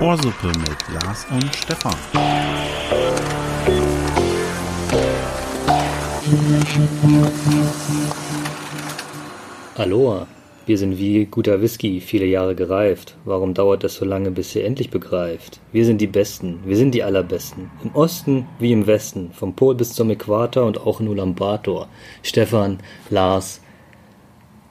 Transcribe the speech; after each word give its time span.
Ohrsuppe 0.00 0.48
mit 0.48 1.02
Lars 1.02 1.26
und 1.30 1.54
Stefan. 1.54 1.94
Aloha, 9.76 10.26
wir 10.66 10.78
sind 10.78 10.98
wie 10.98 11.24
guter 11.24 11.62
Whisky, 11.62 12.00
viele 12.00 12.26
Jahre 12.26 12.54
gereift. 12.54 13.16
Warum 13.24 13.54
dauert 13.54 13.84
es 13.84 13.94
so 13.94 14.04
lange, 14.04 14.30
bis 14.30 14.54
ihr 14.54 14.64
endlich 14.64 14.90
begreift? 14.90 15.60
Wir 15.72 15.84
sind 15.84 16.00
die 16.00 16.06
Besten, 16.06 16.60
wir 16.66 16.76
sind 16.76 16.94
die 16.94 17.02
Allerbesten. 17.02 17.70
Im 17.82 17.94
Osten 17.94 18.46
wie 18.58 18.72
im 18.72 18.86
Westen, 18.86 19.30
vom 19.32 19.54
Pol 19.54 19.74
bis 19.76 19.92
zum 19.94 20.10
Äquator 20.10 20.66
und 20.66 20.78
auch 20.80 21.00
in 21.00 21.08
Ulaanbaatar. 21.08 21.88
Stefan, 22.22 22.80
Lars, 23.08 23.61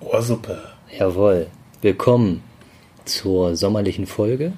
Ohrsuppe. 0.01 0.57
jawohl. 0.97 1.47
Willkommen 1.81 2.41
zur 3.05 3.55
sommerlichen 3.55 4.07
Folge 4.07 4.53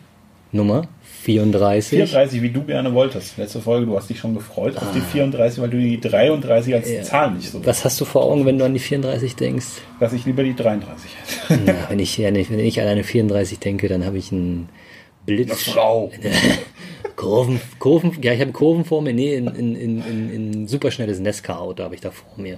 Nummer 0.54 0.88
34. 1.24 1.90
34, 1.90 2.42
wie 2.42 2.50
du 2.50 2.64
gerne 2.64 2.94
wolltest. 2.94 3.38
Letzte 3.38 3.60
Folge, 3.60 3.86
du 3.86 3.96
hast 3.96 4.10
dich 4.10 4.20
schon 4.20 4.34
gefreut 4.34 4.78
auf 4.78 4.92
die 4.96 5.02
34, 5.02 5.62
weil 5.62 5.70
du 5.70 5.78
die 5.78 6.00
33 6.00 6.74
als 6.74 7.10
Zahl 7.10 7.32
nicht 7.32 7.50
so 7.50 7.66
Was 7.66 7.84
hast 7.84 8.00
du 8.00 8.06
vor 8.06 8.24
Augen, 8.24 8.46
wenn 8.46 8.58
du 8.58 8.66
an 8.66 8.74
die 8.74 8.80
34 8.80 9.36
denkst? 9.36 9.66
Dass 10.00 10.14
ich 10.14 10.26
lieber 10.26 10.44
die 10.44 10.56
33 10.56 11.12
hätte. 11.48 11.62
Na, 11.66 11.74
wenn, 11.90 12.00
ich, 12.00 12.18
ja, 12.18 12.34
wenn 12.34 12.60
ich 12.60 12.80
an 12.82 12.88
eine 12.88 13.04
34 13.04 13.60
denke, 13.60 13.90
dann 13.90 14.06
habe 14.06 14.18
ich 14.18 14.32
einen 14.32 14.70
Blitz. 15.26 15.64
Frau. 15.64 16.12
Kurven, 17.16 17.62
Kurven, 17.80 18.18
ja, 18.22 18.34
ich 18.34 18.42
habe 18.42 18.52
Kurven 18.52 18.86
vor 18.86 19.02
mir. 19.02 19.14
Nee, 19.14 19.36
in, 19.36 19.48
in, 19.48 19.76
in, 19.76 20.02
in, 20.02 20.34
in 20.34 20.68
superschnelles 20.68 21.20
Nesca-Auto 21.20 21.84
habe 21.84 21.96
ich 21.96 22.02
da 22.02 22.12
vor 22.12 22.34
mir. 22.38 22.58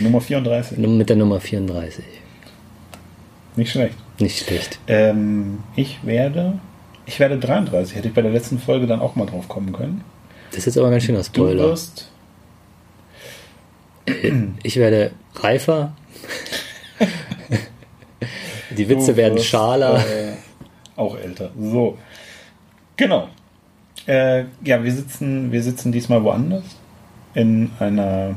Nummer 0.00 0.20
34. 0.20 0.78
Nur 0.78 0.90
Mit 0.92 1.08
der 1.08 1.16
Nummer 1.16 1.40
34. 1.40 2.04
Nicht 3.56 3.70
schlecht. 3.72 3.94
Nicht 4.20 4.44
schlecht. 4.44 4.78
Ähm, 4.86 5.58
ich 5.76 5.98
werde. 6.04 6.58
Ich 7.06 7.18
werde 7.18 7.38
33. 7.38 7.96
Hätte 7.96 8.08
ich 8.08 8.14
bei 8.14 8.22
der 8.22 8.30
letzten 8.32 8.58
Folge 8.58 8.86
dann 8.86 9.00
auch 9.00 9.16
mal 9.16 9.26
drauf 9.26 9.48
kommen 9.48 9.72
können. 9.72 10.04
Das 10.50 10.58
ist 10.60 10.66
jetzt 10.66 10.78
aber 10.78 10.90
ganz 10.90 11.04
schöner 11.04 11.18
Du 11.18 11.24
Spoiler. 11.24 11.64
wirst. 11.64 12.10
Ich 14.62 14.76
werde 14.76 15.12
reifer. 15.34 15.92
Die 18.70 18.88
Witze 18.88 19.12
du 19.12 19.16
werden 19.16 19.38
schaler. 19.38 19.98
Äh, 19.98 20.32
auch 20.96 21.16
älter. 21.18 21.50
So. 21.58 21.98
Genau. 22.96 23.28
Äh, 24.08 24.44
ja, 24.64 24.82
wir 24.82 24.92
sitzen, 24.92 25.52
wir 25.52 25.62
sitzen 25.62 25.92
diesmal 25.92 26.24
woanders. 26.24 26.64
In 27.34 27.70
einer 27.78 28.34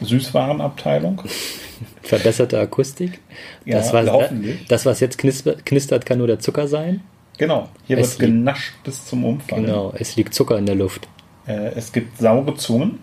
Süßwarenabteilung. 0.00 1.22
Verbesserte 2.02 2.58
Akustik. 2.58 3.20
Ja, 3.64 3.78
das, 3.78 3.92
was, 3.92 4.08
das, 4.68 4.86
was 4.86 5.00
jetzt 5.00 5.18
knistert, 5.18 6.06
kann 6.06 6.18
nur 6.18 6.26
der 6.26 6.38
Zucker 6.38 6.68
sein. 6.68 7.00
Genau. 7.38 7.68
Hier 7.86 7.98
Es 7.98 8.20
wird 8.20 8.30
genascht 8.30 8.74
bis 8.84 9.06
zum 9.06 9.24
Umfallen. 9.24 9.66
Genau, 9.66 9.92
es 9.98 10.14
liegt 10.16 10.32
Zucker 10.32 10.58
in 10.58 10.66
der 10.66 10.74
Luft. 10.76 11.08
Äh, 11.46 11.72
es 11.74 11.92
gibt 11.92 12.18
saure 12.18 12.54
Zungen. 12.54 12.98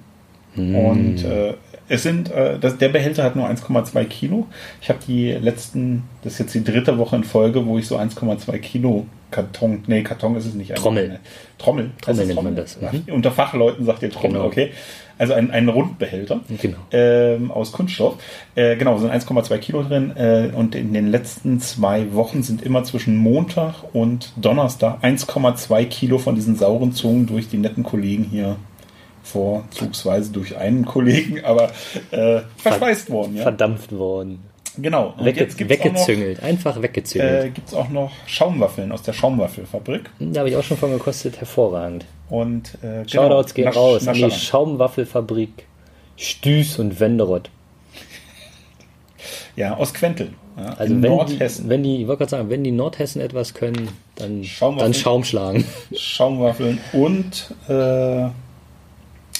Mm. 0.55 0.75
Und 0.75 1.23
äh, 1.23 1.55
es 1.89 2.03
sind, 2.03 2.31
äh, 2.31 2.57
das, 2.59 2.77
der 2.77 2.89
Behälter 2.89 3.23
hat 3.23 3.35
nur 3.35 3.49
1,2 3.49 4.05
Kilo. 4.05 4.47
Ich 4.81 4.89
habe 4.89 4.99
die 5.07 5.31
letzten, 5.31 6.03
das 6.23 6.33
ist 6.33 6.39
jetzt 6.39 6.55
die 6.55 6.63
dritte 6.63 6.97
Woche 6.97 7.15
in 7.17 7.23
Folge, 7.23 7.65
wo 7.65 7.77
ich 7.77 7.87
so 7.87 7.97
1,2 7.97 8.57
Kilo 8.59 9.05
Karton, 9.31 9.83
nee, 9.87 10.03
Karton 10.03 10.35
ist 10.35 10.45
es 10.45 10.53
nicht. 10.53 10.73
Trommel. 10.75 11.19
Trommel. 11.57 11.91
Trommel 12.01 12.07
Heißt 12.07 12.19
es 12.19 12.27
nennt 12.27 12.43
man 12.43 12.55
das, 12.55 12.77
Ja, 12.81 12.91
mhm. 12.91 13.13
Unter 13.13 13.31
Fachleuten 13.31 13.85
sagt 13.85 14.01
ihr 14.03 14.09
Trommel, 14.09 14.33
Genau. 14.37 14.45
okay. 14.45 14.71
Also 15.19 15.33
ein, 15.33 15.49
ein 15.51 15.67
Rundbehälter 15.67 16.41
Genau. 16.61 16.77
ähm, 16.91 17.51
aus 17.51 17.71
Kunststoff. 17.71 18.17
Äh, 18.55 18.75
genau, 18.75 18.97
sind 18.99 19.11
1,2 19.11 19.57
Kilo 19.57 19.81
drin. 19.83 20.15
Äh, 20.15 20.51
und 20.55 20.75
in 20.75 20.93
den 20.93 21.09
letzten 21.09 21.59
zwei 21.59 22.13
Wochen 22.13 22.43
sind 22.43 22.61
immer 22.61 22.83
zwischen 22.83 23.17
Montag 23.17 23.73
und 23.93 24.31
Donnerstag 24.37 25.03
1,2 25.03 25.85
Kilo 25.85 26.19
von 26.19 26.35
diesen 26.35 26.55
sauren 26.55 26.91
Zungen 26.93 27.25
durch 27.25 27.49
die 27.49 27.57
netten 27.57 27.83
Kollegen 27.83 28.23
hier 28.25 28.57
vorzugsweise 29.23 30.31
durch 30.31 30.55
einen 30.57 30.85
Kollegen, 30.85 31.43
aber 31.43 31.71
äh, 32.11 32.41
verspeist 32.57 33.09
worden. 33.09 33.35
Ja? 33.35 33.43
Verdampft 33.43 33.91
worden. 33.91 34.39
Genau. 34.77 35.13
Und 35.17 35.25
Wegge 35.25 35.39
jetzt 35.41 35.57
gibt's 35.57 35.73
auch 35.79 35.85
noch, 35.85 35.91
weggezüngelt. 35.93 36.43
Einfach 36.43 36.81
weggezüngelt. 36.81 37.45
äh, 37.45 37.49
gibt's 37.49 37.73
auch 37.73 37.89
noch 37.89 38.11
Schaumwaffeln 38.27 38.91
aus 38.91 39.01
der 39.01 39.13
Schaumwaffelfabrik. 39.13 40.09
Da 40.19 40.39
habe 40.41 40.49
ich 40.49 40.55
auch 40.55 40.63
schon 40.63 40.77
von 40.77 40.91
gekostet. 40.91 41.39
Hervorragend. 41.39 42.05
Und 42.29 42.75
äh, 42.83 43.03
genau, 43.03 43.07
Shoutouts 43.07 43.53
gehen 43.53 43.67
Nasch- 43.67 43.75
raus 43.75 44.07
an 44.07 44.13
die. 44.15 44.29
Schaumwaffelfabrik 44.31 45.49
Stüß 46.17 46.79
und 46.79 46.99
Wenderoth. 46.99 47.49
Ja, 49.55 49.75
aus 49.75 49.93
Quentel. 49.93 50.29
Ja, 50.55 50.65
Also 50.77 50.93
wenn 51.01 51.01
Nordhessen. 51.11 51.63
die, 51.65 51.69
wenn 51.69 51.83
die, 51.83 52.01
ich 52.01 52.07
wollte 52.07 52.19
gerade 52.19 52.29
sagen, 52.31 52.49
wenn 52.49 52.63
die 52.63 52.71
Nordhessen 52.71 53.21
etwas 53.21 53.53
können, 53.55 53.89
dann, 54.15 54.43
dann 54.77 54.93
Schaum 54.93 55.23
schlagen. 55.23 55.65
Schaumwaffeln 55.95 56.77
und 56.93 57.53
äh, 57.67 57.73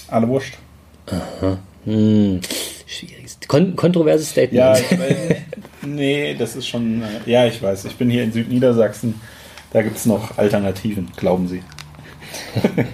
alle 0.08 0.28
Wurst. 0.28 0.54
Hm, 1.86 2.42
schwieriges, 2.86 3.27
kon 3.48 3.76
kontroverses 3.76 4.30
Statement. 4.30 4.54
Ja, 4.54 4.78
ich 4.78 4.92
weiß. 5.00 5.36
Nee, 5.86 6.36
das 6.36 6.56
ist 6.56 6.68
schon. 6.68 7.02
Äh, 7.02 7.30
ja, 7.30 7.46
ich 7.46 7.62
weiß. 7.62 7.86
Ich 7.86 7.96
bin 7.96 8.10
hier 8.10 8.24
in 8.24 8.32
Südniedersachsen. 8.32 9.20
Da 9.72 9.82
gibt 9.82 9.98
es 9.98 10.06
noch 10.06 10.38
Alternativen, 10.38 11.12
glauben 11.16 11.48
Sie. 11.48 11.62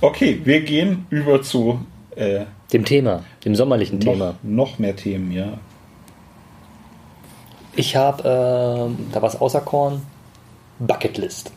okay, 0.00 0.40
wir 0.44 0.60
gehen 0.62 1.06
über 1.10 1.42
zu 1.42 1.80
äh, 2.16 2.44
Dem 2.72 2.84
Thema, 2.84 3.24
dem 3.44 3.54
sommerlichen 3.54 3.98
noch, 3.98 4.12
Thema. 4.12 4.34
noch 4.42 4.78
mehr 4.78 4.96
Themen, 4.96 5.32
ja. 5.32 5.58
Ich 7.76 7.96
habe 7.96 8.88
ähm, 8.88 9.06
da 9.12 9.22
was 9.22 9.40
auserkoren. 9.40 10.02
Bucketlist. 10.80 11.52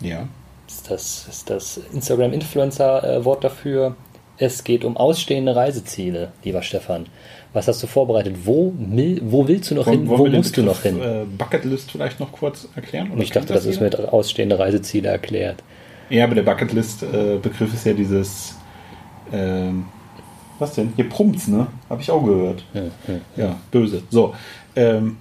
Ja. 0.00 0.26
Ist 0.66 0.90
das, 0.90 1.26
ist 1.28 1.50
das 1.50 1.80
Instagram-Influencer-Wort 1.92 3.44
dafür. 3.44 3.94
Es 4.38 4.64
geht 4.64 4.84
um 4.84 4.96
ausstehende 4.96 5.56
Reiseziele, 5.56 6.32
lieber 6.44 6.62
Stefan. 6.62 7.06
Was 7.52 7.68
hast 7.68 7.82
du 7.82 7.86
vorbereitet? 7.86 8.36
Wo, 8.44 8.74
wo 8.76 9.48
willst 9.48 9.70
du 9.70 9.74
noch 9.74 9.88
hin? 9.88 10.06
Wollen 10.06 10.18
Wo 10.18 10.24
wir 10.24 10.30
den 10.30 10.38
musst 10.38 10.56
du 10.56 10.62
noch 10.62 10.82
hin? 10.82 11.00
Äh, 11.00 11.24
Bucketlist 11.38 11.90
vielleicht 11.90 12.20
noch 12.20 12.32
kurz 12.32 12.68
erklären? 12.76 13.10
Oder 13.12 13.22
ich 13.22 13.30
dachte, 13.30 13.46
kennt 13.46 13.58
das 13.58 13.66
ist 13.66 13.80
mit 13.80 13.98
ausstehende 13.98 14.58
Reiseziele 14.58 15.08
erklärt. 15.08 15.62
Ja, 16.10 16.24
aber 16.24 16.34
der 16.34 16.42
Bucketlist-Begriff 16.42 17.72
ist 17.72 17.86
ja 17.86 17.94
dieses. 17.94 18.56
Ähm, 19.32 19.86
was 20.58 20.74
denn? 20.74 20.92
Hier 20.96 21.08
Prumps, 21.08 21.48
ne? 21.48 21.66
Habe 21.88 22.02
ich 22.02 22.10
auch 22.10 22.24
gehört. 22.24 22.62
Ja, 23.36 23.56
böse. 23.70 24.02
So. 24.10 24.34
Ähm, 24.74 25.16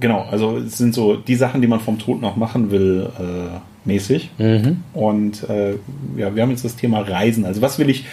genau, 0.00 0.26
also 0.30 0.58
es 0.58 0.78
sind 0.78 0.94
so 0.94 1.16
die 1.16 1.36
Sachen, 1.36 1.60
die 1.60 1.66
man 1.68 1.80
vom 1.80 1.98
Tod 1.98 2.20
noch 2.20 2.36
machen 2.36 2.70
will, 2.70 3.08
äh, 3.18 3.58
mäßig. 3.84 4.30
Mhm. 4.38 4.82
Und 4.92 5.48
äh, 5.48 5.72
ja, 6.16 6.34
wir 6.34 6.42
haben 6.42 6.50
jetzt 6.50 6.64
das 6.64 6.76
Thema 6.76 7.00
Reisen. 7.00 7.44
Also 7.44 7.62
was 7.62 7.78
will 7.78 7.90
ich 7.90 8.04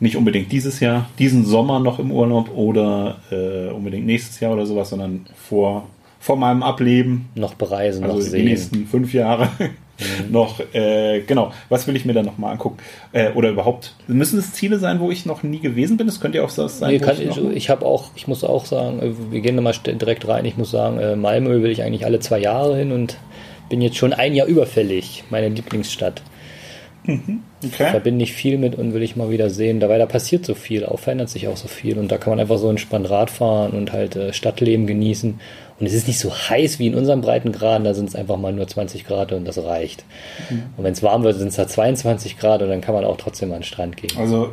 nicht 0.00 0.16
unbedingt 0.16 0.52
dieses 0.52 0.80
Jahr, 0.80 1.08
diesen 1.18 1.44
Sommer 1.44 1.80
noch 1.80 1.98
im 1.98 2.10
Urlaub 2.10 2.54
oder 2.54 3.18
äh, 3.30 3.70
unbedingt 3.72 4.06
nächstes 4.06 4.40
Jahr 4.40 4.52
oder 4.52 4.66
sowas, 4.66 4.90
sondern 4.90 5.26
vor, 5.34 5.88
vor 6.20 6.36
meinem 6.36 6.62
Ableben 6.62 7.28
Noch 7.34 7.54
bereisen, 7.54 8.02
noch 8.02 8.14
also 8.14 8.24
die 8.24 8.30
sehen. 8.30 8.44
nächsten 8.44 8.86
fünf 8.86 9.14
Jahre 9.14 9.48
noch, 10.30 10.60
äh, 10.74 11.20
genau, 11.20 11.52
was 11.70 11.86
will 11.86 11.96
ich 11.96 12.04
mir 12.04 12.12
dann 12.12 12.26
noch 12.26 12.36
mal 12.36 12.52
angucken? 12.52 12.76
Äh, 13.12 13.30
oder 13.32 13.48
überhaupt, 13.48 13.94
müssen 14.06 14.38
es 14.38 14.52
Ziele 14.52 14.78
sein, 14.78 15.00
wo 15.00 15.10
ich 15.10 15.24
noch 15.24 15.42
nie 15.42 15.60
gewesen 15.60 15.96
bin? 15.96 16.08
Es 16.08 16.20
könnte 16.20 16.38
ja 16.38 16.44
auch 16.44 16.52
das 16.52 16.78
sein, 16.78 16.90
Nee, 16.90 16.96
ich 16.96 17.20
ich 17.20 17.36
noch, 17.36 17.50
ich 17.50 17.70
habe 17.70 17.86
auch, 17.86 18.10
ich 18.14 18.28
muss 18.28 18.44
auch 18.44 18.66
sagen, 18.66 19.00
äh, 19.00 19.12
wir 19.30 19.40
gehen 19.40 19.56
da 19.56 19.62
mal 19.62 19.72
direkt 19.72 20.28
rein. 20.28 20.44
Ich 20.44 20.58
muss 20.58 20.70
sagen, 20.70 20.98
äh, 20.98 21.16
Malmö 21.16 21.62
will 21.62 21.70
ich 21.70 21.82
eigentlich 21.82 22.04
alle 22.04 22.20
zwei 22.20 22.38
Jahre 22.38 22.76
hin 22.76 22.92
und 22.92 23.16
bin 23.68 23.80
jetzt 23.80 23.96
schon 23.96 24.12
ein 24.12 24.34
Jahr 24.34 24.46
überfällig. 24.46 25.24
Meine 25.30 25.48
Lieblingsstadt. 25.48 26.22
okay. 27.06 27.90
Verbinde 27.90 28.24
ich 28.24 28.32
viel 28.32 28.58
mit 28.58 28.74
und 28.74 28.94
will 28.94 29.02
ich 29.02 29.16
mal 29.16 29.30
wieder 29.30 29.50
sehen. 29.50 29.80
Dabei 29.80 29.98
da 29.98 30.06
passiert 30.06 30.44
so 30.44 30.54
viel, 30.54 30.84
auch 30.84 30.98
verändert 30.98 31.30
sich 31.30 31.48
auch 31.48 31.56
so 31.56 31.68
viel 31.68 31.98
und 31.98 32.10
da 32.10 32.18
kann 32.18 32.32
man 32.32 32.40
einfach 32.40 32.58
so 32.58 32.68
entspannt 32.68 33.08
Rad 33.10 33.30
fahren 33.30 33.72
und 33.72 33.92
halt 33.92 34.16
äh, 34.16 34.32
Stadtleben 34.32 34.86
genießen. 34.86 35.38
Und 35.78 35.86
es 35.86 35.92
ist 35.92 36.08
nicht 36.08 36.18
so 36.18 36.32
heiß 36.34 36.78
wie 36.78 36.86
in 36.86 36.94
unseren 36.94 37.20
Breitengraden, 37.20 37.84
da 37.84 37.92
sind 37.92 38.08
es 38.08 38.16
einfach 38.16 38.38
mal 38.38 38.52
nur 38.52 38.66
20 38.66 39.04
Grad 39.06 39.32
und 39.32 39.44
das 39.44 39.58
reicht. 39.58 40.04
Und 40.76 40.84
wenn 40.84 40.92
es 40.92 41.02
warm 41.02 41.22
wird, 41.22 41.36
sind 41.36 41.48
es 41.48 41.56
da 41.56 41.68
22 41.68 42.38
Grad 42.38 42.62
und 42.62 42.70
dann 42.70 42.80
kann 42.80 42.94
man 42.94 43.04
auch 43.04 43.18
trotzdem 43.18 43.52
an 43.52 43.58
den 43.58 43.64
Strand 43.64 43.96
gehen. 43.96 44.16
Also 44.18 44.52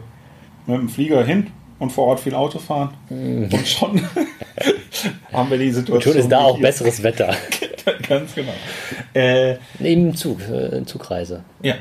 mit 0.68 0.78
dem 0.78 0.90
Flieger 0.90 1.24
hin 1.24 1.48
und 1.80 1.92
vor 1.92 2.08
Ort 2.08 2.20
viel 2.20 2.36
Auto 2.36 2.60
fahren 2.60 2.94
und 3.10 3.68
schon 3.68 4.02
haben 5.34 5.50
wir 5.50 5.58
die 5.58 5.72
Situation. 5.72 6.14
Schon 6.14 6.22
ist 6.22 6.30
da 6.30 6.40
auch 6.42 6.58
hier. 6.58 6.68
besseres 6.68 7.04
Wetter. 7.04 7.34
Ganz 8.08 8.36
genau. 8.36 8.54
Äh, 9.14 9.56
Neben 9.80 10.12
dem 10.12 10.16
Zug, 10.16 10.40
äh, 10.50 10.84
Zugreise. 10.86 11.44
ja. 11.62 11.76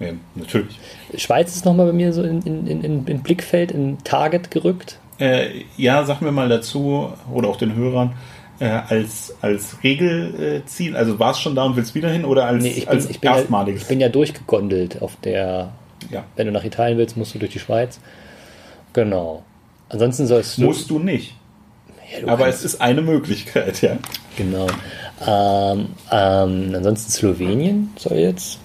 ja, 0.00 0.12
natürlich. 0.34 0.78
Schweiz 1.16 1.54
ist 1.54 1.64
nochmal 1.64 1.86
bei 1.86 1.92
mir 1.92 2.12
so 2.12 2.22
in, 2.22 2.42
in, 2.42 2.66
in, 2.66 3.06
in 3.06 3.22
Blickfeld, 3.22 3.72
in 3.72 3.98
Target 4.04 4.50
gerückt. 4.50 4.98
Äh, 5.18 5.64
ja, 5.76 6.04
sagen 6.04 6.24
wir 6.24 6.32
mal 6.32 6.48
dazu, 6.48 7.12
oder 7.32 7.48
auch 7.48 7.56
den 7.56 7.74
Hörern, 7.74 8.14
äh, 8.60 8.66
als, 8.66 9.34
als 9.40 9.82
Regelziel, 9.82 10.96
also 10.96 11.18
war 11.18 11.32
es 11.32 11.40
schon 11.40 11.54
da 11.54 11.64
und 11.64 11.76
willst 11.76 11.94
wieder 11.94 12.10
hin 12.10 12.24
oder 12.24 12.46
als, 12.46 12.62
Nee, 12.62 12.70
ich 12.70 12.86
bin, 12.86 12.94
als 12.94 13.10
ich 13.10 13.20
bin, 13.20 13.30
ja, 13.30 13.36
erstmaliges? 13.36 13.82
ich 13.82 13.88
bin 13.88 14.00
ja 14.00 14.08
durchgegondelt 14.08 15.02
auf 15.02 15.16
der, 15.16 15.72
ja. 16.10 16.24
wenn 16.36 16.46
du 16.46 16.52
nach 16.52 16.64
Italien 16.64 16.98
willst, 16.98 17.16
musst 17.16 17.34
du 17.34 17.38
durch 17.38 17.52
die 17.52 17.60
Schweiz. 17.60 18.00
Genau. 18.92 19.42
Ansonsten 19.88 20.26
sollst 20.26 20.58
du. 20.58 20.62
Musst 20.62 20.90
du 20.90 20.98
nicht. 20.98 21.34
Ja, 22.12 22.20
du 22.20 22.28
Aber 22.28 22.48
es 22.48 22.64
ist 22.64 22.80
eine 22.80 23.02
Möglichkeit, 23.02 23.80
ja. 23.82 23.96
Genau. 24.36 24.66
Ähm, 25.26 25.88
ähm, 26.12 26.72
ansonsten 26.74 27.10
Slowenien 27.10 27.90
soll 27.96 28.18
jetzt 28.18 28.60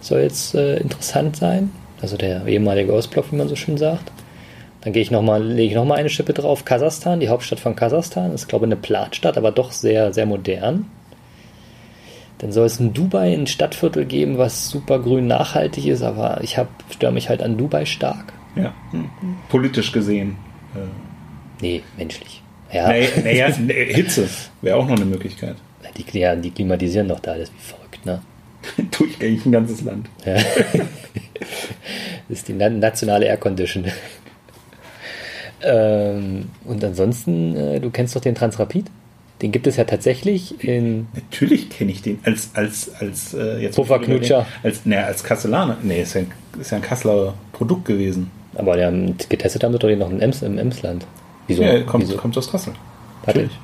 soll 0.00 0.20
jetzt 0.20 0.54
äh, 0.54 0.76
interessant 0.76 1.36
sein. 1.36 1.72
Also 2.00 2.16
der 2.16 2.46
ehemalige 2.46 2.92
Ostblock, 2.92 3.32
wie 3.32 3.36
man 3.36 3.48
so 3.48 3.56
schön 3.56 3.76
sagt. 3.76 4.12
Dann 4.82 4.92
gehe 4.92 5.02
ich 5.02 5.10
noch 5.10 5.22
mal, 5.22 5.42
lege 5.42 5.70
ich 5.70 5.74
nochmal 5.74 5.98
eine 5.98 6.08
Schippe 6.08 6.32
drauf. 6.32 6.64
Kasachstan, 6.64 7.18
die 7.18 7.28
Hauptstadt 7.28 7.58
von 7.58 7.74
Kasachstan, 7.74 8.32
ist 8.32 8.46
glaube 8.46 8.66
ich 8.66 8.68
eine 8.68 8.80
Planstadt, 8.80 9.36
aber 9.36 9.50
doch 9.50 9.72
sehr, 9.72 10.12
sehr 10.12 10.24
modern. 10.24 10.86
Dann 12.38 12.52
soll 12.52 12.66
es 12.66 12.78
in 12.78 12.94
Dubai 12.94 13.34
ein 13.34 13.48
Stadtviertel 13.48 14.04
geben, 14.04 14.38
was 14.38 14.70
super 14.70 15.00
grün 15.00 15.26
nachhaltig 15.26 15.86
ist, 15.86 16.02
aber 16.02 16.40
ich 16.42 16.56
hab, 16.56 16.68
störe 16.90 17.10
mich 17.10 17.28
halt 17.28 17.42
an 17.42 17.56
Dubai 17.58 17.84
stark. 17.84 18.32
ja. 18.54 18.72
Politisch 19.48 19.90
gesehen. 19.90 20.36
Äh, 20.76 20.86
Nee, 21.60 21.82
menschlich. 21.96 22.42
Ja, 22.72 22.88
naja, 22.88 23.08
naja, 23.24 23.54
nee, 23.58 23.92
Hitze 23.94 24.28
wäre 24.60 24.76
auch 24.76 24.86
noch 24.86 24.96
eine 24.96 25.04
Möglichkeit. 25.06 25.56
die, 25.96 26.18
ja, 26.18 26.36
die 26.36 26.50
klimatisieren 26.50 27.08
doch 27.08 27.20
da 27.20 27.32
alles 27.32 27.50
wie 27.50 27.60
verrückt, 27.60 28.04
ne? 28.04 28.20
Durchgängig 28.98 29.46
ein 29.46 29.52
ganzes 29.52 29.82
Land. 29.82 30.08
Ja. 30.26 30.34
Das 32.28 32.38
ist 32.40 32.48
die 32.48 32.52
na- 32.52 32.68
nationale 32.68 33.26
Air 33.26 33.38
Condition. 33.38 33.86
ähm, 35.62 36.50
und 36.64 36.84
ansonsten, 36.84 37.56
äh, 37.56 37.80
du 37.80 37.90
kennst 37.90 38.14
doch 38.14 38.20
den 38.20 38.34
Transrapid? 38.34 38.86
Den 39.40 39.52
gibt 39.52 39.66
es 39.68 39.76
ja 39.76 39.84
tatsächlich 39.84 40.62
in. 40.64 41.06
Natürlich 41.14 41.70
kenne 41.70 41.92
ich 41.92 42.02
den 42.02 42.18
als 42.24 42.50
als 42.54 42.90
als 43.00 43.34
äh, 43.34 43.58
jetzt 43.62 43.76
Pufferknutscher. 43.76 44.46
als 44.64 44.84
ne, 44.84 45.04
als 45.04 45.22
Kastellaner. 45.22 45.76
Nee, 45.82 46.02
ist 46.02 46.14
ja, 46.14 46.22
ein, 46.22 46.32
ist 46.60 46.72
ja 46.72 46.78
ein 46.78 46.82
Kasseler 46.82 47.34
Produkt 47.52 47.84
gewesen. 47.84 48.30
Aber 48.56 48.76
der, 48.76 48.90
getestet 49.28 49.62
haben 49.62 49.72
sie 49.72 49.78
doch 49.78 49.86
den 49.88 50.00
noch 50.00 50.10
im, 50.10 50.20
Ems, 50.20 50.42
im 50.42 50.58
Emsland. 50.58 51.06
Wieso? 51.48 51.62
Ja, 51.62 51.80
kommt, 51.82 52.04
wieso? 52.04 52.16
kommt 52.16 52.38
aus 52.38 52.50
Kassel. 52.50 52.72
Hat, 53.26 53.34
den, 53.34 53.42
Natürlich. 53.42 53.58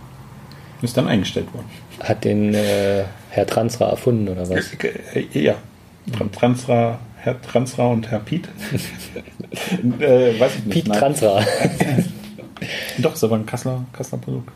Ist 0.82 0.96
dann 0.96 1.06
eingestellt 1.08 1.52
worden. 1.54 1.66
hat 2.02 2.24
den 2.24 2.52
äh, 2.54 3.04
Herr 3.30 3.46
Transra 3.46 3.88
erfunden 3.90 4.28
oder 4.28 4.48
was? 4.48 4.72
Äh, 5.14 5.26
Ja. 5.32 5.54
Tran- 6.12 6.30
Transra, 6.32 6.98
Herr 7.16 7.40
Transra 7.40 7.86
und 7.86 8.10
Herr 8.10 8.18
Piet. 8.18 8.48
äh, 10.00 10.38
weiß 10.38 10.56
ich 10.56 10.64
nicht. 10.64 10.70
Piet 10.74 10.88
nein. 10.88 10.98
Transra. 10.98 11.40
Doch, 12.98 13.14
ist 13.14 13.24
aber 13.24 13.36
ein 13.36 13.46
Kasseler, 13.46 13.84
Kasseler 13.92 14.20
Produkt. 14.22 14.50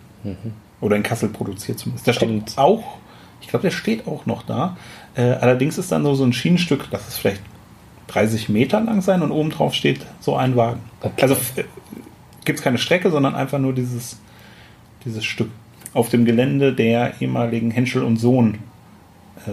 Oder 0.81 0.97
in 0.97 1.03
Kassel 1.03 1.29
produziert 1.31 1.79
zumindest. 1.79 2.07
Da 2.07 2.13
steht 2.13 2.29
Kommt- 2.29 2.59
auch, 2.59 2.99
ich 3.41 3.49
glaube, 3.49 3.63
der 3.63 3.71
steht 3.71 4.07
auch 4.07 4.27
noch 4.27 4.43
da. 4.43 4.77
Äh, 5.15 5.23
allerdings 5.23 5.79
ist 5.79 5.91
dann 5.93 6.05
so, 6.05 6.15
so 6.15 6.25
ein 6.25 6.33
Schienenstück, 6.33 6.91
das 6.91 7.09
ist 7.09 7.19
vielleicht 7.19 7.41
30 8.09 8.49
Meter 8.49 8.81
lang 8.81 9.01
sein 9.03 9.23
und 9.23 9.31
oben 9.33 9.51
drauf 9.51 9.75
steht 9.75 10.01
so 10.21 10.37
ein 10.37 10.57
Wagen. 10.57 10.81
Okay. 11.01 11.23
Also 11.23 11.35
äh, 11.57 11.65
gibt 12.45 12.59
es 12.59 12.65
keine 12.65 12.79
Strecke, 12.79 13.11
sondern 13.11 13.35
einfach 13.35 13.59
nur 13.59 13.73
dieses, 13.75 14.19
dieses 15.05 15.25
Stück. 15.25 15.51
Auf 15.95 16.09
dem 16.11 16.25
Gelände 16.25 16.73
der 16.73 17.15
ehemaligen 17.21 17.71
Henschel 17.71 18.03
und 18.03 18.17
Sohn, 18.19 18.59
äh, 19.47 19.51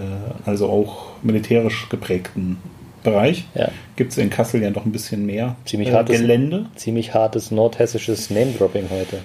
also 0.49 0.69
auch 0.69 1.07
militärisch 1.23 1.87
geprägten 1.89 2.57
Bereich, 3.03 3.45
Ja. 3.55 3.69
gibt 3.95 4.11
es 4.11 4.17
in 4.17 4.29
Kassel 4.29 4.61
ja 4.63 4.69
noch 4.71 4.85
ein 4.85 4.91
bisschen 4.91 5.25
mehr 5.25 5.55
Ziemlich 5.65 5.89
äh, 5.89 5.93
hartes- 5.93 6.19
Gelände. 6.19 6.65
Ziemlich 6.75 7.13
hartes 7.13 7.51
nordhessisches 7.51 8.29
Name-Dropping 8.29 8.89
heute. 8.89 9.19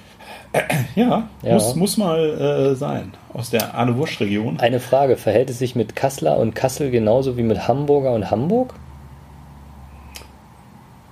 Ja, 0.96 1.28
Ja. 1.42 1.54
Muss, 1.54 1.76
muss 1.76 1.96
mal 1.96 2.72
äh, 2.72 2.74
sein. 2.74 3.12
Aus 3.32 3.50
der 3.50 3.74
Arne-Wursch-Region. 3.74 4.58
Eine 4.60 4.80
Frage: 4.80 5.16
Verhält 5.16 5.48
es 5.50 5.58
sich 5.60 5.76
mit 5.76 5.94
Kassler 5.96 6.38
und 6.38 6.54
Kassel 6.54 6.90
genauso 6.90 7.36
wie 7.36 7.42
mit 7.42 7.68
Hamburger 7.68 8.12
und 8.12 8.30
Hamburg? 8.30 8.74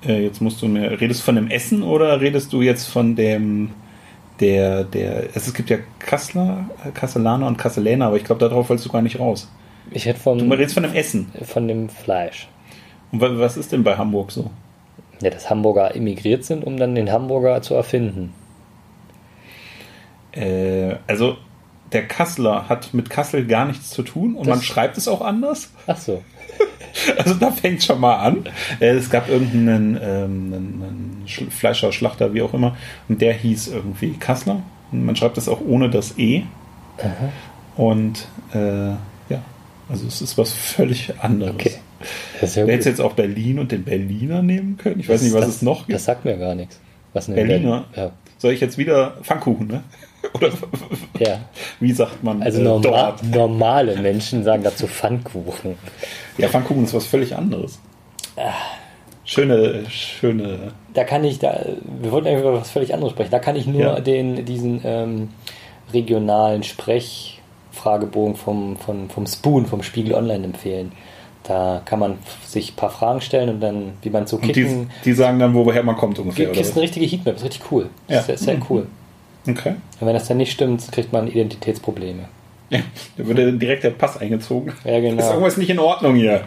Äh, 0.06 0.22
jetzt 0.22 0.40
musst 0.40 0.62
du 0.62 0.68
mir, 0.68 1.00
redest 1.00 1.20
du 1.20 1.24
von 1.24 1.34
dem 1.36 1.50
Essen 1.50 1.82
oder 1.82 2.20
redest 2.20 2.52
du 2.52 2.62
jetzt 2.62 2.86
von 2.88 3.16
dem, 3.16 3.70
der, 4.40 4.84
der, 4.84 5.34
es, 5.34 5.48
es 5.48 5.54
gibt 5.54 5.70
ja 5.70 5.78
Kassler, 5.98 6.68
äh, 6.84 6.90
Kasselaner 6.92 7.46
und 7.46 7.56
Kasseläner, 7.58 8.06
aber 8.06 8.16
ich 8.16 8.24
glaube, 8.24 8.40
darauf 8.40 8.68
wolltest 8.68 8.86
du 8.88 8.92
gar 8.92 9.02
nicht 9.02 9.18
raus. 9.18 9.50
Ich 9.90 10.06
hätte 10.06 10.20
vom, 10.20 10.38
Du 10.38 10.44
redest 10.54 10.74
von 10.74 10.82
dem 10.84 10.94
Essen. 10.94 11.32
von 11.42 11.66
dem 11.66 11.88
Fleisch. 11.88 12.48
Und 13.10 13.20
wa- 13.20 13.30
was 13.38 13.56
ist 13.56 13.72
denn 13.72 13.82
bei 13.84 13.96
Hamburg 13.96 14.30
so? 14.30 14.50
Ja, 15.20 15.30
dass 15.30 15.50
Hamburger 15.50 15.96
emigriert 15.96 16.44
sind, 16.44 16.62
um 16.64 16.76
dann 16.76 16.94
den 16.94 17.10
Hamburger 17.10 17.60
zu 17.62 17.74
erfinden. 17.74 18.32
Äh, 20.32 20.96
also, 21.06 21.36
der 21.92 22.06
Kasseler 22.06 22.68
hat 22.68 22.92
mit 22.94 23.10
Kassel 23.10 23.46
gar 23.46 23.64
nichts 23.64 23.90
zu 23.90 24.02
tun 24.02 24.34
und 24.36 24.46
Das- 24.46 24.56
man 24.58 24.62
schreibt 24.62 24.96
es 24.98 25.08
auch 25.08 25.22
anders. 25.22 25.72
Ach 25.86 25.96
so. 25.96 26.22
Also 27.18 27.34
da 27.34 27.50
fängt 27.50 27.82
schon 27.82 28.00
mal 28.00 28.16
an. 28.16 28.44
Äh, 28.80 28.90
Es 28.90 29.10
gab 29.10 29.28
irgendeinen 29.28 29.98
ähm, 30.02 31.22
Fleischer, 31.50 31.92
Schlachter, 31.92 32.34
wie 32.34 32.42
auch 32.42 32.54
immer, 32.54 32.76
und 33.08 33.20
der 33.20 33.32
hieß 33.34 33.68
irgendwie 33.68 34.12
Kassler. 34.12 34.62
Man 34.90 35.16
schreibt 35.16 35.36
das 35.36 35.48
auch 35.48 35.60
ohne 35.60 35.90
das 35.90 36.18
E. 36.18 36.42
Und 37.76 38.26
äh, 38.54 38.88
ja, 38.88 39.42
also 39.88 40.06
es 40.06 40.20
ist 40.20 40.36
was 40.38 40.52
völlig 40.52 41.12
anderes. 41.20 41.54
Okay. 41.54 41.72
Das 42.40 42.54
ja 42.54 42.66
Wer 42.66 42.74
hätte 42.74 42.84
gut. 42.84 42.98
jetzt 42.98 43.00
auch 43.00 43.12
Berlin 43.14 43.58
und 43.58 43.72
den 43.72 43.84
Berliner 43.84 44.42
nehmen 44.42 44.76
können? 44.76 45.00
Ich 45.00 45.08
weiß 45.08 45.22
nicht, 45.22 45.34
was 45.34 45.46
das, 45.46 45.56
es 45.56 45.62
noch 45.62 45.86
gibt. 45.86 45.94
Das 45.96 46.04
sagt 46.04 46.24
mir 46.24 46.36
gar 46.36 46.54
nichts. 46.54 46.80
Was 47.12 47.26
Berliner? 47.26 47.84
Ja. 47.96 48.12
Soll 48.38 48.52
ich 48.52 48.60
jetzt 48.60 48.78
wieder 48.78 49.14
Pfannkuchen, 49.22 49.66
ne? 49.66 49.82
Oder 50.34 50.50
ja. 51.18 51.40
wie 51.80 51.92
sagt 51.92 52.22
man 52.24 52.42
Also 52.42 52.60
äh, 52.60 52.64
norma 52.64 52.80
dort? 52.80 53.22
normale 53.24 53.96
Menschen 53.96 54.42
sagen 54.44 54.62
dazu 54.62 54.86
Pfannkuchen. 54.86 55.76
Ja, 56.38 56.48
Pfannkuchen 56.48 56.84
ist 56.84 56.94
was 56.94 57.06
völlig 57.06 57.36
anderes. 57.36 57.78
Ah. 58.36 58.52
Schöne, 59.24 59.84
schöne 59.90 60.72
Da 60.94 61.04
kann 61.04 61.22
ich, 61.24 61.38
da, 61.38 61.64
wir 62.00 62.10
wollten 62.12 62.28
eigentlich 62.28 62.40
über 62.40 62.54
was 62.60 62.70
völlig 62.70 62.94
anderes 62.94 63.12
sprechen. 63.12 63.30
Da 63.30 63.38
kann 63.38 63.56
ich 63.56 63.66
nur 63.66 63.80
Ja. 63.80 64.00
den, 64.00 64.44
diesen 64.46 64.80
ähm, 64.84 65.28
regionalen 65.92 66.62
Sprechfragebogen 66.62 68.36
vom, 68.36 68.76
vom, 68.76 69.10
vom 69.10 69.26
Spoon, 69.26 69.66
vom 69.66 69.82
Spiegel 69.82 70.14
Online 70.14 70.44
empfehlen. 70.44 70.92
Da 71.48 71.80
kann 71.84 71.98
man 71.98 72.18
sich 72.46 72.72
ein 72.72 72.76
paar 72.76 72.90
Fragen 72.90 73.22
stellen 73.22 73.48
und 73.48 73.60
dann, 73.60 73.94
wie 74.02 74.10
man 74.10 74.26
so 74.26 74.36
Und 74.36 74.46
die, 74.46 74.52
kicken. 74.52 74.90
die 75.04 75.12
sagen 75.14 75.38
dann, 75.38 75.54
woher 75.54 75.82
man 75.82 75.96
kommt 75.96 76.18
ungefähr. 76.18 76.50
Oder 76.50 76.60
es 76.60 76.72
eine 76.72 76.82
richtige 76.82 77.06
Heatmap, 77.06 77.36
ist 77.36 77.44
richtig 77.44 77.62
cool. 77.72 77.88
Ja. 78.06 78.16
Das 78.16 78.28
ist 78.28 78.44
sehr, 78.44 78.54
sehr 78.56 78.66
cool. 78.68 78.86
was? 79.46 79.56
Okay. 79.56 79.74
Und 79.98 80.06
wenn 80.06 80.14
das 80.14 80.28
dann 80.28 80.36
nicht 80.36 80.52
stimmt, 80.52 80.92
kriegt 80.92 81.10
man 81.10 81.26
Identitätsprobleme. 81.26 82.28
Ja, 82.70 82.80
da 83.16 83.24
dann 83.32 83.58
direkt 83.58 83.84
der 83.84 83.90
Pass 83.90 84.18
eingezogen. 84.18 84.74
Ja, 84.84 85.00
genau. 85.00 85.22
Ist 85.22 85.30
irgendwas 85.30 85.56
nicht 85.56 85.70
in 85.70 85.78
Ordnung 85.78 86.16
hier. 86.16 86.42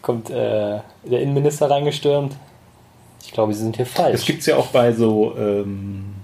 Kommt 0.00 0.30
äh, 0.30 0.32
der 0.34 1.20
Innenminister 1.20 1.70
reingestürmt. 1.70 2.34
Ich 3.22 3.32
glaube, 3.32 3.52
sie 3.52 3.60
sind 3.62 3.76
hier 3.76 3.86
falsch. 3.86 4.14
Es 4.14 4.24
gibt 4.24 4.40
es 4.40 4.46
ja 4.46 4.56
auch 4.56 4.68
bei 4.68 4.92
so, 4.92 5.34
ähm, 5.36 6.14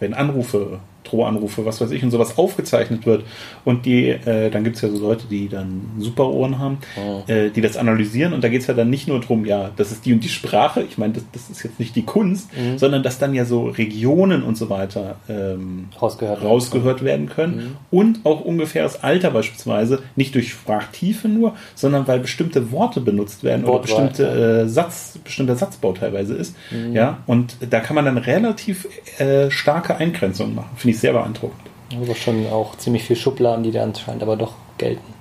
wenn 0.00 0.12
Anrufe, 0.12 0.80
Drohanrufe, 1.08 1.64
was 1.64 1.80
weiß 1.80 1.90
ich 1.90 2.02
und 2.02 2.10
sowas 2.10 2.38
aufgezeichnet 2.38 3.06
wird 3.06 3.24
und 3.64 3.86
die, 3.86 4.08
äh, 4.08 4.50
dann 4.50 4.64
gibt 4.64 4.76
es 4.76 4.82
ja 4.82 4.88
so 4.88 4.98
Leute, 4.98 5.26
die 5.30 5.48
dann 5.48 5.82
super 5.98 6.26
Ohren 6.28 6.58
haben, 6.58 6.78
Mhm. 6.96 7.32
äh, 7.32 7.50
die 7.50 7.60
das 7.60 7.76
analysieren 7.76 8.32
und 8.32 8.42
da 8.44 8.48
geht 8.48 8.60
es 8.62 8.66
ja 8.66 8.74
dann 8.74 8.90
nicht 8.90 9.08
nur 9.08 9.20
darum, 9.20 9.44
ja, 9.44 9.70
das 9.76 9.92
ist 9.92 10.04
die 10.04 10.12
und 10.12 10.22
die 10.24 10.28
Sprache, 10.28 10.82
ich 10.82 10.98
meine, 10.98 11.14
das, 11.14 11.24
das 11.32 11.50
ist 11.50 11.62
jetzt 11.62 11.78
nicht 11.78 11.94
die 11.96 12.02
Kunst, 12.04 12.50
Mhm. 12.56 12.78
sondern 12.78 13.02
dass 13.02 13.18
dann 13.18 13.34
ja 13.34 13.44
so 13.44 13.66
Regionen 13.68 14.42
und 14.42 14.56
so 14.56 14.68
weiter 14.70 15.16
ähm, 15.28 15.88
rausgehört. 16.00 16.42
rausgehört 16.42 17.04
werden 17.04 17.28
können 17.28 17.76
und 17.90 18.20
auch 18.24 18.40
ungefähres 18.40 19.02
Alter 19.02 19.30
beispielsweise, 19.30 20.02
nicht 20.16 20.34
durch 20.34 20.50
Sprachtiefe 20.50 21.28
nur, 21.28 21.54
sondern 21.74 22.06
weil 22.06 22.20
bestimmte 22.20 22.72
Worte 22.72 23.00
benutzt 23.00 23.44
werden 23.44 23.64
oder 23.64 23.74
Wortwahl, 23.80 24.08
bestimmte 24.08 24.62
äh, 24.64 24.68
Satz, 24.68 25.18
bestimmter 25.22 25.56
Satzbau 25.56 25.92
teilweise 25.92 26.34
ist. 26.34 26.54
Ja, 26.92 27.18
und 27.26 27.56
da 27.70 27.80
kann 27.80 27.94
man 27.94 28.04
dann 28.04 28.18
relativ 28.18 28.86
äh, 29.18 29.50
starke 29.50 29.96
Eingrenzungen 29.96 30.54
machen. 30.54 30.70
Finde 30.76 30.94
ich 30.94 30.95
sehr 31.00 31.12
beeindruckend. 31.12 31.60
Aber 31.94 32.14
schon 32.14 32.46
auch 32.48 32.76
ziemlich 32.76 33.04
viel 33.04 33.16
Schubladen, 33.16 33.62
die 33.62 33.70
da 33.70 33.82
anscheinend 33.82 34.22
aber 34.22 34.36
doch 34.36 34.54
gelten. 34.78 35.14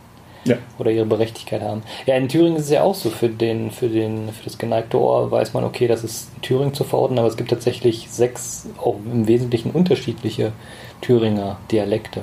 Ja. 0.45 0.57
Oder 0.77 0.91
ihre 0.91 1.05
Berechtigkeit 1.05 1.61
haben. 1.61 1.81
Ja, 2.05 2.15
in 2.15 2.29
Thüringen 2.29 2.57
ist 2.57 2.65
es 2.65 2.69
ja 2.71 2.83
auch 2.83 2.93
so. 2.93 3.09
Für, 3.09 3.29
den, 3.29 3.71
für, 3.71 3.87
den, 3.89 4.29
für 4.31 4.43
das 4.43 4.59
geneigte 4.59 4.99
Ohr 4.99 5.31
weiß 5.31 5.53
man, 5.53 5.63
okay, 5.63 5.87
das 5.87 6.03
ist 6.03 6.29
in 6.35 6.41
Thüringen 6.43 6.73
zu 6.73 6.83
verorten, 6.83 7.17
aber 7.17 7.27
es 7.27 7.35
gibt 7.35 7.49
tatsächlich 7.49 8.07
sechs, 8.11 8.67
auch 8.77 8.95
im 9.11 9.27
Wesentlichen 9.27 9.71
unterschiedliche 9.71 10.51
Thüringer 11.01 11.57
Dialekte. 11.71 12.21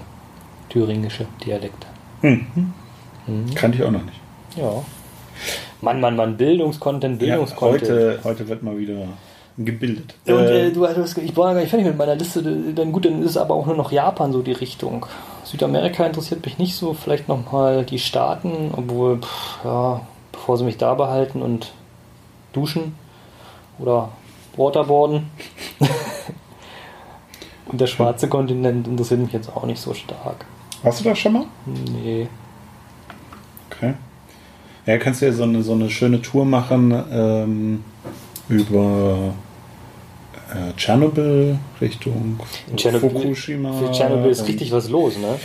Thüringische 0.69 1.27
Dialekte. 1.45 1.87
Mhm. 2.23 2.73
Kannte 3.57 3.79
ich 3.79 3.85
auch 3.85 3.91
noch 3.91 4.05
nicht. 4.05 4.21
Ja. 4.57 4.83
Mann, 5.81 6.01
Mann, 6.01 6.15
Mann, 6.15 6.37
Bildungskontent, 6.37 7.21
Ja, 7.21 7.35
Bildungskontent. 7.37 7.83
heute, 7.91 8.21
heute 8.23 8.49
wird 8.49 8.63
mal 8.63 8.79
wieder 8.79 9.09
gebildet. 9.59 10.15
Und 10.27 10.35
Äh, 10.35 10.69
äh, 10.69 10.73
du 10.73 10.87
ich 10.87 11.37
war 11.37 11.53
gar 11.53 11.61
nicht 11.61 11.71
fertig 11.71 11.87
mit 11.87 11.99
meiner 11.99 12.15
Liste. 12.15 12.43
Dann 12.43 12.93
gut, 12.93 13.05
dann 13.05 13.23
ist 13.23 13.37
aber 13.37 13.55
auch 13.55 13.67
nur 13.67 13.77
noch 13.77 13.93
Japan 13.93 14.33
so 14.33 14.43
die 14.43 14.53
Richtung. 14.53 15.07
Südamerika 15.45 16.07
interessiert 16.07 16.45
mich 16.45 16.59
nicht 16.59 16.77
so. 16.77 16.95
Vielleicht 16.95 17.29
nochmal 17.29 17.85
die 17.85 17.99
Staaten, 17.99 18.73
obwohl, 18.77 19.19
pff, 19.19 19.65
ja, 19.65 20.01
bevor 20.31 20.57
sie 20.57 20.65
mich 20.65 20.79
da 20.79 20.95
behalten 20.95 21.43
und 21.43 21.73
duschen 22.53 22.95
oder 23.79 24.11
Waterboarden. 24.57 25.31
und 27.67 27.81
der 27.81 27.87
schwarze 27.87 28.29
Kontinent 28.29 28.87
interessiert 28.87 29.21
mich 29.21 29.33
jetzt 29.33 29.55
auch 29.55 29.65
nicht 29.65 29.81
so 29.81 29.95
stark. 29.95 30.47
warst 30.83 31.01
du 31.01 31.05
da 31.05 31.15
schon 31.15 31.33
mal? 31.33 31.45
Nee. 31.67 32.29
Okay. 33.71 33.95
Ja, 34.87 34.99
kannst 34.99 35.23
du 35.23 35.27
ja 35.27 35.33
so 35.33 35.45
eine, 35.45 35.63
so 35.63 35.73
eine 35.73 35.91
schöne 35.91 36.21
Tour 36.23 36.45
machen 36.45 36.93
ähm, 37.13 37.85
über 38.53 39.35
äh, 40.51 40.77
Tschernobyl 40.77 41.59
Richtung 41.81 42.39
Tschernobyl, 42.77 43.11
Fukushima. 43.11 43.73
Für 43.73 43.91
Tschernobyl 43.91 44.31
ist 44.31 44.47
richtig 44.47 44.71
was 44.73 44.89
los, 44.89 45.17
ne? 45.17 45.39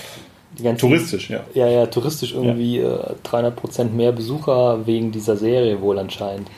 Ganzen, 0.61 0.79
Touristisch, 0.79 1.29
ja. 1.29 1.41
Ja, 1.53 1.67
ja, 1.67 1.85
touristisch 1.85 2.33
irgendwie 2.33 2.79
äh, 2.79 3.15
300% 3.23 3.91
mehr 3.91 4.11
Besucher 4.11 4.87
wegen 4.87 5.11
dieser 5.11 5.37
Serie 5.37 5.81
wohl 5.81 5.99
anscheinend. 5.99 6.49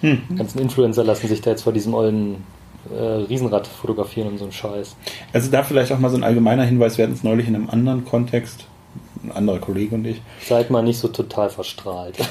Hm. 0.00 0.22
Die 0.30 0.36
ganzen 0.36 0.58
Influencer 0.58 1.04
lassen 1.04 1.28
sich 1.28 1.42
da 1.42 1.50
jetzt 1.50 1.62
vor 1.62 1.72
diesem 1.72 1.92
ollen 1.92 2.36
äh, 2.90 3.02
Riesenrad 3.28 3.66
fotografieren 3.66 4.28
und 4.28 4.38
so 4.38 4.46
ein 4.46 4.52
Scheiß. 4.52 4.96
Also 5.32 5.50
da 5.50 5.62
vielleicht 5.62 5.92
auch 5.92 5.98
mal 5.98 6.08
so 6.08 6.16
ein 6.16 6.24
allgemeiner 6.24 6.64
Hinweis, 6.64 6.96
wir 6.96 7.04
hatten 7.04 7.14
es 7.14 7.22
neulich 7.22 7.46
in 7.46 7.54
einem 7.54 7.68
anderen 7.68 8.04
Kontext, 8.06 8.64
ein 9.22 9.32
anderer 9.32 9.58
Kollege 9.58 9.94
und 9.94 10.06
ich. 10.06 10.22
Seid 10.48 10.70
mal 10.70 10.82
nicht 10.82 10.98
so 10.98 11.08
total 11.08 11.50
verstrahlt. 11.50 12.16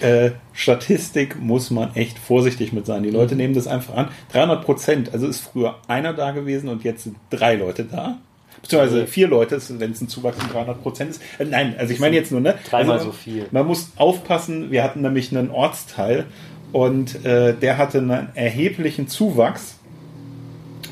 Äh, 0.00 0.32
Statistik 0.52 1.40
muss 1.40 1.70
man 1.70 1.94
echt 1.94 2.18
vorsichtig 2.18 2.72
mit 2.72 2.86
sein. 2.86 3.02
Die 3.02 3.10
Leute 3.10 3.34
nehmen 3.34 3.54
das 3.54 3.66
einfach 3.66 3.94
an. 3.96 4.08
300 4.32 4.64
Prozent, 4.64 5.12
also 5.12 5.26
ist 5.26 5.40
früher 5.40 5.76
einer 5.88 6.12
da 6.12 6.32
gewesen 6.32 6.68
und 6.68 6.84
jetzt 6.84 7.04
sind 7.04 7.16
drei 7.30 7.54
Leute 7.54 7.84
da. 7.84 8.18
Beziehungsweise 8.62 9.06
vier 9.06 9.28
Leute, 9.28 9.60
wenn 9.78 9.92
es 9.92 10.00
ein 10.00 10.08
Zuwachs 10.08 10.38
von 10.38 10.50
300 10.50 10.82
Prozent 10.82 11.10
ist. 11.10 11.22
Äh, 11.38 11.44
nein, 11.46 11.76
also 11.78 11.92
ich 11.92 12.00
meine 12.00 12.16
jetzt 12.16 12.30
nur, 12.30 12.40
ne? 12.40 12.56
Dreimal 12.68 12.98
also, 12.98 13.06
so 13.06 13.12
viel. 13.12 13.46
Man 13.50 13.66
muss 13.66 13.92
aufpassen, 13.96 14.70
wir 14.70 14.82
hatten 14.82 15.02
nämlich 15.02 15.36
einen 15.36 15.50
Ortsteil 15.50 16.26
und 16.72 17.24
äh, 17.24 17.54
der 17.54 17.78
hatte 17.78 17.98
einen 17.98 18.28
erheblichen 18.34 19.08
Zuwachs 19.08 19.78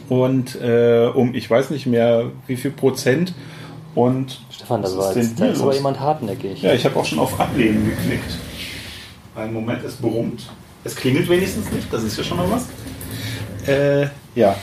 und 0.08 0.60
äh, 0.60 1.10
um, 1.12 1.34
ich 1.34 1.50
weiß 1.50 1.70
nicht 1.70 1.86
mehr, 1.86 2.30
wie 2.46 2.56
viel 2.56 2.70
Prozent 2.70 3.34
und 3.94 4.40
Stefan, 4.50 4.82
das 4.82 4.96
war 4.96 5.16
jetzt, 5.16 5.40
da 5.40 5.46
ist 5.46 5.60
aber 5.60 5.74
jemand 5.74 6.00
hartnäckig. 6.00 6.62
ja, 6.62 6.72
ich 6.72 6.84
habe 6.84 6.96
auch 6.98 7.04
schon 7.04 7.18
auf 7.18 7.38
Ablehnen 7.38 7.88
geklickt. 7.88 8.38
Einen 9.34 9.52
Moment, 9.52 9.84
es 9.84 9.96
brummt. 9.96 10.48
Es 10.84 10.94
klingelt 10.94 11.28
wenigstens 11.28 11.70
nicht, 11.72 11.92
das 11.92 12.04
ist 12.04 12.16
ja 12.16 12.24
schon 12.24 12.36
mal 12.36 12.50
was. 12.50 12.68
Äh, 13.66 14.08
ja. 14.34 14.56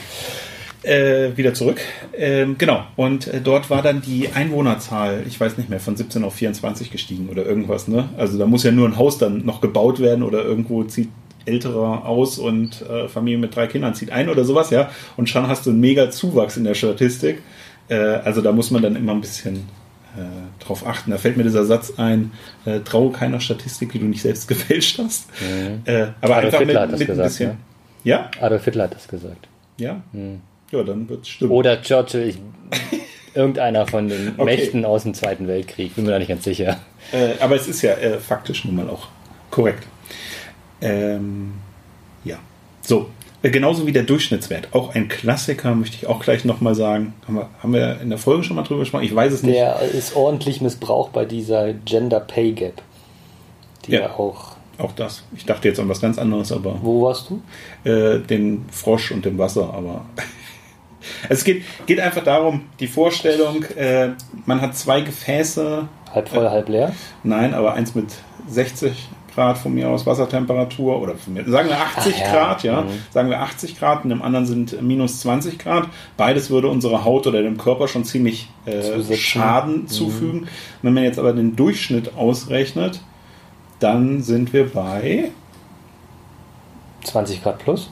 Äh, 0.84 1.36
wieder 1.36 1.54
zurück. 1.54 1.80
Ähm, 2.14 2.56
genau. 2.58 2.84
Und 2.96 3.28
äh, 3.28 3.42
dort 3.42 3.70
war 3.70 3.82
dann 3.82 4.02
die 4.02 4.30
Einwohnerzahl, 4.30 5.24
ich 5.28 5.40
weiß 5.40 5.58
nicht 5.58 5.70
mehr, 5.70 5.80
von 5.80 5.96
17 5.96 6.24
auf 6.24 6.34
24 6.36 6.90
gestiegen 6.90 7.30
oder 7.30 7.46
irgendwas. 7.46 7.88
Ne? 7.88 8.10
Also 8.18 8.38
da 8.38 8.46
muss 8.46 8.64
ja 8.64 8.72
nur 8.72 8.88
ein 8.88 8.98
Haus 8.98 9.18
dann 9.18 9.46
noch 9.46 9.62
gebaut 9.62 10.00
werden 10.00 10.24
oder 10.24 10.44
irgendwo 10.44 10.84
zieht 10.84 11.10
älterer 11.46 12.06
aus 12.06 12.40
und 12.40 12.82
äh, 12.84 13.08
Familie 13.08 13.40
mit 13.40 13.56
drei 13.56 13.68
Kindern 13.68 13.94
zieht 13.96 14.12
ein 14.12 14.30
oder 14.30 14.46
sowas, 14.46 14.70
ja. 14.70 14.92
Und 15.18 15.28
schon 15.28 15.48
hast 15.48 15.66
du 15.66 15.72
einen 15.72 15.80
mega 15.80 16.12
Zuwachs 16.12 16.58
in 16.58 16.64
der 16.64 16.76
Statistik. 16.76 17.42
Äh, 17.88 17.96
also 17.96 18.42
da 18.42 18.52
muss 18.52 18.72
man 18.72 18.82
dann 18.82 18.96
immer 18.96 19.12
ein 19.12 19.22
bisschen 19.22 19.68
drauf 20.66 20.86
achten. 20.86 21.12
Da 21.12 21.18
fällt 21.18 21.38
mir 21.38 21.44
dieser 21.44 21.66
Satz 21.66 21.94
ein, 21.98 22.32
äh, 22.66 22.80
traue 22.80 23.12
keiner 23.12 23.40
Statistik, 23.40 23.92
die 23.92 24.00
du 24.00 24.06
nicht 24.06 24.22
selbst 24.22 24.48
gefälscht 24.48 25.00
hast. 25.00 25.30
Äh, 25.86 26.08
aber 26.22 26.38
Adolf 26.38 26.54
einfach 26.54 26.60
Hitler 26.60 26.66
mit, 26.66 26.78
hat 26.78 26.92
das 26.94 27.00
mit 27.00 27.10
ein 27.10 27.12
gesagt, 27.16 27.30
bisschen. 27.30 27.50
ne? 27.50 27.58
Ja? 28.04 28.32
Adolf 28.40 28.66
Hitler 28.66 28.84
hat 28.86 28.96
das 28.96 29.08
gesagt. 29.08 29.48
Ja? 29.78 30.02
Ja, 30.72 30.84
dann 30.84 31.10
wird 31.10 31.24
es 31.24 31.30
stimmen. 31.30 31.52
Oder 31.52 31.82
Churchill, 31.82 32.28
ich, 32.30 32.38
irgendeiner 33.34 33.88
von 33.88 34.08
den 34.08 34.34
Okay. 34.38 34.44
Mächten 34.46 34.86
aus 34.86 35.04
dem 35.04 35.14
Zweiten 35.14 35.48
Weltkrieg, 35.48 35.96
bin 35.96 36.06
mir 36.06 36.12
da 36.12 36.20
nicht 36.20 36.28
ganz 36.30 36.44
sicher. 36.44 36.80
Äh, 37.12 37.34
aber 37.40 37.56
es 37.56 37.68
ist 37.68 37.82
ja 37.82 37.94
äh, 37.94 38.18
faktisch 38.20 38.66
nun 38.66 38.76
mal 38.76 38.90
auch 38.90 39.08
korrekt. 39.50 39.86
Ähm, 40.82 41.54
ja. 42.24 42.38
So. 42.82 43.10
Äh, 43.44 43.50
genauso 43.50 43.88
wie 43.88 43.92
der 43.92 44.04
Durchschnittswert. 44.04 44.70
Auch 44.74 44.94
ein 44.96 45.08
Klassiker, 45.08 45.74
möchte 45.76 45.96
ich 45.98 46.08
auch 46.08 46.20
gleich 46.22 46.46
nochmal 46.46 46.76
sagen. 46.76 47.14
Haben 47.28 47.36
wir, 47.38 47.50
haben 47.64 47.74
wir 47.74 48.00
in 48.02 48.10
der 48.10 48.20
Folge 48.20 48.44
schon 48.44 48.56
mal 48.56 48.64
drüber 48.64 48.82
gesprochen? 48.82 49.04
Ich 49.04 49.16
weiß 49.16 49.34
es 49.34 49.44
nicht. 49.44 49.56
Der 49.56 49.80
ist 49.82 50.16
ordentlich 50.16 50.62
missbraucht 50.62 51.12
bei 51.14 51.26
dieser 51.26 51.74
Gender 51.74 52.20
Pay 52.20 52.52
Gap. 52.54 52.82
Die 53.88 53.94
Ja. 53.94 54.12
auch. 54.16 54.52
Auch 54.78 54.92
das. 54.94 55.24
Ich 55.36 55.46
dachte 55.46 55.68
jetzt 55.68 55.80
an 55.80 55.90
was 55.90 56.02
ganz 56.02 56.18
anderes, 56.18 56.52
aber 56.52 56.80
Wo 56.82 57.04
warst 57.04 57.30
du? 57.30 57.90
äh, 57.90 58.20
den 58.20 58.66
Frosch 58.72 59.12
und 59.12 59.26
dem 59.26 59.38
Wasser, 59.38 59.72
aber. 59.74 60.06
es 61.30 61.44
geht, 61.44 61.64
geht 61.86 62.00
einfach 62.00 62.24
darum, 62.24 62.62
die 62.80 62.88
Vorstellung, 62.88 63.64
äh, 63.76 64.10
man 64.46 64.62
hat 64.62 64.76
zwei 64.76 65.02
Gefäße, 65.02 65.88
Halb 66.14 66.30
voll, 66.30 66.50
halb 66.50 66.68
leer. 66.70 66.94
nein, 67.24 67.54
aber 67.54 67.74
eins 67.74 67.96
mit 67.96 68.08
60 68.50 69.08
Grad 69.34 69.58
von 69.58 69.74
mir 69.74 69.90
aus 69.90 70.06
Wassertemperatur 70.06 71.02
oder 71.02 71.16
von 71.16 71.34
mir, 71.34 71.44
sagen 71.50 71.70
wir 71.70 71.78
80 71.80 72.14
Ach 72.16 72.20
ja. 72.22 72.32
Grad, 72.32 72.64
ja, 72.64 72.82
Mhm. 72.82 72.88
sagen 73.12 73.30
wir 73.30 73.42
80 73.42 73.80
Grad 73.80 74.04
und 74.04 74.10
dem 74.10 74.22
anderen 74.22 74.46
sind 74.46 74.82
minus 74.82 75.20
20 75.22 75.58
Grad. 75.60 75.88
Beides 76.18 76.50
würde 76.50 76.68
unserer 76.68 77.04
Haut 77.06 77.28
oder 77.28 77.42
dem 77.42 77.58
Körper 77.58 77.88
schon 77.88 78.04
ziemlich 78.06 78.50
äh. 78.66 79.16
Schaden 79.16 79.88
zufügen. 79.88 80.48
Wenn 80.82 80.94
man 80.94 81.04
jetzt 81.04 81.20
aber 81.20 81.34
den 81.34 81.56
Durchschnitt 81.56 82.16
ausrechnet, 82.16 83.02
dann 83.80 84.22
sind 84.22 84.54
wir 84.54 84.72
bei 84.72 85.32
20 87.04 87.42
Grad 87.44 87.60
plus. 87.60 87.90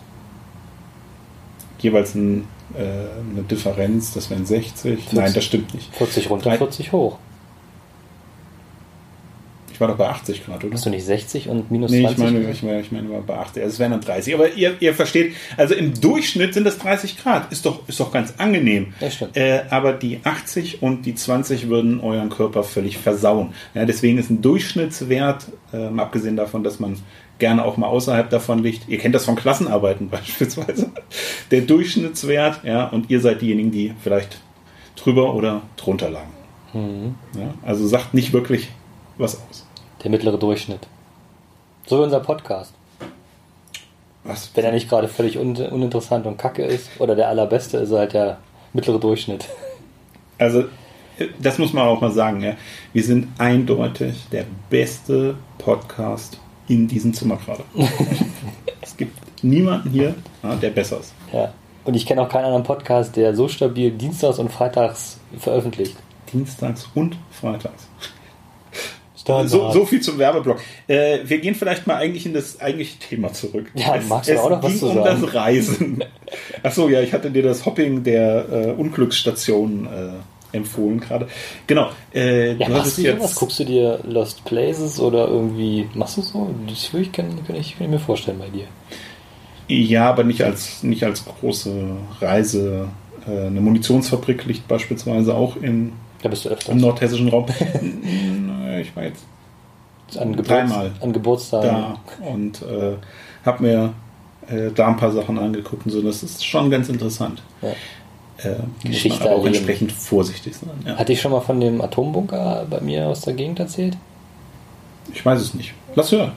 jeweils 1.82 2.14
ein, 2.14 2.46
äh, 2.78 2.82
eine 2.82 3.44
Differenz, 3.50 4.14
das 4.14 4.30
wären 4.30 4.46
60. 4.46 5.14
Nein, 5.14 5.34
das 5.34 5.46
stimmt 5.46 5.74
nicht. 5.74 5.96
40 5.96 6.30
runter, 6.30 6.50
Drei- 6.50 6.58
40 6.58 6.92
hoch. 6.92 7.18
Ich 9.80 9.82
war 9.82 9.88
doch 9.88 9.96
bei 9.96 10.10
80 10.10 10.46
Grad, 10.46 10.62
oder? 10.66 10.74
Hast 10.74 10.86
du 10.86 10.90
nicht 10.90 11.06
60 11.06 11.48
und 11.48 11.72
minus 11.72 11.90
Nee, 11.90 12.02
20? 12.02 12.18
ich 12.18 12.24
meine, 12.34 12.52
ich 12.52 12.64
meine, 12.64 12.82
ich 12.82 12.92
meine 12.92 13.10
war 13.10 13.22
bei 13.22 13.38
80. 13.38 13.64
Also 13.64 13.76
es 13.76 13.80
wären 13.80 13.92
dann 13.92 14.02
30. 14.02 14.34
Aber 14.34 14.52
ihr, 14.52 14.76
ihr 14.82 14.94
versteht, 14.94 15.36
also 15.56 15.74
im 15.74 15.94
Durchschnitt 16.02 16.54
sind 16.54 16.68
es 16.68 16.80
30 16.80 17.18
Grad. 17.18 17.50
Ist 17.50 17.66
doch, 17.66 17.88
ist 17.88 17.98
doch 17.98 18.12
ganz 18.12 18.34
angenehm. 18.40 18.94
Ja, 19.00 19.10
stimmt. 19.10 19.38
Äh, 19.38 19.62
aber 19.70 19.94
die 19.94 20.20
80 20.22 20.82
und 20.84 21.06
die 21.06 21.16
20 21.16 21.70
würden 21.70 22.02
euren 22.02 22.28
Körper 22.28 22.64
völlig 22.64 22.98
versauen. 22.98 23.54
Ja, 23.74 23.86
deswegen 23.86 24.18
ist 24.18 24.30
ein 24.30 24.42
Durchschnittswert, 24.42 25.46
ähm, 25.72 25.98
abgesehen 26.02 26.36
davon, 26.36 26.66
dass 26.66 26.82
man 26.82 26.98
gerne 27.38 27.64
auch 27.64 27.78
mal 27.78 27.88
außerhalb 27.88 28.30
davon 28.30 28.62
liegt. 28.62 28.90
Ihr 28.90 28.98
kennt 28.98 29.16
das 29.16 29.24
von 29.24 29.38
Klassenarbeiten 29.38 30.10
beispielsweise. 30.10 30.92
Der 31.52 31.62
Durchschnittswert, 31.62 32.66
ja, 32.66 32.86
und 32.90 33.10
ihr 33.10 33.22
seid 33.22 33.42
diejenigen, 33.42 33.72
die 33.72 33.94
vielleicht 34.04 34.42
drüber 34.98 35.34
oder 35.36 35.62
drunter 35.78 36.10
lagen. 36.10 36.32
Mhm. 36.74 37.16
Ja, 37.40 37.54
also 37.66 37.88
sagt 37.88 38.14
nicht 38.14 38.34
wirklich 38.34 38.68
was 39.18 39.36
aus. 39.36 39.66
Der 40.04 40.12
mittlere 40.12 40.38
Durchschnitt. 40.38 40.88
So 41.86 42.00
wie 42.00 42.04
unser 42.04 42.20
Podcast. 42.20 42.74
Was? 44.24 44.52
Wenn 44.54 44.66
er 44.66 44.72
nicht 44.72 44.90
gerade 44.90 45.08
völlig 45.08 45.38
un 45.38 45.56
uninteressant 45.56 46.26
und 46.26 46.38
kacke 46.38 46.64
ist 46.64 46.90
oder 47.00 47.16
der 47.16 47.30
allerbeste, 47.30 47.78
ist 47.78 47.92
er 47.92 48.00
halt 48.00 48.14
der 48.14 48.38
mittlere 48.74 49.00
Durchschnitt. 49.00 49.46
Also, 50.38 50.66
das 51.42 51.58
muss 51.58 51.74
man 51.74 51.86
auch 51.88 52.00
mal 52.00 52.12
sagen. 52.12 52.42
Ja. 52.42 52.56
Wir 52.94 53.04
sind 53.04 53.28
eindeutig 53.38 54.28
der 54.32 54.46
beste 54.70 55.36
Podcast 55.58 56.40
in 56.70 56.88
diesem 56.88 57.14
Zimmer 57.14 57.38
gerade. 57.38 57.64
es 58.82 58.96
gibt 58.96 59.44
niemanden 59.44 59.90
hier, 59.90 60.16
der 60.62 60.70
besser 60.70 61.00
ist. 61.00 61.14
Ja. 61.34 61.54
Und 61.84 61.96
ich 61.96 62.06
kenne 62.06 62.22
auch 62.22 62.30
keinen 62.30 62.46
anderen 62.46 62.64
Podcast, 62.64 63.16
der 63.16 63.36
so 63.36 63.48
stabil 63.48 63.92
dienstags 63.92 64.40
und 64.40 64.50
freitags 64.50 65.20
veröffentlicht. 65.38 65.98
Dienstags 66.32 66.88
und 66.94 67.18
freitags. 67.32 67.88
So, 69.48 69.72
so 69.72 69.86
viel 69.86 70.02
zum 70.02 70.18
Werbeblock. 70.18 70.60
Äh, 70.88 71.20
wir 71.24 71.40
gehen 71.40 71.56
vielleicht 71.56 71.88
mal 71.88 71.96
eigentlich 71.96 72.26
in 72.26 72.34
das 72.34 72.60
eigentliche 72.60 73.00
Thema 73.00 73.32
zurück. 73.34 73.72
Ja, 73.76 74.00
magst 74.08 74.30
du 74.30 74.34
es 74.34 74.40
auch 74.40 74.50
noch 74.50 74.64
was 74.64 74.80
zu 74.80 74.88
um 74.90 74.96
sagen? 75.04 75.22
das 75.22 75.34
Reisen. 75.34 76.04
Achso, 76.64 76.90
ja, 76.90 77.02
ich 77.02 77.14
hatte 77.14 77.32
dir 77.32 77.44
das 77.44 77.66
Hopping 77.66 78.04
der 78.04 78.46
äh, 78.52 78.72
Unglücksstation 78.72 79.88
äh, 79.88 80.58
empfohlen 80.58 81.00
gerade. 81.00 81.28
Genau. 81.68 81.90
Äh, 82.14 82.54
Ja, 82.54 82.68
du 82.68 82.74
machst 82.74 82.98
du 82.98 83.02
jetzt. 83.04 83.36
Guckst 83.36 83.60
du 83.60 83.66
dir 83.66 84.00
Lost 84.08 84.44
Places 84.46 85.00
oder 85.00 85.28
irgendwie. 85.28 85.88
Machst 85.94 86.18
du 86.18 86.22
so? 86.22 86.50
Das 86.68 86.92
würde 86.94 87.06
ich, 87.06 87.12
kann, 87.12 87.28
kann 87.46 87.56
ich, 87.56 87.78
kann 87.78 87.86
ich 87.86 87.92
mir 87.92 88.00
vorstellen 88.00 88.40
bei 88.40 88.50
dir. 88.50 88.66
Ja, 89.68 90.10
aber 90.10 90.24
nicht 90.24 90.42
als, 90.44 90.82
nicht 90.84 91.04
als 91.04 91.26
große 91.26 91.72
Reise. 92.22 92.88
Äh, 93.28 93.48
Eine 93.48 93.62
Munitionsfabrik 93.62 94.46
liegt 94.46 94.68
beispielsweise 94.68 95.36
auch 95.36 95.56
in, 95.58 95.94
Da 96.22 96.30
bist 96.30 96.46
du 96.46 96.50
öfter. 96.50 96.72
im 96.72 96.80
nordhessischen 96.80 97.30
Raum. 97.30 97.46
Ich 98.82 98.96
war 98.96 99.04
jetzt 99.04 99.26
An, 100.18 100.32
Geburts 100.32 100.48
dreimal 100.48 100.92
an 101.02 101.12
Geburtstagen. 101.12 101.70
da 101.70 102.00
und 102.26 102.62
äh, 102.62 102.94
habe 103.46 103.64
mir 103.64 103.94
äh, 104.48 104.72
da 104.74 104.88
ein 104.88 104.96
paar 104.96 105.12
Sachen 105.12 105.38
angeguckt 105.38 105.86
und 105.86 105.92
so. 105.92 106.02
Das 106.02 106.24
ist 106.24 106.46
schon 106.46 106.70
ganz 106.70 106.88
interessant. 106.88 107.42
Ja. 107.62 107.70
Äh, 108.50 108.56
muss 108.60 108.84
Geschichte 108.84 109.20
man 109.20 109.28
aber 109.28 109.42
auch 109.42 109.46
entsprechend 109.46 109.92
vorsichtig 109.92 110.56
sein. 110.56 110.70
Ja. 110.86 110.96
Hatte 110.96 111.12
ich 111.12 111.20
schon 111.20 111.32
mal 111.32 111.42
von 111.42 111.60
dem 111.60 111.82
Atombunker 111.82 112.66
bei 112.70 112.80
mir 112.80 113.08
aus 113.08 113.22
der 113.22 113.34
Gegend 113.34 113.60
erzählt? 113.60 113.98
Ich 115.14 115.26
weiß 115.26 115.42
es 115.42 115.54
nicht. 115.54 115.74
Lass 115.96 116.12
hören. 116.12 116.32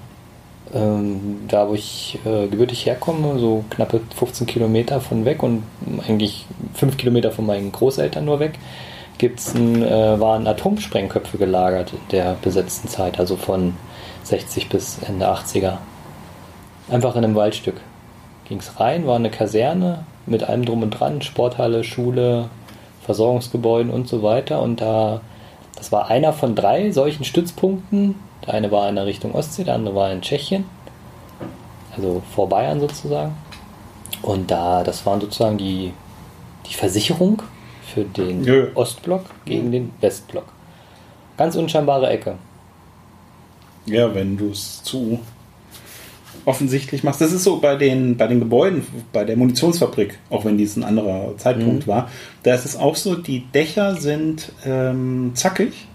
Ähm, 0.74 1.40
da, 1.48 1.68
wo 1.68 1.74
ich 1.74 2.18
äh, 2.24 2.48
gebürtig 2.48 2.86
herkomme, 2.86 3.38
so 3.38 3.64
knappe 3.70 4.00
15 4.16 4.46
Kilometer 4.46 5.00
von 5.00 5.24
weg 5.24 5.42
und 5.42 5.62
eigentlich 6.08 6.46
5 6.74 6.96
Kilometer 6.96 7.30
von 7.30 7.46
meinen 7.46 7.70
Großeltern 7.70 8.24
nur 8.24 8.40
weg, 8.40 8.54
gibt's 9.18 9.54
ein, 9.54 9.82
äh, 9.82 10.20
waren 10.20 10.46
Atomsprengköpfe 10.46 11.38
gelagert 11.38 11.92
in 11.92 12.00
der 12.10 12.36
besetzten 12.42 12.88
Zeit, 12.88 13.18
also 13.18 13.36
von 13.36 13.74
60 14.24 14.68
bis 14.68 14.98
Ende 15.06 15.28
80er. 15.28 15.78
Einfach 16.90 17.14
in 17.16 17.24
einem 17.24 17.34
Waldstück. 17.34 17.80
Ging's 18.48 18.80
rein, 18.80 19.06
war 19.06 19.16
eine 19.16 19.30
Kaserne 19.30 20.04
mit 20.26 20.44
allem 20.44 20.64
drum 20.64 20.82
und 20.82 20.90
dran, 20.90 21.22
Sporthalle, 21.22 21.84
Schule, 21.84 22.48
Versorgungsgebäuden 23.04 23.90
und 23.90 24.08
so 24.08 24.22
weiter. 24.22 24.60
Und 24.60 24.80
da, 24.80 25.20
das 25.76 25.92
war 25.92 26.08
einer 26.08 26.32
von 26.32 26.54
drei 26.54 26.90
solchen 26.90 27.24
Stützpunkten. 27.24 28.16
Der 28.46 28.54
eine 28.54 28.70
war 28.70 28.88
in 28.88 28.96
der 28.96 29.06
Richtung 29.06 29.34
Ostsee, 29.34 29.64
der 29.64 29.74
andere 29.74 29.94
war 29.94 30.10
in 30.10 30.20
Tschechien, 30.20 30.64
also 31.96 32.22
vor 32.34 32.48
Bayern 32.48 32.80
sozusagen. 32.80 33.34
Und 34.20 34.50
da, 34.50 34.82
das 34.82 35.06
waren 35.06 35.20
sozusagen 35.20 35.58
die, 35.58 35.92
die 36.68 36.74
Versicherung 36.74 37.42
für 37.92 38.04
den 38.04 38.44
Ja. 38.44 38.64
Ostblock 38.74 39.24
gegen 39.44 39.72
den 39.72 39.90
Westblock. 40.00 40.46
Ganz 41.36 41.56
unscheinbare 41.56 42.08
Ecke. 42.08 42.36
Ja, 43.86 44.14
wenn 44.14 44.36
du 44.36 44.50
es 44.50 44.82
zu 44.82 45.18
offensichtlich 46.44 47.04
machst. 47.04 47.20
Das 47.20 47.32
ist 47.32 47.44
so 47.44 47.58
bei 47.58 47.76
den, 47.76 48.16
bei 48.16 48.26
den 48.26 48.40
Gebäuden, 48.40 48.84
bei 49.12 49.24
der 49.24 49.36
Munitionsfabrik, 49.36 50.18
auch 50.30 50.44
wenn 50.44 50.58
dies 50.58 50.76
ein 50.76 50.82
anderer 50.82 51.36
Zeitpunkt 51.36 51.86
war. 51.86 52.10
Da 52.42 52.54
ist 52.54 52.64
es 52.64 52.76
auch 52.76 52.96
so, 52.96 53.14
die 53.14 53.40
Dächer 53.52 53.96
sind 53.96 54.52
ähm, 54.64 55.32
zackig 55.34 55.86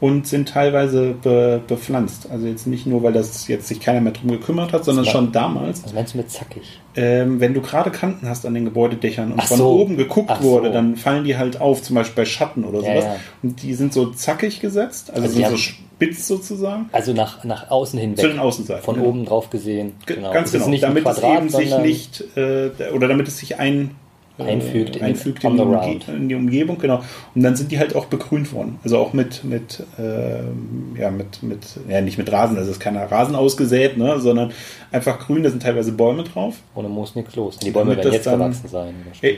und 0.00 0.26
sind 0.26 0.48
teilweise 0.48 1.14
be, 1.22 1.60
bepflanzt. 1.66 2.28
Also 2.30 2.46
jetzt 2.46 2.66
nicht 2.66 2.86
nur, 2.86 3.02
weil 3.02 3.12
das 3.12 3.46
jetzt 3.48 3.68
sich 3.68 3.80
keiner 3.80 4.00
mehr 4.00 4.12
drum 4.12 4.30
gekümmert 4.30 4.72
hat, 4.72 4.84
sondern 4.84 5.06
war- 5.06 5.12
schon 5.12 5.32
damals. 5.32 5.82
Was 5.84 5.92
meinst 5.94 6.14
du 6.14 6.18
mit 6.18 6.30
zackig? 6.30 6.80
Ähm, 6.96 7.40
wenn 7.40 7.54
du 7.54 7.60
gerade 7.60 7.90
Kanten 7.90 8.28
hast 8.28 8.44
an 8.46 8.54
den 8.54 8.64
Gebäudedächern 8.64 9.32
und 9.32 9.40
Ach 9.40 9.46
von 9.46 9.56
so. 9.58 9.68
oben 9.80 9.96
geguckt 9.96 10.30
Ach 10.32 10.42
wurde, 10.42 10.68
so. 10.68 10.72
dann 10.74 10.96
fallen 10.96 11.24
die 11.24 11.36
halt 11.36 11.60
auf, 11.60 11.82
zum 11.82 11.96
Beispiel 11.96 12.22
bei 12.22 12.24
Schatten 12.28 12.64
oder 12.64 12.80
Ja, 12.80 12.84
sowas. 13.00 13.04
ja. 13.04 13.16
Und 13.42 13.62
die 13.62 13.74
sind 13.74 13.92
so 13.92 14.06
zackig 14.10 14.60
gesetzt, 14.60 15.10
also, 15.10 15.22
Also 15.22 15.34
sind 15.36 15.48
so 15.48 15.56
spitz 15.56 16.26
sozusagen. 16.28 16.88
Also 16.92 17.12
nach, 17.12 17.42
nach 17.44 17.70
außen 17.70 17.98
hinweg. 17.98 18.18
Zu 18.20 18.28
den 18.28 18.38
Außenseiten, 18.38 18.84
Von 18.84 18.96
genau. 18.96 19.08
oben 19.08 19.24
drauf 19.24 19.50
gesehen. 19.50 19.92
Ge- 20.06 20.16
Genau. 20.16 20.32
Ganz 20.32 20.52
genau, 20.52 20.70
damit 20.80 21.02
Quadrat, 21.04 21.44
es 21.46 21.54
eben 21.54 21.70
sich 21.70 21.78
nicht, 21.78 22.24
äh, 22.36 22.70
oder 22.94 23.08
damit 23.08 23.26
es 23.28 23.38
sich 23.38 23.58
ein, 23.58 23.92
Einfügt 24.36 24.96
in- 24.96 25.02
einfügt 25.04 25.44
in, 25.44 25.56
die 25.56 26.10
in 26.12 26.28
die 26.28 26.34
Umgebung, 26.34 26.76
genau. 26.78 27.02
Und 27.36 27.42
dann 27.42 27.54
sind 27.54 27.70
die 27.70 27.78
halt 27.78 27.94
auch 27.94 28.06
begrünt 28.06 28.52
worden. 28.52 28.78
Also 28.82 28.98
auch 28.98 29.12
mit, 29.12 29.44
mit, 29.44 29.84
ähm, 29.96 30.96
ja, 30.98 31.10
mit, 31.12 31.42
mit, 31.44 31.60
ja, 31.88 32.00
nicht 32.00 32.18
mit 32.18 32.32
Rasen, 32.32 32.56
also 32.56 32.70
es 32.70 32.78
ist 32.78 32.82
keiner 32.82 33.04
Rasen 33.10 33.36
ausgesät, 33.36 33.96
ne, 33.96 34.18
sondern 34.18 34.50
einfach 34.90 35.20
grün, 35.20 35.44
da 35.44 35.50
sind 35.50 35.62
teilweise 35.62 35.92
Bäume 35.92 36.24
drauf. 36.24 36.56
ohne 36.74 36.88
Moos 36.88 37.14
nichts 37.14 37.36
los. 37.36 37.58
Die 37.58 37.70
Bäume 37.70 37.96
werden 37.96 38.12
jetzt 38.12 38.26
dann- 38.26 38.38
verwachsen 38.40 38.68
sein. 38.68 38.94
Äh, 39.22 39.34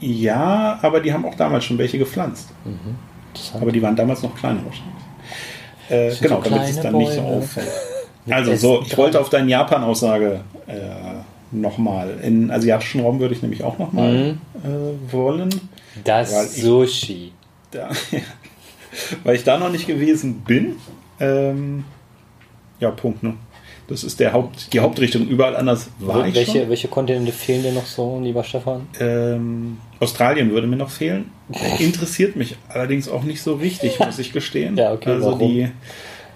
Ja, 0.00 0.78
aber 0.82 1.00
die 1.00 1.12
haben 1.12 1.24
auch 1.26 1.34
damals 1.34 1.64
schon 1.64 1.76
welche 1.78 1.98
gepflanzt. 1.98 2.48
Interessant. 3.34 3.62
Aber 3.62 3.72
die 3.72 3.82
waren 3.82 3.96
damals 3.96 4.22
noch 4.22 4.34
kleiner 4.36 4.60
wahrscheinlich. 4.64 4.96
Äh, 5.88 6.22
genau, 6.22 6.42
so 6.42 6.50
damit 6.50 6.68
es 6.70 6.80
dann 6.80 6.96
nicht 6.96 7.12
so 7.12 7.20
Bäume. 7.22 7.36
auffällt. 7.38 7.68
Also 8.28 8.56
so, 8.56 8.82
ich 8.84 8.96
wollte 8.98 9.20
auf 9.20 9.28
deine 9.28 9.48
Japan-Aussage 9.48 10.40
äh, 10.66 10.72
nochmal. 11.60 12.18
In 12.22 12.50
asiatischen 12.50 13.00
Raum 13.00 13.20
würde 13.20 13.34
ich 13.34 13.42
nämlich 13.42 13.62
auch 13.64 13.78
nochmal 13.78 14.12
Mhm. 14.12 14.38
äh, 14.64 15.12
wollen. 15.12 15.50
Das 16.04 16.56
Sushi. 16.56 17.32
Da, 17.70 17.88
weil 19.24 19.36
ich 19.36 19.44
da 19.44 19.58
noch 19.58 19.70
nicht 19.70 19.86
gewesen 19.86 20.42
bin. 20.46 20.76
Ähm, 21.20 21.84
ja, 22.80 22.90
Punkt. 22.90 23.22
Ne? 23.22 23.34
Das 23.88 24.02
ist 24.04 24.18
der 24.18 24.32
Haupt, 24.32 24.72
die 24.72 24.80
Hauptrichtung. 24.80 25.28
Überall 25.28 25.54
anders 25.56 25.88
war 26.00 26.26
ich 26.26 26.34
welche, 26.34 26.60
schon. 26.60 26.68
welche 26.68 26.88
Kontinente 26.88 27.32
fehlen 27.32 27.62
dir 27.62 27.72
noch 27.72 27.86
so, 27.86 28.20
lieber 28.22 28.42
Stefan? 28.42 28.86
Ähm, 28.98 29.78
Australien 30.00 30.50
würde 30.50 30.66
mir 30.66 30.76
noch 30.76 30.90
fehlen. 30.90 31.30
Interessiert 31.78 32.34
mich 32.36 32.56
allerdings 32.68 33.08
auch 33.08 33.22
nicht 33.22 33.40
so 33.42 33.54
richtig, 33.54 33.98
muss 34.04 34.18
ich 34.18 34.32
gestehen. 34.32 34.76
Ja, 34.76 34.92
okay, 34.92 35.10
also 35.10 35.26
warum? 35.26 35.38
die, 35.38 35.68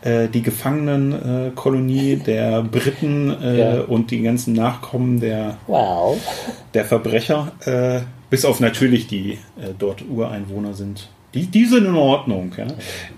äh, 0.03 0.29
die 0.29 0.43
Gefangenenkolonie 0.43 2.17
der 2.17 2.63
Briten 2.63 3.31
äh, 3.43 3.59
Ja. 3.59 3.81
und 3.83 4.11
die 4.11 4.23
ganzen 4.23 4.55
Nachkommen 4.55 5.21
der, 5.21 5.57
Wow. 5.67 6.19
der 6.75 6.85
Verbrecher, 6.85 7.53
äh, 7.65 8.01
bis 8.31 8.45
auf 8.45 8.61
natürlich 8.61 9.07
die 9.09 9.33
äh, 9.33 9.73
dort 9.79 10.03
Ureinwohner 10.09 10.75
sind. 10.75 11.09
Die, 11.33 11.47
die 11.47 11.65
sind 11.65 11.87
in 11.87 11.95
Ordnung. 11.95 12.53
Ja? 12.57 12.67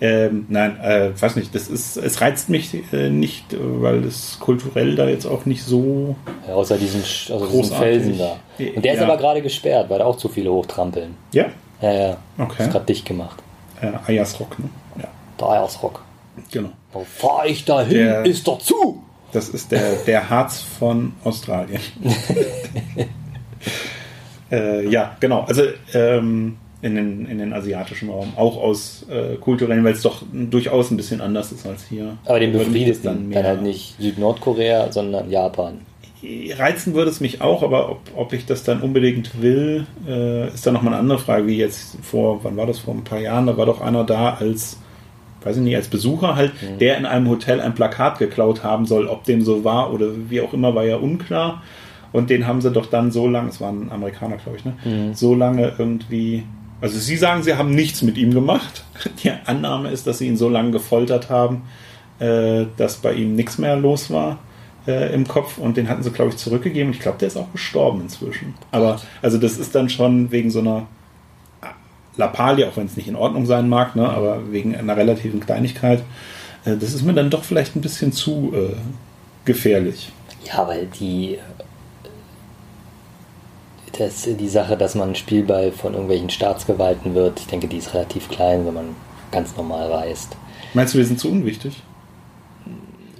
Ähm, 0.03 0.45
nein, 0.51 0.79
äh, 0.81 1.11
weiß 1.19 1.37
nicht, 1.37 1.55
das 1.55 1.69
ist, 1.69 1.97
es 1.97 2.21
reizt 2.21 2.51
mich 2.51 2.75
äh, 2.93 3.09
nicht, 3.09 3.55
äh, 3.55 3.57
weil 3.61 4.05
es 4.05 4.37
kulturell 4.39 4.97
da 4.97 5.09
jetzt 5.09 5.25
auch 5.25 5.47
nicht 5.47 5.65
so 5.65 6.15
Ja, 6.47 6.53
außer 6.55 6.77
diesen, 6.77 7.01
diesen 7.03 7.39
Großartig. 7.39 7.79
Felsen 7.79 8.19
da. 8.19 8.37
Und 8.77 8.85
der 8.85 8.93
ist 8.95 9.01
Ja. 9.01 9.07
aber 9.07 9.17
gerade 9.17 9.41
gesperrt, 9.41 9.89
weil 9.89 9.99
da 10.01 10.05
auch 10.05 10.17
zu 10.17 10.29
viele 10.29 10.53
hochtrampeln. 10.53 11.15
Ja, 11.33 11.47
Ja, 11.81 11.93
ja. 11.93 12.17
Okay. 12.39 12.65
Ist 12.65 12.71
gerade 12.73 12.85
dicht 12.85 13.07
gemacht. 13.07 13.42
äh, 13.81 13.90
Ayasrock, 14.07 14.59
ne? 14.59 14.66
Ja, 14.99 15.09
Der 15.40 15.49
Eiersrock. 15.49 16.03
Genau. 16.51 16.71
Wo 16.92 17.05
fahr 17.05 17.47
ich 17.47 17.64
da 17.64 17.83
hin? 17.83 17.99
Der- 17.99 18.27
Ist 18.27 18.47
doch 18.47 18.59
zu! 18.59 19.03
Das 19.33 19.49
ist 19.49 19.73
der, 19.73 19.95
der 20.07 20.29
Harz 20.29 20.61
von 20.61 21.14
Australien. 21.25 21.81
äh, 24.51 24.88
ja, 24.88 25.16
genau. 25.21 25.42
Also 25.42 25.62
ähm, 25.95 26.57
in, 26.83 26.95
den, 26.97 27.27
in 27.27 27.38
den 27.38 27.53
asiatischen 27.53 28.11
Raum, 28.11 28.33
auch 28.37 28.57
aus 28.61 29.07
äh, 29.09 29.37
kulturellen, 29.37 29.85
weil 29.85 29.92
es 29.95 30.03
doch 30.03 30.23
durchaus 30.33 30.90
ein 30.90 30.97
bisschen 30.97 31.21
anders 31.21 31.53
ist 31.53 31.66
als 31.66 31.85
hier. 31.88 32.16
Aber 32.27 32.40
den 32.40 32.53
das 32.53 33.01
dann, 33.03 33.31
dann 33.31 33.45
halt 33.45 33.62
nicht 33.62 33.95
Süd-Nordkorea, 34.01 34.90
sondern 34.92 35.31
Japan. 35.31 35.81
Reizen 36.57 36.95
würde 36.95 37.11
es 37.11 37.21
mich 37.21 37.40
auch, 37.40 37.62
aber 37.62 37.90
ob, 37.90 38.01
ob 38.14 38.33
ich 38.33 38.47
das 38.47 38.62
dann 38.62 38.81
unbedingt 38.81 39.40
will, 39.42 39.87
äh, 40.07 40.49
ist 40.49 40.64
dann 40.66 40.75
nochmal 40.75 40.92
eine 40.92 41.01
andere 41.01 41.18
Frage, 41.18 41.47
wie 41.49 41.57
jetzt 41.57 41.97
vor, 42.03 42.45
wann 42.45 42.57
war 42.57 42.66
das, 42.66 42.79
vor 42.81 42.95
ein 42.95 43.03
paar 43.03 43.18
Jahren, 43.18 43.47
da 43.47 43.57
war 43.57 43.66
doch 43.66 43.81
einer 43.81 44.05
da 44.05 44.35
als, 44.35 44.77
weiß 45.44 45.57
ich 45.57 45.62
nicht, 45.62 45.76
als 45.76 45.88
Besucher 45.88 46.37
halt, 46.37 46.52
der 46.81 46.96
in 46.98 47.07
einem 47.07 47.28
Hotel 47.28 47.61
ein 47.61 47.74
Plakat 47.74 48.18
geklaut 48.18 48.62
haben 48.62 48.87
soll, 48.87 49.07
ob 49.07 49.24
dem 49.24 49.42
so 49.42 49.64
war 49.64 49.92
oder 49.92 50.09
wie 50.28 50.40
auch 50.40 50.52
immer, 50.52 50.74
war 50.74 50.85
ja 50.85 50.96
unklar. 50.96 51.62
Und 52.12 52.28
den 52.28 52.46
haben 52.46 52.61
sie 52.61 52.70
doch 52.70 52.87
dann 52.87 53.11
so 53.11 53.26
lange, 53.26 53.48
es 53.48 53.61
war 53.61 53.72
ein 53.72 53.90
Amerikaner, 53.90 54.37
glaube 54.37 54.59
ich, 54.59 54.64
ne? 54.64 54.74
so 55.14 55.35
lange 55.35 55.72
irgendwie, 55.78 56.44
also 56.81 56.98
sie 56.98 57.16
sagen, 57.16 57.42
sie 57.42 57.55
haben 57.55 57.74
nichts 57.74 58.02
mit 58.02 58.18
ihm 58.18 58.35
gemacht. 58.35 58.85
Die 59.24 59.31
Annahme 59.46 59.90
ist, 59.90 60.07
dass 60.07 60.18
sie 60.18 60.26
ihn 60.26 60.37
so 60.37 60.48
lange 60.48 60.72
gefoltert 60.72 61.31
haben, 61.31 61.62
äh, 62.18 62.66
dass 62.76 62.96
bei 62.96 63.14
ihm 63.14 63.35
nichts 63.35 63.57
mehr 63.59 63.76
los 63.76 64.11
war 64.11 64.38
äh, 64.87 65.12
im 65.14 65.26
Kopf 65.26 65.59
und 65.59 65.76
den 65.76 65.88
hatten 65.88 66.02
sie, 66.02 66.11
glaube 66.11 66.31
ich, 66.31 66.37
zurückgegeben. 66.37 66.88
Und 66.88 66.96
ich 66.96 67.00
glaube, 67.00 67.18
der 67.18 67.28
ist 67.28 67.37
auch 67.37 67.50
gestorben 67.52 68.02
inzwischen. 68.02 68.55
Aber 68.70 69.00
also 69.20 69.38
das 69.38 69.59
ist 69.59 69.74
dann 69.74 69.88
schon 69.88 70.31
wegen 70.31 70.50
so 70.50 70.61
einer 70.61 70.87
Lappalie, 72.16 72.68
auch 72.68 72.77
wenn 72.77 72.87
es 72.87 72.96
nicht 72.96 73.09
in 73.09 73.16
Ordnung 73.16 73.46
sein 73.46 73.68
mag, 73.68 73.96
ne, 73.96 74.09
aber 74.09 74.53
wegen 74.53 74.75
einer 74.77 74.96
relativen 74.96 75.40
Kleinigkeit. 75.40 76.01
Äh, 76.64 76.77
das 76.77 76.92
ist 76.94 77.03
mir 77.03 77.14
dann 77.14 77.31
doch 77.31 77.44
vielleicht 77.44 77.75
ein 77.77 77.81
bisschen 77.81 78.12
zu 78.12 78.53
äh, 78.55 78.75
gefährlich. 79.44 80.12
Ja, 80.44 80.66
weil 80.66 80.87
die. 80.87 81.38
Das, 83.98 84.22
die 84.27 84.48
Sache, 84.48 84.77
dass 84.79 84.94
man 84.94 85.14
Spielball 85.14 85.70
von 85.70 85.92
irgendwelchen 85.92 86.31
Staatsgewalten 86.31 87.14
wird, 87.14 87.40
ich 87.40 87.46
denke, 87.46 87.68
die 87.68 87.77
ist 87.77 87.92
relativ 87.92 88.29
klein, 88.31 88.64
wenn 88.66 88.72
man 88.72 88.96
ganz 89.31 89.55
normal 89.57 89.92
reist. 89.92 90.35
Meinst 90.72 90.94
du, 90.94 90.98
wir 90.98 91.05
sind 91.05 91.20
zu 91.20 91.29
unwichtig? 91.31 91.83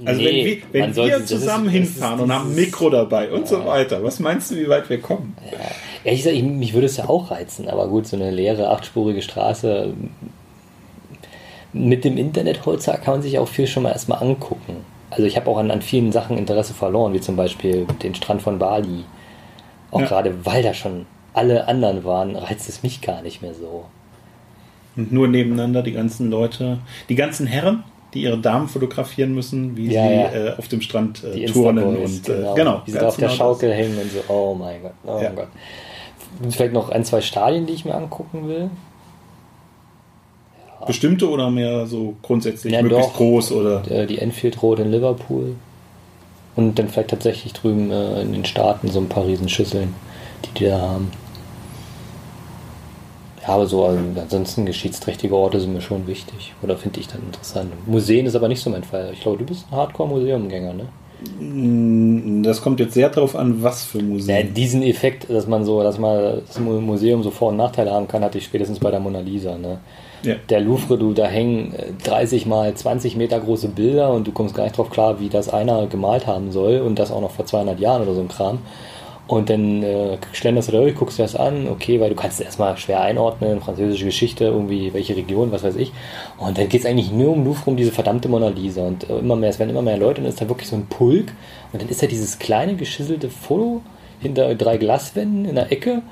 Also 0.05 0.21
Nee, 0.23 0.63
wenn 0.73 0.95
wir, 0.95 1.05
wenn 1.05 1.11
wir 1.11 1.27
zusammen 1.27 1.67
ist- 1.67 1.73
hinfahren 1.73 2.17
ist 2.19 2.23
und 2.23 2.33
haben 2.33 2.49
ein 2.51 2.55
Mikro 2.55 2.89
dabei 2.89 3.31
und 3.31 3.47
so 3.47 3.65
weiter, 3.67 4.03
was 4.03 4.19
meinst 4.19 4.51
du, 4.51 4.57
wie 4.57 4.69
weit 4.69 4.89
wir 4.89 5.01
kommen? 5.01 5.37
Ehrlich 5.45 5.61
gesagt, 6.05 6.37
ich, 6.37 6.43
mich 6.43 6.75
würde 6.75 6.87
es 6.87 6.97
ja 6.97 7.09
auch 7.09 7.31
reizen, 7.31 7.69
aber 7.69 7.89
gut, 7.89 8.07
so 8.07 8.17
eine 8.17 8.31
leere, 8.31 8.71
achtspurige 8.71 9.23
Straße. 9.23 9.95
Mit 11.73 12.05
dem 12.05 12.19
Internet 12.19 12.67
heutzutage 12.67 13.03
kann 13.03 13.15
man 13.15 13.23
sich 13.23 13.39
auch 13.39 13.49
viel 13.49 13.67
schon 13.67 13.85
mal 13.85 13.93
erstmal 13.93 14.23
angucken. 14.23 14.77
Also 15.11 15.25
ich 15.25 15.37
habe 15.37 15.51
auch 15.51 15.59
an, 15.59 15.71
an 15.71 15.83
vielen 15.83 16.13
Sachen 16.13 16.37
Interesse 16.39 16.75
verloren, 16.75 17.13
wie 17.15 17.21
zum 17.21 17.37
Beispiel 17.37 17.87
den 18.03 18.15
Strand 18.15 18.43
von 18.43 18.59
Bali. 18.59 19.05
Auch 19.91 20.01
Ja. 20.01 20.07
gerade 20.07 20.45
weil 20.45 20.63
da 20.63 20.75
schon 20.75 21.07
alle 21.35 21.67
anderen 21.69 22.05
waren, 22.05 22.37
reizt 22.37 22.69
es 22.69 22.83
mich 22.83 23.01
gar 23.01 23.23
nicht 23.23 23.41
mehr 23.41 23.55
so. 23.55 23.85
Und 24.97 25.13
nur 25.13 25.29
nebeneinander 25.29 25.83
die 25.83 25.93
ganzen 25.93 26.31
Leute, 26.31 26.79
die 27.09 27.15
ganzen 27.15 27.47
Herren, 27.47 27.85
die 28.13 28.23
ihre 28.23 28.37
Damen 28.39 28.69
fotografieren 28.69 29.35
müssen, 29.35 29.75
wie 29.77 29.91
Ja, 29.91 30.07
sie 30.09 30.15
ja. 30.15 30.33
Äh, 30.33 30.55
auf 30.59 30.69
dem 30.69 30.83
Strand 30.83 31.25
äh, 31.25 31.47
turnen 31.47 31.97
und 31.97 32.29
äh, 32.29 32.45
genau, 32.55 32.83
Wie 32.85 32.91
sie 32.91 32.99
da 32.99 33.09
auf 33.09 33.17
der 33.17 33.29
genau 33.29 33.39
Schaukel 33.39 33.73
hängen 33.73 33.97
und 33.99 34.11
so, 34.13 34.19
oh 34.29 34.55
mein 34.55 34.83
Gott, 34.83 34.93
oh 35.07 35.17
Ja. 35.17 35.29
mein 35.29 35.37
Gott. 35.37 35.49
Vielleicht 36.51 36.73
noch 36.73 36.89
ein, 36.91 37.05
zwei 37.05 37.21
Stadien, 37.21 37.67
die 37.67 37.73
ich 37.75 37.85
mir 37.85 37.95
angucken 37.95 38.49
will. 38.49 38.71
das. 40.81 40.87
Bestimmte 40.89 41.29
oder 41.31 41.51
mehr 41.51 41.87
so 41.87 42.15
grundsätzlich 42.23 42.73
Ja, 42.73 42.83
möglichst 42.83 43.11
doch. 43.11 43.17
groß 43.17 43.53
oder 43.53 43.89
Äh, 43.91 44.07
die 44.07 44.19
Enfield 44.19 44.63
Road 44.63 44.81
in 44.81 44.91
Liverpool. 44.91 45.55
Und 46.57 46.79
dann 46.79 46.89
vielleicht 46.89 47.11
tatsächlich 47.11 47.53
drüben 47.53 47.91
äh, 47.91 48.21
in 48.23 48.33
den 48.33 48.45
Staaten 48.45 48.89
so 48.89 48.99
ein 49.01 49.09
paar 49.09 49.25
Riesenschüsseln, 49.27 49.95
die 50.45 50.59
die 50.59 50.65
da 50.67 50.81
haben. 50.81 51.11
Ja, 53.43 53.49
aber 53.55 53.67
so 53.67 53.85
also, 53.85 53.99
ansonsten 54.21 54.67
geschichtsträchtige 54.67 55.35
Orte 55.35 55.61
sind 55.61 55.73
mir 55.73 55.81
schon 55.81 56.07
wichtig. 56.07 56.55
Oder 56.63 56.77
finde 56.77 57.01
ich 57.01 57.09
dann 57.09 57.23
interessant. 57.23 57.73
Museen 57.89 58.27
ist 58.27 58.37
aber 58.37 58.49
nicht 58.49 58.61
so 58.63 58.71
mein 58.71 58.85
Fall. 58.85 59.11
Ich 59.13 59.21
glaube, 59.21 59.39
du 59.39 59.45
bist 59.45 59.67
ein 59.71 59.77
Hardcore-Museumgänger, 59.77 60.75
ne? 60.75 60.89
Mm, 61.41 62.43
das 62.43 62.63
kommt 62.63 62.81
jetzt 62.81 62.95
sehr 62.95 63.09
darauf 63.11 63.37
an, 63.37 63.63
was 63.63 63.85
für 63.85 63.99
Ja, 63.99 64.05
Museen. 64.05 64.55
diesen 64.55 64.83
Effekt, 64.83 65.29
dass 65.31 65.47
man 65.47 65.65
so, 65.65 65.83
dass 65.83 65.99
man 65.99 66.43
das 66.47 66.59
Mu- 66.59 66.81
Museum 66.81 67.23
so 67.23 67.31
Vor- 67.31 67.49
und 67.51 67.57
Nachteile 67.57 67.91
haben 67.91 68.09
kann, 68.09 68.23
hatte 68.23 68.39
ich 68.39 68.45
spätestens 68.45 68.79
bei 68.79 68.91
der 68.91 69.01
Mona 69.01 69.21
Lisa. 69.21 69.57
Ne? 69.59 69.79
Ja. 70.23 70.37
Der 70.51 70.61
Louvre, 70.61 70.99
du, 70.99 71.13
da 71.13 71.27
hängen 71.27 71.75
äh, 71.75 71.93
30 72.05 72.47
mal 72.47 72.73
20 72.73 73.17
Meter 73.17 73.41
große 73.41 73.69
Bilder 73.69 74.13
und 74.13 74.27
du 74.27 74.33
kommst 74.33 74.55
gar 74.55 74.65
nicht 74.65 74.77
drauf 74.79 74.91
klar, 74.91 75.19
wie 75.21 75.29
das 75.29 75.49
einer 75.49 75.87
gemalt 75.87 76.27
haben 76.27 76.53
soll 76.53 76.79
und 76.81 76.99
das 76.99 77.11
auch 77.11 77.21
noch 77.21 77.33
vor 77.33 77.45
200 77.47 77.81
Jahren 77.81 78.03
oder 78.03 78.15
so 78.15 78.21
ein 78.21 78.29
Kram. 78.29 78.59
Und 79.33 79.49
dann 79.49 79.83
äh, 79.83 80.19
schlenderst 80.35 80.69
du 80.69 80.73
da 80.73 80.81
durch, 80.81 80.95
guckst 80.95 81.19
dir 81.19 81.23
das 81.23 81.37
an, 81.37 81.67
okay, 81.67 81.99
weil 82.01 82.11
du 82.11 82.15
kannst 82.15 82.39
es 82.39 82.45
erstmal 82.45 82.77
schwer 82.77 83.01
einordnen, 83.01 83.63
französische 83.63 84.05
Geschichte, 84.05 84.45
irgendwie 84.45 84.93
welche 84.93 85.17
Region, 85.17 85.51
was 85.51 85.63
weiß 85.63 85.77
ich. 85.77 85.91
Und 86.37 86.59
dann 86.59 86.69
geht 86.69 86.83
es 86.83 86.87
eigentlich 86.87 87.13
nur 87.13 87.33
um 87.33 87.43
Louvre, 87.43 87.71
um 87.71 87.79
diese 87.79 87.93
verdammte 87.93 88.29
Mona 88.29 88.49
Lisa. 88.49 88.83
Und 88.83 89.09
äh, 89.09 89.21
immer 89.21 89.37
mehr, 89.37 89.49
es 89.49 89.59
werden 89.59 89.71
immer 89.71 89.81
mehr 89.81 89.97
Leute 89.97 90.19
und 90.19 90.25
dann 90.25 90.35
ist 90.35 90.43
da 90.43 90.51
wirklich 90.51 90.69
so 90.69 90.77
ein 90.77 90.85
Pulk. 90.85 91.33
Und 91.73 91.81
dann 91.81 91.89
ist 91.89 92.03
da 92.03 92.07
dieses 92.07 92.41
kleine, 92.41 92.75
geschisselte 92.75 93.31
Foto 93.31 93.81
hinter 94.21 94.55
drei 94.55 94.77
Glaswänden 94.77 95.47
in 95.47 95.55
der 95.55 95.73
Ecke. 95.73 96.03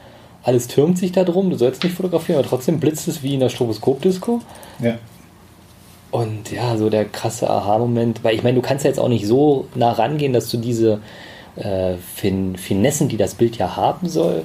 Alles 0.42 0.66
türmt 0.68 0.96
sich 0.96 1.12
da 1.12 1.22
drum. 1.22 1.50
Du 1.50 1.59
sollst 1.59 1.85
nicht 1.85 1.94
fotografieren, 1.94 2.38
aber 2.38 2.48
trotzdem 2.48 2.80
blitzt 2.80 3.06
es 3.06 3.22
wie 3.22 3.35
in 3.35 3.40
der 3.40 3.50
Stroboskop-Disco. 3.50 4.40
Ja. 4.83 4.94
Und 6.11 6.50
ja, 6.50 6.78
so 6.78 6.88
der 6.88 7.04
krasse 7.04 7.50
Aha-Moment, 7.50 8.24
weil 8.24 8.35
ich 8.35 8.42
meine, 8.42 8.56
du 8.56 8.62
kannst 8.62 8.87
ja 8.87 8.88
jetzt 8.88 8.98
auch 8.98 9.09
nicht 9.09 9.26
so 9.26 9.66
nah 9.74 9.92
rangehen, 9.92 10.33
dass 10.33 10.48
du 10.48 10.56
diese 10.56 11.00
äh, 11.56 11.96
fin 11.96 12.56
Finessen, 12.56 13.08
die 13.08 13.16
das 13.16 13.34
Bild 13.34 13.56
ja 13.58 13.76
haben 13.76 14.08
soll, 14.08 14.44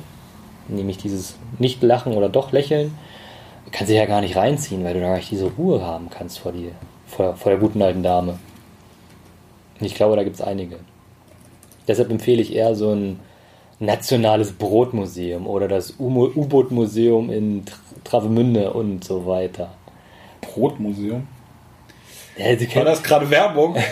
nämlich 0.68 0.98
dieses 0.98 1.36
Nicht-Lachen 1.60 2.14
oder 2.14 2.30
doch 2.30 2.52
Lächeln, 2.52 2.98
kannst 3.72 3.92
du 3.92 3.96
ja 3.96 4.06
gar 4.06 4.22
nicht 4.22 4.36
reinziehen, 4.36 4.84
weil 4.84 4.94
du 4.94 5.02
da 5.02 5.08
gar 5.08 5.18
nicht 5.18 5.32
diese 5.32 5.52
Ruhe 5.52 5.82
haben 5.82 6.10
kannst 6.10 6.40
vor, 6.40 6.52
die, 6.52 6.72
vor, 7.08 7.36
vor 7.36 7.52
der 7.52 7.60
guten 7.60 7.82
alten 7.82 8.04
Dame. 8.04 8.40
Und 9.80 9.86
ich 9.86 9.96
glaube, 9.96 10.16
da 10.16 10.24
gibt 10.24 10.36
es 10.36 10.42
einige. 10.42 10.78
Deshalb 11.88 12.10
empfehle 12.10 12.42
ich 12.42 12.54
eher 12.54 12.76
so 12.76 12.92
ein 12.92 13.20
nationales 13.80 14.54
Brotmuseum 14.54 15.48
oder 15.48 15.68
das 15.68 15.96
U-Boot-Museum 16.00 17.30
in 17.30 17.66
Travemünde 18.04 18.72
und 18.72 19.04
so 19.04 19.26
weiter. 19.26 19.74
Brotmuseum? 20.42 21.28
Ja, 22.38 22.76
War 22.76 22.86
das 22.86 23.02
gerade 23.04 23.30
Werbung? 23.30 23.76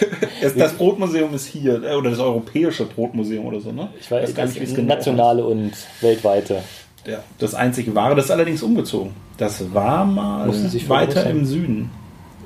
Das 0.58 0.74
Brotmuseum 0.74 1.34
ist 1.34 1.46
hier, 1.46 1.82
äh, 1.82 1.96
oder 1.96 2.10
das 2.10 2.20
europäische 2.20 2.86
Brotmuseum 2.86 3.46
oder 3.46 3.62
so, 3.62 3.72
ne? 3.72 3.88
ich 3.98 4.12
weiß, 4.12 4.36
gar 4.36 4.46
das 4.46 4.54
nicht, 4.56 4.62
wie 4.62 4.70
es 4.70 4.76
genau 4.76 4.96
nationale 4.96 5.46
und 5.46 5.72
weltweite. 6.02 6.58
Ja, 7.06 7.20
das 7.40 7.56
einzige 7.56 7.96
wahre, 7.96 8.16
das 8.16 8.26
ist 8.26 8.32
allerdings 8.32 8.62
umgezogen. 8.62 9.12
Das 9.38 9.74
war 9.74 10.04
mal 10.04 10.50
weiter 10.88 11.30
im 11.30 11.46
Süden. 11.46 11.92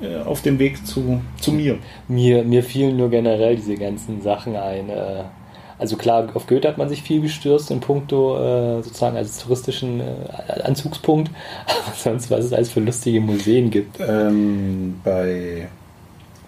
äh, 0.00 0.16
Auf 0.22 0.42
dem 0.42 0.60
Weg 0.60 0.86
zu, 0.86 1.20
zu 1.40 1.50
mir. 1.52 1.78
Mir, 2.06 2.44
mir 2.44 2.62
fielen 2.62 2.96
nur 2.96 3.10
generell 3.10 3.56
diese 3.56 3.74
ganzen 3.74 4.22
Sachen 4.22 4.54
ein. 4.54 4.90
Äh, 4.90 5.24
also 5.80 5.96
klar, 5.96 6.28
auf 6.34 6.46
Goethe 6.46 6.68
hat 6.68 6.78
man 6.78 6.88
sich 6.88 7.02
viel 7.02 7.20
gestürzt 7.20 7.70
in 7.72 7.80
puncto 7.80 8.80
sozusagen 8.82 9.16
als 9.16 9.38
touristischen 9.38 10.02
Anzugspunkt. 10.64 11.30
Aber 11.66 11.94
sonst, 11.96 12.30
was 12.32 12.44
es 12.44 12.52
alles 12.52 12.70
für 12.70 12.80
lustige 12.80 13.20
Museen 13.20 13.70
gibt. 13.70 13.98
Ähm, 14.00 15.00
bei. 15.04 15.68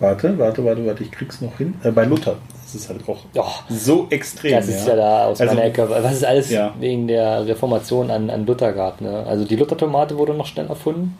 Warte, 0.00 0.38
warte, 0.38 0.64
warte, 0.64 0.84
warte, 0.86 1.02
ich 1.04 1.10
krieg's 1.10 1.40
noch 1.40 1.58
hin. 1.58 1.74
Äh, 1.84 1.90
bei 1.90 2.04
Luther. 2.04 2.36
Das 2.64 2.74
ist 2.74 2.88
halt 2.88 3.00
auch 3.08 3.18
Och, 3.36 3.62
so 3.68 4.06
extrem. 4.10 4.52
das 4.52 4.68
ist 4.68 4.86
ja 4.86 4.96
da 4.96 5.24
aus 5.26 5.40
Also- 5.40 5.54
meiner 5.54 5.66
Ecke. 5.66 5.88
Was 5.90 6.14
es 6.14 6.24
alles 6.24 6.50
Ja. 6.50 6.72
wegen 6.80 7.06
der 7.08 7.46
Reformation 7.46 8.10
an, 8.10 8.30
an 8.30 8.46
Luther 8.46 8.72
gab. 8.72 9.00
Ne? 9.00 9.24
Also 9.26 9.44
die 9.44 9.56
Luther-Tomate 9.56 10.16
wurde 10.16 10.34
noch 10.34 10.46
schnell 10.46 10.66
erfunden. 10.68 11.18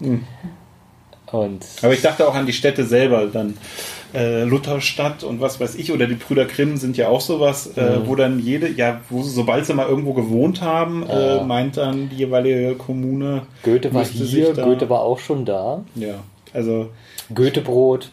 Hm. 0.00 0.24
Und 1.30 1.64
Aber 1.82 1.92
ich 1.94 2.02
dachte 2.02 2.28
auch 2.28 2.34
an 2.34 2.44
die 2.46 2.52
Städte 2.52 2.84
selber, 2.84 3.26
dann 3.26 3.56
äh, 4.14 4.44
Lutherstadt 4.44 5.24
und 5.24 5.40
was 5.40 5.58
weiß 5.58 5.76
ich, 5.76 5.90
oder 5.92 6.06
die 6.06 6.14
Brüder 6.16 6.44
Grimm 6.44 6.76
sind 6.76 6.98
ja 6.98 7.08
auch 7.08 7.22
sowas, 7.22 7.70
äh, 7.78 7.80
Mhm. 7.98 8.06
wo 8.06 8.14
dann 8.14 8.38
jede, 8.38 8.68
ja, 8.68 9.00
wo 9.08 9.22
sobald 9.22 9.64
sie 9.64 9.72
mal 9.72 9.88
irgendwo 9.88 10.12
gewohnt 10.12 10.60
haben, 10.60 11.08
äh, 11.08 11.42
meint 11.42 11.78
dann 11.78 12.10
die 12.10 12.16
jeweilige 12.16 12.74
Kommune. 12.74 13.42
Goethe 13.62 13.92
war 13.94 14.04
hier, 14.04 14.52
Goethe 14.52 14.90
war 14.90 15.00
auch 15.00 15.18
schon 15.18 15.46
da. 15.46 15.82
Ja, 15.94 16.16
also, 16.52 16.90
Goethebrot. 17.34 18.10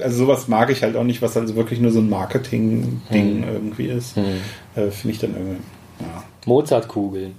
Also 0.00 0.16
sowas 0.24 0.48
mag 0.48 0.70
ich 0.70 0.82
halt 0.82 0.96
auch 0.96 1.04
nicht, 1.04 1.22
was 1.22 1.36
also 1.36 1.56
wirklich 1.56 1.80
nur 1.80 1.90
so 1.90 2.00
ein 2.00 2.08
Marketing-Ding 2.10 3.38
Mhm. 3.40 3.44
irgendwie 3.44 3.86
ist. 3.86 4.16
Hm. 4.16 4.24
Äh, 4.76 4.90
Finde 4.90 5.14
ich 5.14 5.18
dann 5.18 5.34
irgendwie. 5.34 5.60
Ja. 6.00 6.24
Mozartkugeln. 6.46 7.34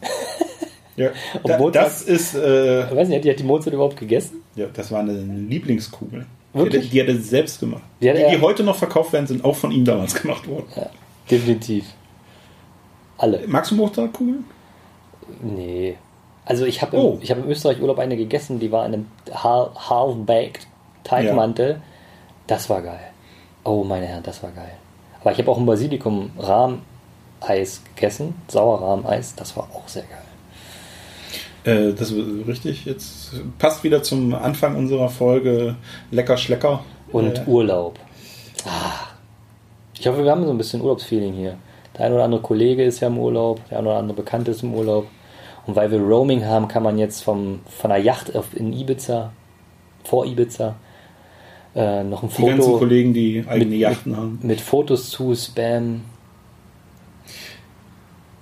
Ja, 0.97 1.09
da, 1.45 1.57
Mozart- 1.57 1.75
das 1.85 2.01
ist, 2.01 2.35
äh, 2.35 2.89
Ich 2.89 2.95
weiß 2.95 3.07
nicht, 3.07 3.25
hat 3.27 3.39
die, 3.39 3.43
Mozart 3.43 3.73
überhaupt 3.73 3.97
gegessen? 3.97 4.41
ja, 4.55 4.65
das 4.73 4.91
war 4.91 4.99
eine 4.99 5.13
Lieblingskugel. 5.13 6.25
Wirklich? 6.53 6.89
Die 6.89 6.99
hat 7.01 7.07
er 7.07 7.13
die 7.13 7.19
hat 7.19 7.21
er 7.21 7.23
selbst 7.29 7.59
gemacht. 7.59 7.83
Die 8.01 8.07
Die, 8.11 8.35
die, 8.35 8.41
heute 8.41 8.63
noch 8.63 8.75
verkauft 8.75 9.13
werden, 9.13 9.27
sind 9.27 9.45
auch 9.45 9.55
von 9.55 9.71
ihm 9.71 9.85
damals 9.85 10.15
gemacht 10.21 10.47
worden. 10.47 10.65
Ja, 10.75 10.89
definitiv. 11.29 11.85
Alle. 13.17 13.41
Magst 13.47 13.71
du 13.71 13.75
Mozartkugeln? 13.75 14.43
Nee. 15.43 15.95
Also 16.45 16.65
ich 16.65 16.81
habe 16.81 16.97
Oh. 16.97 17.13
im, 17.15 17.21
ich 17.21 17.29
hab 17.31 17.37
im 17.37 17.47
Österreich 17.49 17.79
Urlaub 17.79 17.99
eine 17.99 18.17
gegessen, 18.17 18.59
die 18.59 18.71
war 18.71 18.85
in 18.87 18.93
einem 18.93 19.05
Half-Baked 19.31 20.67
Teigmantel. 21.09 21.81
Das 22.47 22.69
war 22.69 22.81
geil. 22.81 23.11
Oh, 23.63 23.83
meine 23.83 24.05
Herren, 24.05 24.23
das 24.23 24.41
war 24.43 24.51
geil. 24.51 24.71
Aber 25.21 25.31
ich 25.31 25.39
habe 25.39 25.51
auch 25.51 25.57
ein 25.57 25.65
Basilikum-Rahm-Eis 25.65 27.81
gegessen, 27.95 28.35
Sauerrahm-Eis, 28.47 29.35
das 29.35 29.57
war 29.57 29.67
auch 29.73 29.87
sehr 29.87 30.03
geil. 30.03 30.19
Äh, 31.63 31.93
das 31.93 32.11
ist 32.11 32.47
richtig. 32.47 32.85
Jetzt 32.85 33.31
passt 33.57 33.83
wieder 33.83 34.03
zum 34.03 34.33
Anfang 34.33 34.77
unserer 34.77 35.09
Folge 35.09 35.75
Lecker 36.11 36.37
Schlecker. 36.37 36.85
Und 37.11 37.47
Urlaub. 37.47 37.99
Ah. 38.65 39.07
Ich 39.99 40.07
hoffe, 40.07 40.23
wir 40.23 40.31
haben 40.31 40.45
so 40.45 40.51
ein 40.51 40.57
bisschen 40.57 40.81
Urlaubsfeeling 40.81 41.33
hier. 41.33 41.57
Der 41.97 42.05
ein 42.05 42.13
oder 42.13 42.23
andere 42.23 42.41
Kollege 42.41 42.83
ist 42.83 43.01
ja 43.01 43.07
im 43.07 43.17
Urlaub, 43.17 43.59
der 43.69 43.79
ein 43.79 43.87
oder 43.87 43.97
andere 43.97 44.15
Bekannte 44.15 44.51
ist 44.51 44.63
im 44.63 44.73
Urlaub. 44.73 45.07
Und 45.65 45.75
weil 45.75 45.91
wir 45.91 45.99
Roaming 45.99 46.45
haben, 46.45 46.69
kann 46.69 46.83
man 46.83 46.97
jetzt 46.97 47.23
vom, 47.23 47.59
von 47.65 47.91
einer 47.91 48.01
Yacht 48.01 48.31
in 48.55 48.71
Ibiza, 48.71 49.33
vor 50.03 50.25
Ibiza, 50.25 50.75
äh, 51.75 52.03
noch 52.03 52.23
ein 52.23 52.29
die 52.29 52.41
ganzen 52.45 52.61
Foto 52.63 52.79
Kollegen, 52.79 53.13
die 53.13 53.43
eigene 53.47 53.71
mit- 53.71 53.79
Yachten 53.79 54.17
haben. 54.17 54.39
mit 54.41 54.61
Fotos 54.61 55.09
zu 55.09 55.35
Spam. 55.35 56.01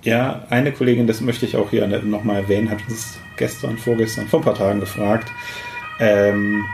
Ja, 0.02 0.44
eine 0.48 0.72
Kollegin, 0.72 1.06
das 1.06 1.20
möchte 1.20 1.44
ich 1.44 1.56
auch 1.56 1.70
hier 1.70 1.86
nochmal 1.86 2.36
erwähnen, 2.42 2.70
hat 2.70 2.78
uns 2.88 3.18
gestern, 3.36 3.76
vorgestern, 3.76 4.26
vor 4.28 4.40
ein 4.40 4.44
paar 4.44 4.54
Tagen 4.54 4.80
gefragt, 4.80 5.30
ähm, 6.00 6.64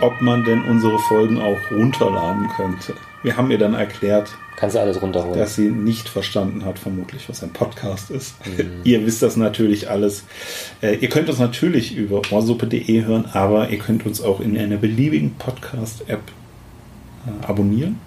ob 0.00 0.20
man 0.20 0.44
denn 0.44 0.62
unsere 0.62 0.98
Folgen 0.98 1.40
auch 1.40 1.58
runterladen 1.70 2.48
könnte. 2.56 2.94
Wir 3.24 3.36
haben 3.38 3.50
ihr 3.50 3.58
dann 3.58 3.74
erklärt, 3.74 4.36
Kannst 4.56 4.76
du 4.76 4.80
alles 4.80 5.00
runterholen. 5.02 5.38
dass 5.38 5.56
sie 5.56 5.70
nicht 5.70 6.08
verstanden 6.08 6.64
hat, 6.64 6.78
vermutlich, 6.78 7.28
was 7.28 7.42
ein 7.42 7.52
Podcast 7.54 8.10
ist. 8.10 8.34
Mhm. 8.46 8.80
ihr 8.84 9.04
wisst 9.06 9.22
das 9.22 9.36
natürlich 9.36 9.90
alles. 9.90 10.24
Äh, 10.82 10.96
ihr 10.96 11.08
könnt 11.08 11.28
uns 11.30 11.38
natürlich 11.38 11.96
über 11.96 12.20
ohrsuppe.de 12.30 13.04
hören, 13.04 13.24
aber 13.32 13.70
ihr 13.70 13.78
könnt 13.78 14.04
uns 14.06 14.22
auch 14.22 14.40
in 14.40 14.56
einer 14.56 14.76
beliebigen 14.76 15.34
Podcast-App 15.36 16.20
äh, 17.26 17.46
abonnieren 17.46 17.98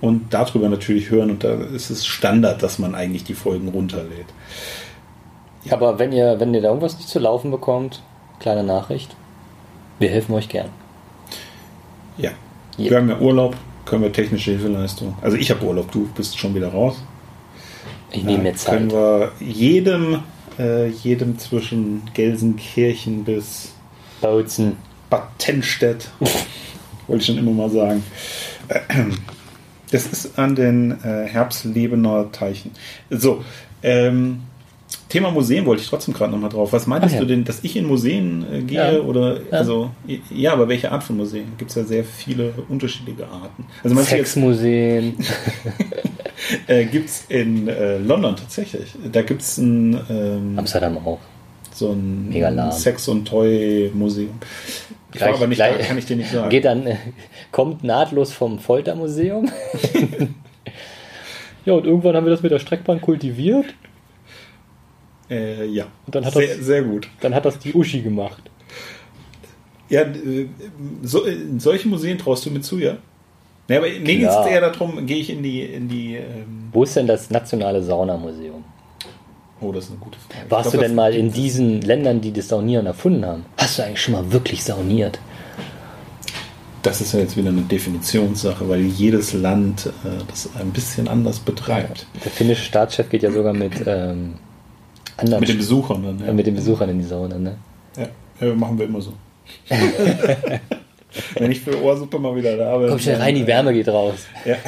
und 0.00 0.32
darüber 0.32 0.68
natürlich 0.68 1.10
hören. 1.10 1.30
Und 1.30 1.42
da 1.42 1.54
ist 1.54 1.90
es 1.90 2.06
Standard, 2.06 2.62
dass 2.62 2.78
man 2.78 2.94
eigentlich 2.94 3.24
die 3.24 3.34
Folgen 3.34 3.68
runterlädt. 3.68 4.26
Aber 5.68 5.98
wenn 5.98 6.12
ihr, 6.12 6.38
wenn 6.38 6.54
ihr 6.54 6.62
da 6.62 6.68
irgendwas 6.68 6.96
nicht 6.96 7.08
zu 7.08 7.18
laufen 7.18 7.50
bekommt, 7.50 8.02
kleine 8.38 8.62
Nachricht. 8.62 9.16
Wir 9.98 10.10
helfen 10.10 10.34
euch 10.34 10.48
gern. 10.48 10.68
Ja. 12.18 12.30
Ja. 12.76 12.90
Wir 12.90 12.96
haben 12.98 13.08
ja 13.08 13.18
Urlaub, 13.18 13.56
können 13.84 14.02
wir 14.02 14.12
technische 14.12 14.52
Hilfeleistung. 14.52 15.16
Also 15.22 15.36
ich 15.36 15.50
habe 15.50 15.64
Urlaub, 15.64 15.90
du 15.92 16.08
bist 16.14 16.38
schon 16.38 16.54
wieder 16.54 16.68
raus. 16.68 17.02
Ich 18.10 18.22
nehme 18.24 18.44
mir 18.44 18.52
Da 18.52 18.70
Können 18.72 18.90
Zeit. 18.90 18.98
wir 18.98 19.32
jedem, 19.40 20.20
äh, 20.58 20.88
jedem 20.88 21.38
zwischen 21.38 22.02
Gelsenkirchen 22.14 23.24
bis 23.24 23.72
Bautzen. 24.20 24.76
Bad 25.10 25.28
Tennstedt, 25.38 26.10
wollte 27.06 27.20
ich 27.20 27.26
schon 27.26 27.38
immer 27.38 27.50
mal 27.52 27.70
sagen. 27.70 28.02
Das 29.90 30.06
ist 30.06 30.38
an 30.38 30.54
den 30.56 30.92
äh, 31.04 31.26
Herbstlebener 31.26 32.32
Teichen. 32.32 32.70
So, 33.10 33.44
ähm, 33.82 34.40
Thema 35.08 35.30
Museen 35.30 35.64
wollte 35.66 35.82
ich 35.82 35.88
trotzdem 35.88 36.14
gerade 36.14 36.32
nochmal 36.32 36.50
drauf. 36.50 36.72
Was 36.72 36.86
meintest 36.86 37.14
ja. 37.14 37.20
du 37.20 37.26
denn, 37.26 37.44
dass 37.44 37.62
ich 37.62 37.76
in 37.76 37.86
Museen 37.86 38.44
äh, 38.52 38.60
gehe? 38.62 38.94
Ja. 38.94 39.00
Oder, 39.00 39.36
Ja. 39.36 39.58
also, 39.58 39.90
ja, 40.30 40.52
aber 40.52 40.68
welche 40.68 40.90
Art 40.92 41.02
von 41.04 41.16
Museen? 41.16 41.52
Gibt 41.58 41.70
es 41.70 41.76
ja 41.76 41.84
sehr 41.84 42.04
viele 42.04 42.52
unterschiedliche 42.68 43.26
Arten. 43.28 43.66
Also, 43.82 43.96
Sexmuseen. 44.00 45.16
äh, 46.66 46.84
gibt 46.86 47.08
es 47.08 47.24
in 47.28 47.68
äh, 47.68 47.98
London 47.98 48.36
tatsächlich. 48.36 48.92
Da 49.12 49.22
gibt 49.22 49.42
es 49.42 49.58
ein, 49.58 49.98
ähm, 50.10 50.58
Amsterdam 50.58 50.98
auch. 50.98 51.18
so 51.72 51.92
ein 51.92 52.28
Mega. 52.28 52.70
Sex- 52.72 53.08
und 53.08 53.26
Toy-Museum. 53.26 54.30
Ich 55.14 55.20
war 55.20 55.28
Gleich- 55.28 55.36
aber 55.38 55.46
nicht 55.46 55.58
gleich- 55.58 55.78
da, 55.78 55.84
kann 55.84 55.98
ich 55.98 56.06
dir 56.06 56.16
nicht 56.16 56.30
sagen. 56.30 56.50
Geht 56.50 56.64
dann, 56.64 56.86
äh, 56.86 56.96
kommt 57.52 57.84
nahtlos 57.84 58.32
vom 58.32 58.58
Foltermuseum. 58.58 59.48
ja, 61.64 61.72
und 61.74 61.84
irgendwann 61.86 62.16
haben 62.16 62.26
wir 62.26 62.30
das 62.32 62.42
mit 62.42 62.50
der 62.52 62.58
Streckbahn 62.58 63.00
kultiviert. 63.00 63.66
Äh, 65.30 65.66
ja, 65.66 65.86
Und 66.06 66.14
dann 66.14 66.24
hat 66.24 66.34
sehr, 66.34 66.46
das- 66.56 66.66
sehr 66.66 66.82
gut. 66.82 67.08
Dann 67.20 67.34
hat 67.34 67.44
das 67.44 67.58
die 67.58 67.72
Uschi 67.72 68.00
gemacht. 68.02 68.42
Ja, 69.88 70.02
äh, 70.02 70.46
so, 71.02 71.24
in 71.24 71.60
solche 71.60 71.88
Museen 71.88 72.18
traust 72.18 72.44
du 72.46 72.50
mir 72.50 72.60
zu, 72.60 72.78
ja? 72.78 72.96
Nee, 73.68 73.76
aber 73.78 73.86
mir 73.86 74.00
geht 74.00 74.22
es 74.28 74.46
eher 74.46 74.60
darum, 74.60 75.06
gehe 75.06 75.16
ich 75.18 75.30
in 75.30 75.42
die, 75.42 75.62
in 75.62 75.88
die, 75.88 76.16
ähm, 76.16 76.68
Wo 76.72 76.82
ist 76.82 76.96
denn 76.96 77.06
das 77.06 77.30
nationale 77.30 77.82
Saunamuseum? 77.82 78.62
oh, 79.60 79.72
das 79.72 79.84
ist 79.84 79.90
eine 79.92 80.00
gute 80.00 80.18
Frage. 80.18 80.50
Warst 80.50 80.66
Ich 80.66 80.72
du 80.72 80.78
glaub, 80.78 80.88
denn 80.88 80.94
mal 80.94 81.14
in 81.14 81.32
diesen 81.32 81.80
Ländern, 81.80 82.20
die 82.20 82.32
das 82.32 82.48
Saunieren 82.48 82.84
erfunden 82.84 83.24
haben? 83.24 83.46
Hast 83.56 83.78
du 83.78 83.84
eigentlich 83.84 84.02
schon 84.02 84.12
mal 84.12 84.30
wirklich 84.32 84.62
sauniert? 84.62 85.18
Das 86.82 87.00
ist 87.00 87.14
ja 87.14 87.20
jetzt 87.20 87.34
wieder 87.38 87.48
eine 87.48 87.62
Definitionssache, 87.62 88.68
weil 88.68 88.80
jedes 88.82 89.32
Land 89.32 89.86
äh, 89.86 90.22
das 90.28 90.50
ein 90.60 90.70
bisschen 90.70 91.08
anders 91.08 91.38
betreibt. 91.38 92.06
Der 92.22 92.30
finnische 92.30 92.64
Staatschef 92.64 93.08
geht 93.08 93.22
ja 93.22 93.30
sogar 93.32 93.54
mit 93.54 93.72
ähm, 93.86 94.34
anderen 95.16 95.40
Mit 95.40 95.48
den 95.48 95.58
Besuchern 95.58 96.02
dann, 96.02 96.26
ja. 96.26 96.32
mit 96.32 96.46
den 96.46 96.54
Besuchern 96.54 96.88
in 96.90 96.98
die 96.98 97.04
Sauna, 97.04 97.38
ne? 97.38 97.56
ja. 97.96 98.08
ja, 98.46 98.54
machen 98.54 98.78
wir 98.78 98.86
immer 98.86 99.00
so. 99.00 99.12
Wenn 101.38 101.52
ich 101.52 101.60
für 101.60 101.80
Ohrsuppe 101.82 102.18
mal 102.18 102.34
wieder 102.34 102.56
da 102.56 102.76
bin. 102.78 102.88
Komm 102.88 102.98
schnell 102.98 103.16
rein, 103.20 103.34
die 103.34 103.46
Wärme 103.46 103.72
geht 103.72 103.88
raus. 103.88 104.26
Ja. 104.44 104.56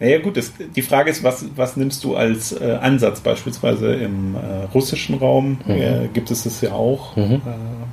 Naja 0.00 0.18
gut, 0.18 0.36
das, 0.36 0.52
die 0.74 0.82
Frage 0.82 1.08
ist, 1.10 1.22
was, 1.22 1.46
was 1.54 1.76
nimmst 1.76 2.02
du 2.02 2.16
als 2.16 2.50
äh, 2.52 2.78
Ansatz? 2.82 3.20
Beispielsweise 3.20 3.94
im 3.94 4.34
äh, 4.34 4.64
russischen 4.74 5.14
Raum 5.14 5.58
Mhm. 5.66 5.70
äh, 5.72 6.08
gibt 6.12 6.32
es 6.32 6.42
das 6.42 6.60
ja 6.60 6.72
auch, 6.72 7.14
Mhm. 7.16 7.34
äh, 7.34 7.38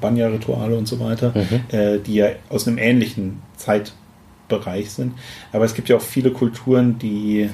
Banya-Rituale 0.02 0.76
und 0.78 0.88
so 0.88 1.00
weiter, 1.00 1.32
Mhm. 1.36 1.78
äh, 1.78 2.00
die 2.00 2.16
ja 2.16 2.30
aus 2.50 2.68
einem 2.68 2.80
ähnlichen 2.80 3.44
Zeitbereich 3.56 4.90
sind. 4.92 5.14
Aber 5.54 5.64
es 5.64 5.76
gibt 5.76 5.90
ja 5.90 5.96
auch 5.98 6.02
viele 6.02 6.32
Kulturen, 6.32 6.98
die, 6.98 7.50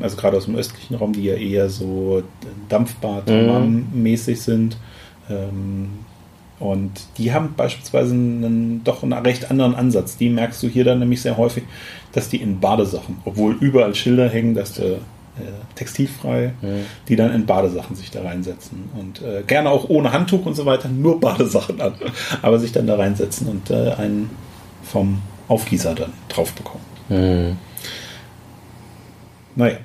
also 0.00 0.16
gerade 0.16 0.36
aus 0.36 0.44
dem 0.46 0.56
östlichen 0.56 0.96
Raum, 0.96 1.12
die 1.12 1.24
ja 1.24 1.34
eher 1.34 1.68
so 1.70 2.22
Dampfbad-mäßig 2.68 4.40
sind. 4.40 4.76
Ähm, 5.30 5.90
und 6.60 6.90
die 7.18 7.32
haben 7.32 7.54
beispielsweise 7.56 8.14
einen, 8.14 8.82
doch 8.84 9.02
einen 9.02 9.12
recht 9.12 9.50
anderen 9.50 9.74
Ansatz. 9.74 10.16
Die 10.16 10.28
merkst 10.28 10.62
du 10.62 10.68
hier 10.68 10.84
dann 10.84 10.98
nämlich 10.98 11.22
sehr 11.22 11.36
häufig, 11.36 11.64
dass 12.12 12.28
die 12.28 12.38
in 12.38 12.58
Badesachen, 12.60 13.18
obwohl 13.24 13.56
überall 13.60 13.94
Schilder 13.94 14.28
hängen, 14.28 14.54
dass 14.54 14.74
du 14.74 14.82
äh, 14.82 14.96
textilfrei, 15.76 16.52
Mhm. 16.60 16.80
die 17.08 17.14
dann 17.14 17.32
in 17.32 17.46
Badesachen 17.46 17.94
sich 17.94 18.10
da 18.10 18.22
reinsetzen. 18.22 18.90
Und 18.98 19.22
äh, 19.22 19.44
gerne 19.46 19.70
auch 19.70 19.88
ohne 19.88 20.12
Handtuch 20.12 20.44
und 20.46 20.54
so 20.56 20.66
weiter, 20.66 20.88
nur 20.88 21.20
Badesachen 21.20 21.80
an. 21.80 21.94
Aber 22.42 22.58
sich 22.58 22.72
dann 22.72 22.88
da 22.88 22.96
reinsetzen 22.96 23.46
und 23.48 23.70
äh, 23.70 23.92
einen 23.92 24.30
vom 24.82 25.20
Aufgießer 25.46 25.94
dann 25.94 26.12
drauf 26.28 26.52
bekommen. 26.54 26.84
Mhm. 27.08 27.56
Naja. 29.58 29.76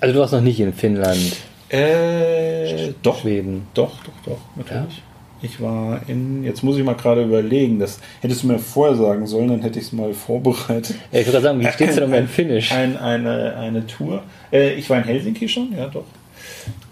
Also 0.00 0.14
du 0.14 0.20
warst 0.20 0.32
noch 0.32 0.40
nicht 0.40 0.58
in 0.58 0.72
Finnland, 0.72 1.36
Äh, 1.68 2.92
doch, 3.02 3.20
Schweden. 3.20 3.66
Doch, 3.74 3.92
doch, 4.04 4.12
doch, 4.24 4.38
natürlich. 4.56 5.02
Ich 5.42 5.60
war 5.60 6.00
in, 6.08 6.44
jetzt 6.44 6.62
muss 6.62 6.78
ich 6.78 6.84
mal 6.84 6.94
gerade 6.94 7.22
überlegen, 7.24 7.78
das 7.78 8.00
hättest 8.22 8.42
du 8.42 8.46
mir 8.46 8.58
vorher 8.58 8.96
sagen 8.96 9.26
sollen, 9.26 9.48
dann 9.48 9.60
hätte 9.60 9.78
ich 9.78 9.86
es 9.86 9.92
mal 9.92 10.14
vorbereitet. 10.14 10.96
Ja, 11.12 11.20
ich 11.20 11.26
würde 11.26 11.40
sagen, 11.42 11.60
wie 11.60 11.66
steht's 11.68 11.96
denn 11.96 12.04
um 12.04 12.12
dein 12.12 12.26
Finnisch? 12.26 12.72
Ein, 12.72 12.96
eine, 12.96 13.54
eine 13.56 13.86
Tour. 13.86 14.22
Äh, 14.50 14.74
ich 14.74 14.88
war 14.88 14.96
in 14.98 15.04
Helsinki 15.04 15.46
schon, 15.48 15.76
ja 15.76 15.88
doch. 15.88 16.04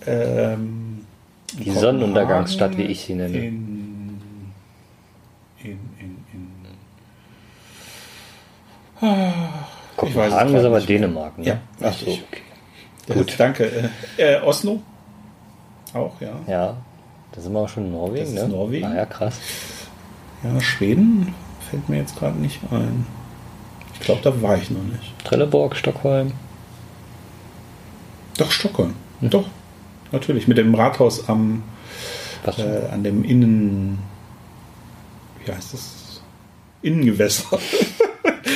Ähm, 0.06 1.06
Die 1.58 1.70
Sonnenuntergangsstadt, 1.70 2.76
wie 2.76 2.82
ich 2.82 3.00
sie 3.00 3.14
nenne. 3.14 3.36
In, 3.38 4.18
in, 5.62 5.70
in, 5.70 6.16
in 6.32 6.48
Ah, 9.00 9.66
es 9.70 9.73
Kopenhagen 9.96 10.54
ist 10.54 10.64
aber 10.64 10.76
nicht. 10.76 10.88
Dänemark, 10.88 11.38
ne? 11.38 11.44
Ja, 11.44 11.58
Ach 11.82 11.92
so, 11.92 12.06
okay. 12.10 12.22
Gut, 13.12 13.34
danke. 13.38 13.90
Äh, 14.16 14.34
äh, 14.36 14.40
Oslo? 14.40 14.80
Auch, 15.92 16.20
ja. 16.20 16.32
Ja, 16.46 16.76
da 17.32 17.40
sind 17.40 17.52
wir 17.52 17.60
auch 17.60 17.68
schon 17.68 17.86
in 17.86 17.92
Norwegen, 17.92 18.24
Das 18.24 18.42
ist 18.42 18.48
ne? 18.48 18.48
Norwegen. 18.48 18.86
Ah 18.86 18.96
ja, 18.96 19.06
krass. 19.06 19.38
Ja, 20.42 20.60
Schweden 20.60 21.34
fällt 21.70 21.88
mir 21.88 21.98
jetzt 21.98 22.16
gerade 22.18 22.36
nicht 22.38 22.60
ein. 22.70 23.06
Ich 23.94 24.00
glaube, 24.00 24.20
da 24.22 24.42
war 24.42 24.56
ich 24.56 24.70
noch 24.70 24.82
nicht. 24.82 25.14
Trelleborg, 25.24 25.76
Stockholm. 25.76 26.32
Doch, 28.36 28.50
Stockholm. 28.50 28.94
Doch, 29.20 29.46
natürlich. 30.12 30.48
Mit 30.48 30.58
dem 30.58 30.74
Rathaus 30.74 31.28
am, 31.28 31.62
Was? 32.44 32.58
äh, 32.58 32.88
an 32.90 33.04
dem 33.04 33.24
Innen. 33.24 33.98
Wie 35.44 35.52
heißt 35.52 35.72
das? 35.74 36.20
Innengewässer. 36.82 37.58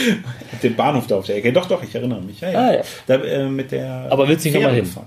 dem 0.63 0.77
Bahnhof 0.77 1.07
da 1.07 1.17
auf 1.19 1.27
der 1.27 1.37
Ecke. 1.37 1.53
Doch, 1.53 1.67
doch, 1.67 1.83
ich 1.83 1.95
erinnere 1.95 2.21
mich. 2.21 2.41
Ja, 2.41 2.51
ja. 2.51 2.59
Ah, 2.61 2.73
ja. 2.75 2.81
Da, 3.07 3.15
äh, 3.17 3.49
mit 3.49 3.73
der 3.73 4.07
Aber 4.11 4.29
willst 4.29 4.45
du 4.45 4.49
nicht 4.49 4.55
noch 4.55 4.63
mal 4.63 4.69
Fähre 4.69 4.77
hin? 4.77 4.85
gefahren. 4.85 5.07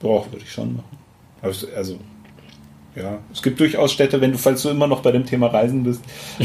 Boah, 0.00 0.24
würde 0.30 0.44
ich 0.44 0.52
schon 0.52 0.76
machen. 0.76 0.98
Also, 1.42 1.98
ja, 2.96 3.18
es 3.32 3.42
gibt 3.42 3.60
durchaus 3.60 3.92
Städte, 3.92 4.20
wenn 4.20 4.32
du, 4.32 4.38
falls 4.38 4.62
du 4.62 4.70
immer 4.70 4.86
noch 4.86 5.00
bei 5.02 5.12
dem 5.12 5.24
Thema 5.24 5.48
Reisen 5.48 5.84
bist, 5.84 6.00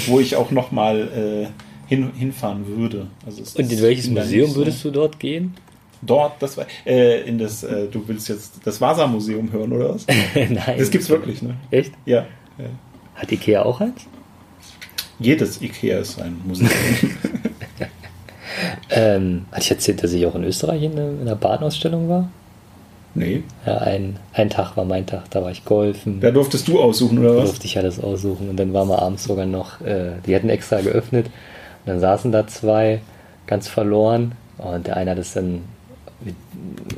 wo 0.08 0.20
ich 0.20 0.36
auch 0.36 0.52
noch 0.52 0.72
mal 0.72 1.00
äh, 1.48 1.90
hin, 1.90 2.12
hinfahren 2.16 2.68
würde. 2.68 3.08
Also 3.26 3.42
Und 3.60 3.72
in 3.72 3.82
welches 3.82 4.08
Museum 4.10 4.50
so- 4.52 4.56
würdest 4.58 4.84
du 4.84 4.92
dort 4.92 5.20
gehen? 5.20 5.56
Dort, 6.06 6.42
das 6.42 6.58
war, 6.58 6.66
äh, 6.86 7.22
in 7.22 7.38
das, 7.38 7.64
äh, 7.64 7.88
du 7.88 8.06
willst 8.08 8.28
jetzt 8.28 8.56
das 8.66 8.82
Vasa-Museum 8.82 9.52
hören, 9.54 9.72
oder 9.72 9.96
was? 9.96 10.06
Nein. 10.36 10.76
Das 10.78 10.92
gibt's 10.92 11.10
wirklich, 11.10 11.42
ne? 11.42 11.56
Echt? 11.72 11.94
Ja. 12.06 12.26
ja. 12.58 12.66
Hat 13.16 13.32
Ikea 13.32 13.64
auch 13.64 13.80
eins? 13.80 14.06
Jedes 15.20 15.62
Ikea 15.62 16.00
ist 16.00 16.22
ein 16.22 16.42
Museum. 16.46 16.70
Ähm, 18.90 19.46
hatte 19.52 19.62
ich 19.62 19.72
erzählt, 19.72 20.04
dass 20.04 20.14
ich 20.14 20.26
auch 20.26 20.36
in 20.36 20.44
Österreich 20.44 20.84
in, 20.84 20.96
in 20.98 21.22
einer 21.22 21.36
Badenausstellung 21.36 22.08
war? 22.08 22.30
nee. 23.16 23.44
Ja, 23.66 23.78
ein, 23.80 24.18
ein 24.34 24.50
Tag 24.50 24.78
war 24.78 24.86
mein 24.86 25.06
Tag, 25.06 25.30
da 25.32 25.42
war 25.44 25.52
ich 25.52 25.66
golfen. 25.66 26.20
Da 26.20 26.32
durftest 26.32 26.68
du 26.68 26.80
aussuchen, 26.80 27.20
oder 27.20 27.34
Da 27.34 27.38
was? 27.40 27.46
durfte 27.50 27.66
ich 27.66 27.78
alles 27.78 28.00
aussuchen. 28.00 28.50
Und 28.50 28.58
dann 28.58 28.74
waren 28.74 28.88
wir 28.88 29.02
abends 29.02 29.24
sogar 29.24 29.46
noch, 29.46 29.82
äh, 29.82 30.14
die 30.26 30.36
hatten 30.36 30.50
extra 30.50 30.82
geöffnet. 30.82 31.26
Und 31.28 31.34
dann 31.88 32.00
saßen 32.00 32.32
da 32.32 32.46
zwei, 32.48 33.02
ganz 33.48 33.68
verloren. 33.68 34.34
Und 34.60 34.88
der 34.88 34.98
eine 34.98 35.12
hat 35.12 35.18
es 35.18 35.34
dann 35.34 35.62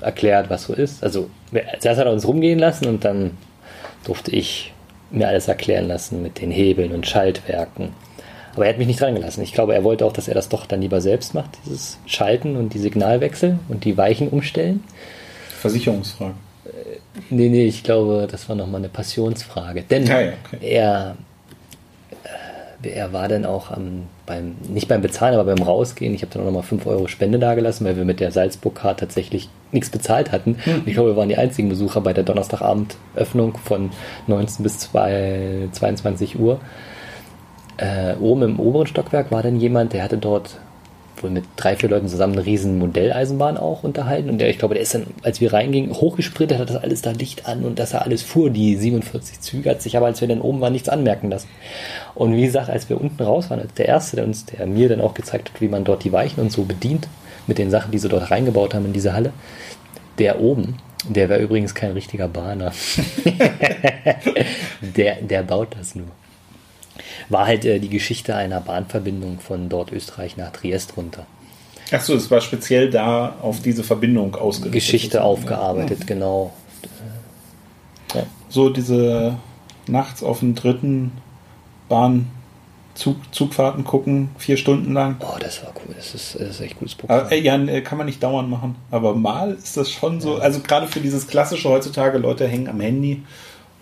erklärt, 0.01 0.49
was 0.49 0.63
so 0.63 0.73
ist. 0.73 1.03
Also 1.03 1.29
zuerst 1.79 1.99
hat 1.99 2.05
er 2.05 2.13
uns 2.13 2.27
rumgehen 2.27 2.59
lassen 2.59 2.87
und 2.87 3.03
dann 3.05 3.31
durfte 4.03 4.31
ich 4.31 4.73
mir 5.11 5.27
alles 5.27 5.47
erklären 5.47 5.87
lassen 5.87 6.21
mit 6.21 6.41
den 6.41 6.51
Hebeln 6.51 6.91
und 6.91 7.07
Schaltwerken. 7.07 7.89
Aber 8.53 8.65
er 8.65 8.71
hat 8.71 8.77
mich 8.77 8.87
nicht 8.87 9.01
dran 9.01 9.15
gelassen. 9.15 9.41
Ich 9.41 9.53
glaube, 9.53 9.75
er 9.75 9.83
wollte 9.83 10.05
auch, 10.05 10.13
dass 10.13 10.27
er 10.27 10.33
das 10.33 10.49
doch 10.49 10.65
dann 10.65 10.81
lieber 10.81 11.01
selbst 11.01 11.33
macht, 11.33 11.49
dieses 11.65 11.99
Schalten 12.05 12.55
und 12.55 12.73
die 12.73 12.79
Signalwechsel 12.79 13.59
und 13.67 13.83
die 13.83 13.97
Weichen 13.97 14.29
umstellen. 14.29 14.83
Versicherungsfrage. 15.59 16.35
Nee, 17.29 17.49
nee, 17.49 17.65
ich 17.65 17.83
glaube, 17.83 18.27
das 18.29 18.47
war 18.49 18.55
nochmal 18.55 18.81
eine 18.81 18.89
Passionsfrage. 18.89 19.83
Denn 19.83 20.05
ja, 20.05 20.19
okay. 20.19 20.57
er, 20.61 21.15
äh, 21.17 21.21
er 22.83 23.13
war 23.13 23.27
dann 23.27 23.45
auch 23.45 23.71
am, 23.71 24.03
beim, 24.25 24.55
nicht 24.67 24.87
beim 24.87 25.01
Bezahlen, 25.01 25.35
aber 25.35 25.55
beim 25.55 25.63
Rausgehen. 25.63 26.13
Ich 26.13 26.21
habe 26.21 26.31
dann 26.33 26.41
auch 26.41 26.47
nochmal 26.47 26.63
5 26.63 26.85
Euro 26.87 27.07
Spende 27.07 27.39
dagelassen, 27.39 27.85
weil 27.85 27.97
wir 27.97 28.05
mit 28.05 28.19
der 28.19 28.31
Salzburg-Card 28.31 28.99
tatsächlich 28.99 29.49
nichts 29.71 29.89
bezahlt 29.89 30.31
hatten. 30.31 30.57
Hm. 30.63 30.75
Und 30.75 30.87
ich 30.87 30.93
glaube, 30.93 31.11
wir 31.11 31.17
waren 31.17 31.29
die 31.29 31.37
einzigen 31.37 31.69
Besucher 31.69 32.01
bei 32.01 32.13
der 32.13 32.23
Donnerstagabend-Öffnung 32.23 33.57
von 33.57 33.91
19 34.27 34.63
bis 34.63 34.79
2, 34.79 35.69
22 35.71 36.39
Uhr. 36.39 36.59
Äh, 37.77 38.15
oben 38.19 38.43
im 38.43 38.59
oberen 38.59 38.87
Stockwerk 38.87 39.31
war 39.31 39.43
dann 39.43 39.59
jemand, 39.59 39.93
der 39.93 40.03
hatte 40.03 40.17
dort 40.17 40.59
wohl 41.21 41.29
mit 41.29 41.45
drei, 41.55 41.75
vier 41.75 41.89
Leuten 41.89 42.07
zusammen 42.07 42.33
eine 42.33 42.45
riesen 42.45 42.79
Modelleisenbahn 42.79 43.57
auch 43.57 43.83
unterhalten. 43.83 44.29
Und 44.29 44.39
der, 44.39 44.49
ich 44.49 44.57
glaube, 44.57 44.73
der 44.73 44.83
ist 44.83 44.93
dann, 44.93 45.07
als 45.23 45.41
wir 45.41 45.53
reingingen, 45.53 45.93
hochgesprintet, 45.93 46.59
hat 46.59 46.69
das 46.69 46.77
alles 46.77 47.01
da 47.01 47.11
Licht 47.11 47.45
an 47.47 47.63
und 47.63 47.79
dass 47.79 47.93
er 47.93 48.03
alles 48.03 48.21
fuhr, 48.21 48.49
die 48.49 48.75
47 48.75 49.41
Züge, 49.41 49.69
hat 49.69 49.81
sich 49.81 49.97
aber, 49.97 50.07
als 50.07 50.21
wir 50.21 50.27
dann 50.27 50.41
oben 50.41 50.61
waren, 50.61 50.73
nichts 50.73 50.89
anmerken 50.89 51.29
lassen. 51.29 51.47
Und 52.13 52.35
wie 52.35 52.45
gesagt, 52.45 52.69
als 52.69 52.89
wir 52.89 52.99
unten 52.99 53.21
raus 53.21 53.49
waren, 53.49 53.59
als 53.59 53.73
der 53.73 53.87
Erste, 53.87 54.15
der 54.17 54.25
uns, 54.25 54.45
der 54.45 54.65
mir 54.65 54.89
dann 54.89 55.01
auch 55.01 55.13
gezeigt 55.13 55.49
hat, 55.49 55.61
wie 55.61 55.67
man 55.67 55.83
dort 55.83 56.03
die 56.03 56.11
Weichen 56.11 56.41
und 56.41 56.51
so 56.51 56.63
bedient, 56.63 57.07
mit 57.47 57.57
den 57.57 57.69
Sachen, 57.69 57.91
die 57.91 57.99
sie 57.99 58.09
dort 58.09 58.31
reingebaut 58.31 58.73
haben 58.73 58.85
in 58.85 58.93
diese 58.93 59.13
Halle, 59.13 59.31
der 60.17 60.39
oben, 60.39 60.77
der 61.07 61.29
wäre 61.29 61.41
übrigens 61.41 61.75
kein 61.75 61.91
richtiger 61.91 62.27
Bahner. 62.27 62.71
der, 64.81 65.21
der 65.21 65.43
baut 65.43 65.75
das 65.77 65.95
nur. 65.95 66.07
War 67.29 67.45
halt 67.45 67.65
äh, 67.65 67.79
die 67.79 67.89
Geschichte 67.89 68.35
einer 68.35 68.61
Bahnverbindung 68.61 69.39
von 69.39 69.69
dort 69.69 69.91
Österreich 69.91 70.37
nach 70.37 70.51
Triest 70.51 70.97
runter. 70.97 71.25
Achso, 71.91 72.13
es 72.13 72.31
war 72.31 72.41
speziell 72.41 72.89
da 72.89 73.35
auf 73.41 73.61
diese 73.61 73.83
Verbindung 73.83 74.35
ausgerichtet. 74.35 74.73
Geschichte 74.73 75.23
aufgearbeitet, 75.23 76.07
genau. 76.07 76.53
Ja. 78.13 78.21
Ja. 78.21 78.27
So 78.49 78.69
diese 78.69 79.37
nachts 79.87 80.23
auf 80.23 80.39
den 80.39 80.55
dritten 80.55 81.11
Bahn 81.89 82.31
Zug, 82.95 83.17
Zugfahrten 83.31 83.83
gucken, 83.83 84.29
vier 84.37 84.55
Stunden 84.55 84.93
lang. 84.93 85.17
Oh, 85.19 85.37
das 85.37 85.61
war 85.63 85.73
cool. 85.75 85.93
Das 85.95 86.15
ist, 86.15 86.35
das 86.35 86.49
ist 86.49 86.61
echt 86.61 86.79
gutes 86.79 86.95
Programm. 86.95 87.19
Aber, 87.19 87.31
äh, 87.31 87.41
ja, 87.41 87.57
äh, 87.57 87.81
kann 87.81 87.97
man 87.97 88.07
nicht 88.07 88.23
dauernd 88.23 88.49
machen. 88.49 88.75
Aber 88.89 89.13
mal 89.13 89.51
ist 89.51 89.75
das 89.75 89.91
schon 89.91 90.21
so. 90.21 90.35
Also 90.35 90.61
gerade 90.61 90.87
für 90.87 91.01
dieses 91.01 91.27
klassische 91.27 91.69
heutzutage, 91.69 92.17
Leute 92.17 92.47
hängen 92.47 92.69
am 92.69 92.79
Handy 92.79 93.23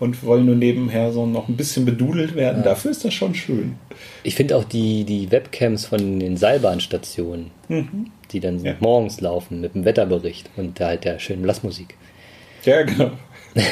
und 0.04 0.22
wollen 0.22 0.44
nur 0.44 0.54
nebenher 0.54 1.12
so 1.12 1.24
noch 1.24 1.48
ein 1.48 1.56
bisschen 1.56 1.86
bedudelt 1.86 2.34
werden. 2.34 2.62
Dafür 2.62 2.90
ist 2.90 3.04
das 3.06 3.14
schon 3.14 3.34
schön. 3.34 3.76
Ich 4.22 4.34
finde 4.34 4.54
auch 4.56 4.64
die, 4.64 5.04
die 5.04 5.30
Webcams 5.30 5.86
von 5.86 6.20
den 6.20 6.36
Seilbahnstationen, 6.36 7.50
die 8.30 8.40
dann 8.40 8.62
Ja. 8.62 8.74
morgens 8.80 9.22
laufen 9.22 9.62
mit 9.62 9.74
dem 9.74 9.86
Wetterbericht 9.86 10.50
und 10.56 10.78
da 10.78 10.88
halt 10.88 11.04
der 11.04 11.18
schönen 11.18 11.40
Blasmusik. 11.42 11.94
Ja, 12.66 12.82
genau. 12.82 13.12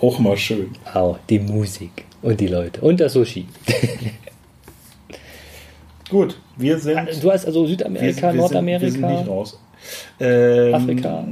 Auch 0.00 0.18
mal 0.20 0.36
schön. 0.36 0.70
Au, 0.94 1.16
die 1.28 1.40
Musik 1.40 2.04
und 2.22 2.40
die 2.40 2.46
Leute 2.46 2.80
und 2.80 3.00
das 3.00 3.12
Sushi. 3.14 3.46
Gut, 6.08 6.38
wir 6.56 6.78
sind. 6.78 7.22
Du 7.22 7.30
hast 7.30 7.44
also 7.44 7.66
Südamerika, 7.66 8.04
wir, 8.04 8.06
wir 8.06 8.12
Sind, 8.14 8.22
wir 8.22 8.32
Nordamerika, 8.34 8.90
sind 8.90 9.00
nicht 9.02 9.28
raus. 9.28 9.58
Ähm, 10.20 10.74
Afrika. 10.74 11.24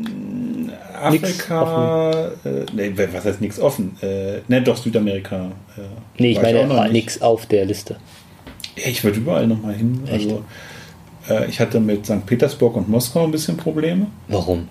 Afrika, 1.02 2.30
äh, 2.44 2.64
nee, 2.74 2.92
was 3.12 3.24
heißt 3.24 3.40
nichts 3.40 3.60
offen? 3.60 3.96
Äh, 4.02 4.38
ne, 4.48 4.62
doch, 4.62 4.76
Südamerika. 4.76 5.52
Äh, 5.76 5.80
Nee, 6.18 6.32
ich 6.32 6.42
meine 6.42 6.66
noch 6.66 6.82
nicht. 6.84 6.92
nichts 6.92 7.22
auf 7.22 7.46
der 7.46 7.64
Liste. 7.64 7.96
Ja, 8.76 8.88
Ich 8.88 9.04
würde 9.04 9.18
überall 9.18 9.46
nochmal 9.46 9.74
hin. 9.74 10.02
Also, 10.10 10.44
äh, 11.28 11.46
ich 11.48 11.60
hatte 11.60 11.78
mit 11.80 12.04
St. 12.06 12.26
Petersburg 12.26 12.76
und 12.76 12.88
Moskau 12.88 13.24
ein 13.24 13.30
bisschen 13.30 13.56
Probleme. 13.56 14.06
Warum? 14.26 14.68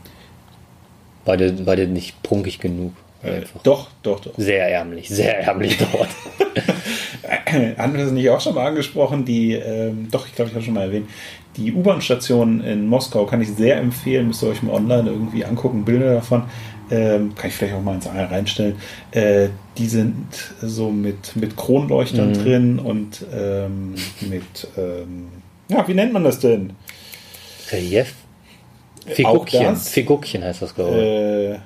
War 1.25 1.37
der, 1.37 1.65
war 1.65 1.75
der 1.75 1.87
nicht 1.87 2.21
prunkig 2.23 2.59
genug? 2.59 2.93
Äh, 3.23 3.41
doch, 3.63 3.87
doch, 4.03 4.19
doch. 4.19 4.33
Sehr 4.37 4.69
ärmlich, 4.69 5.09
sehr 5.09 5.39
ärmlich 5.39 5.77
dort. 5.93 6.09
Haben 7.77 7.93
wir 7.93 8.03
das 8.03 8.11
nicht 8.11 8.29
auch 8.29 8.39
schon 8.41 8.55
mal 8.55 8.67
angesprochen? 8.67 9.25
Die, 9.25 9.53
ähm, 9.53 10.07
doch, 10.11 10.27
ich 10.27 10.35
glaube, 10.35 10.49
ich 10.49 10.55
habe 10.55 10.63
schon 10.65 10.73
mal 10.73 10.83
erwähnt. 10.83 11.09
Die 11.58 11.74
U-Bahn-Station 11.74 12.62
in 12.62 12.88
Moskau 12.88 13.26
kann 13.26 13.41
ich 13.41 13.50
sehr 13.50 13.78
empfehlen. 13.78 14.28
Müsst 14.28 14.43
ihr 14.43 14.50
euch 14.50 14.62
mal 14.63 14.74
online 14.74 15.10
irgendwie 15.10 15.43
angucken, 15.43 15.84
Bilder 15.86 16.13
davon. 16.15 16.43
Ähm, 16.89 17.36
kann 17.36 17.50
ich 17.50 17.56
vielleicht 17.56 17.74
auch 17.76 17.82
mal 17.82 17.96
ins 17.96 18.08
Eier 18.08 18.32
reinstellen. 18.32 18.76
Äh, 19.12 19.50
die 19.78 19.88
sind 19.88 20.28
so 20.62 20.89
mit, 20.89 21.36
mit 21.36 21.58
Kronleuchtern 21.58 22.30
Mhm. 22.30 22.34
drin 22.34 22.80
und 22.80 23.26
ähm, 23.34 23.96
mit, 24.22 24.67
ähm, 24.78 25.28
ja, 25.67 25.86
wie 25.88 25.93
nennt 25.93 26.13
man 26.13 26.24
das 26.24 26.39
denn? 26.39 26.72
Relief? 27.72 28.13
Das? 29.76 29.89
Figuckchen 29.89 30.43
heißt 30.43 30.62
das, 30.62 30.74
glaube 30.76 30.91
ich. 30.98 31.56
Äh, 31.56 31.60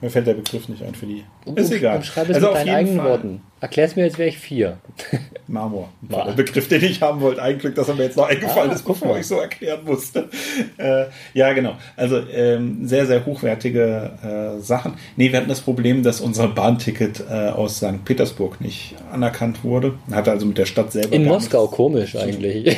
mir 0.00 0.10
fällt 0.10 0.26
der 0.26 0.34
Begriff 0.34 0.68
nicht 0.68 0.82
ein 0.82 0.94
für 0.94 1.06
die. 1.06 1.24
Ist 1.56 1.70
Um- 1.70 1.76
egal. 1.76 1.96
Umschreibe 1.96 2.30
es 2.30 2.36
Also 2.36 2.48
mit 2.48 2.56
deinen 2.56 2.68
eigenen 2.74 2.96
Fall 2.98 3.08
Worten. 3.10 3.40
Erklär 3.60 3.86
es 3.86 3.96
mir, 3.96 4.04
als 4.04 4.16
wäre 4.18 4.28
ich 4.28 4.38
vier. 4.38 4.78
Marmor. 5.48 5.88
Mar- 6.08 6.26
Der 6.26 6.32
Begriff, 6.32 6.68
den 6.68 6.84
ich 6.84 7.02
haben 7.02 7.20
wollte. 7.20 7.42
Ein 7.42 7.58
Glück, 7.58 7.74
dass 7.74 7.88
er 7.88 7.96
mir 7.96 8.04
jetzt 8.04 8.16
noch 8.16 8.28
eingefallen 8.28 8.70
Ah, 8.70 8.74
ist, 8.74 8.84
bevor 8.84 9.08
mal. 9.08 9.18
ich 9.20 9.26
so 9.26 9.40
erklären 9.40 9.80
musste. 9.84 10.28
Äh, 10.76 11.06
ja, 11.34 11.52
genau. 11.52 11.74
Also 11.96 12.20
ähm, 12.32 12.86
sehr, 12.86 13.06
sehr 13.06 13.26
hochwertige 13.26 14.12
äh, 14.58 14.62
Sachen. 14.62 14.92
Nee, 15.16 15.32
wir 15.32 15.38
hatten 15.40 15.48
das 15.48 15.60
Problem, 15.62 16.04
dass 16.04 16.20
unser 16.20 16.46
Bahnticket 16.46 17.24
äh, 17.28 17.48
aus 17.48 17.78
St. 17.78 18.04
Petersburg 18.04 18.60
nicht 18.60 18.94
anerkannt 19.10 19.64
wurde. 19.64 19.94
Hatte 20.12 20.30
also 20.30 20.46
mit 20.46 20.58
der 20.58 20.66
Stadt 20.66 20.92
selber 20.92 21.12
In 21.14 21.24
Moskau, 21.24 21.62
nichts- 21.62 21.76
komisch 21.76 22.14
eigentlich. 22.16 22.76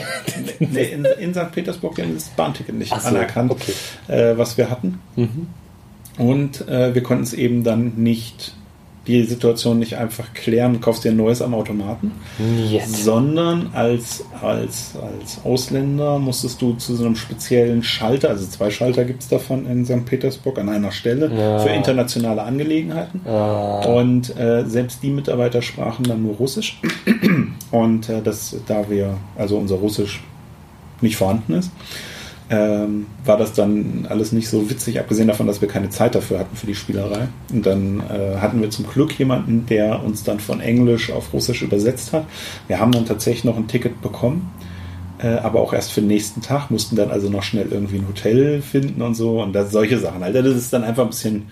Nee, 0.60 0.84
in, 0.84 1.04
in 1.04 1.34
St. 1.34 1.52
Petersburg 1.52 1.98
ist 1.98 2.14
das 2.16 2.28
Bahnticket 2.30 2.74
nicht 2.74 2.88
so, 2.98 3.06
anerkannt, 3.06 3.50
okay. 3.50 3.72
äh, 4.08 4.38
was 4.38 4.56
wir 4.56 4.70
hatten. 4.70 4.98
Und 6.20 6.68
äh, 6.68 6.94
wir 6.94 7.02
konnten 7.02 7.24
es 7.24 7.32
eben 7.32 7.64
dann 7.64 7.92
nicht, 7.96 8.54
die 9.06 9.22
Situation 9.24 9.78
nicht 9.78 9.96
einfach 9.96 10.34
klären, 10.34 10.80
kaufst 10.82 11.04
dir 11.04 11.10
ein 11.10 11.16
neues 11.16 11.40
am 11.40 11.54
Automaten, 11.54 12.12
Jetzt. 12.70 13.02
sondern 13.02 13.70
als, 13.72 14.22
als, 14.42 14.92
als 14.96 15.40
Ausländer 15.42 16.18
musstest 16.18 16.60
du 16.60 16.74
zu 16.74 16.94
so 16.94 17.06
einem 17.06 17.16
speziellen 17.16 17.82
Schalter, 17.82 18.28
also 18.28 18.46
zwei 18.46 18.70
Schalter 18.70 19.04
gibt 19.06 19.22
es 19.22 19.28
davon 19.28 19.66
in 19.66 19.86
St. 19.86 20.04
Petersburg 20.04 20.58
an 20.58 20.68
einer 20.68 20.92
Stelle 20.92 21.30
Ja. 21.34 21.58
für 21.60 21.70
internationale 21.70 22.42
Angelegenheiten. 22.42 23.22
Ah, 23.26 23.80
Und 23.86 24.36
äh, 24.38 24.64
selbst 24.66 25.02
die 25.02 25.10
Mitarbeiter 25.10 25.62
sprachen 25.62 26.04
dann 26.04 26.22
nur 26.22 26.34
Russisch. 26.34 26.78
Und 27.70 28.08
äh, 28.10 28.20
das, 28.22 28.54
da 28.66 28.88
wir, 28.90 29.16
also 29.38 29.56
unser 29.56 29.76
Russisch 29.76 30.22
nicht 31.00 31.16
vorhanden 31.16 31.54
ist, 31.54 31.70
ähm, 32.50 33.06
war 33.24 33.36
das 33.36 33.52
dann 33.52 34.06
alles 34.08 34.32
nicht 34.32 34.48
so 34.48 34.68
witzig, 34.68 34.98
abgesehen 34.98 35.28
davon, 35.28 35.46
dass 35.46 35.60
wir 35.60 35.68
keine 35.68 35.88
Zeit 35.88 36.16
dafür 36.16 36.40
hatten 36.40 36.56
für 36.56 36.66
die 36.66 36.74
Spielerei. 36.74 37.28
Und 37.52 37.64
dann 37.64 38.00
äh, 38.00 38.38
hatten 38.38 38.60
wir 38.60 38.70
zum 38.70 38.88
Glück 38.88 39.16
jemanden, 39.18 39.66
der 39.66 40.02
uns 40.02 40.24
dann 40.24 40.40
von 40.40 40.60
Englisch 40.60 41.12
auf 41.12 41.32
Russisch 41.32 41.62
übersetzt 41.62 42.12
hat. 42.12 42.26
Wir 42.66 42.80
haben 42.80 42.90
dann 42.90 43.06
tatsächlich 43.06 43.44
noch 43.44 43.56
ein 43.56 43.68
Ticket 43.68 44.02
bekommen, 44.02 44.50
äh, 45.22 45.28
aber 45.28 45.60
auch 45.60 45.72
erst 45.72 45.92
für 45.92 46.00
den 46.00 46.08
nächsten 46.08 46.42
Tag, 46.42 46.72
mussten 46.72 46.96
dann 46.96 47.12
also 47.12 47.30
noch 47.30 47.44
schnell 47.44 47.68
irgendwie 47.70 47.98
ein 47.98 48.08
Hotel 48.08 48.62
finden 48.62 49.00
und 49.00 49.14
so 49.14 49.40
und 49.40 49.52
das, 49.52 49.70
solche 49.70 49.98
Sachen. 49.98 50.24
Alter, 50.24 50.42
das 50.42 50.56
ist 50.56 50.72
dann 50.72 50.82
einfach 50.82 51.04
ein 51.04 51.10
bisschen 51.10 51.46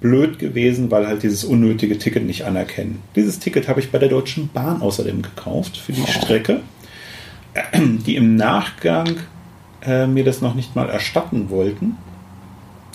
blöd 0.00 0.38
gewesen, 0.38 0.90
weil 0.90 1.06
halt 1.06 1.22
dieses 1.22 1.44
unnötige 1.44 1.98
Ticket 1.98 2.24
nicht 2.24 2.46
anerkennen. 2.46 3.02
Dieses 3.14 3.40
Ticket 3.40 3.68
habe 3.68 3.80
ich 3.80 3.90
bei 3.90 3.98
der 3.98 4.08
Deutschen 4.08 4.48
Bahn 4.48 4.80
außerdem 4.80 5.20
gekauft 5.20 5.76
für 5.76 5.92
die 5.92 6.06
Strecke, 6.06 6.60
die 8.06 8.16
im 8.16 8.36
Nachgang 8.36 9.18
äh, 9.82 10.06
mir 10.06 10.24
das 10.24 10.40
noch 10.40 10.54
nicht 10.54 10.76
mal 10.76 10.88
erstatten 10.88 11.50
wollten 11.50 11.96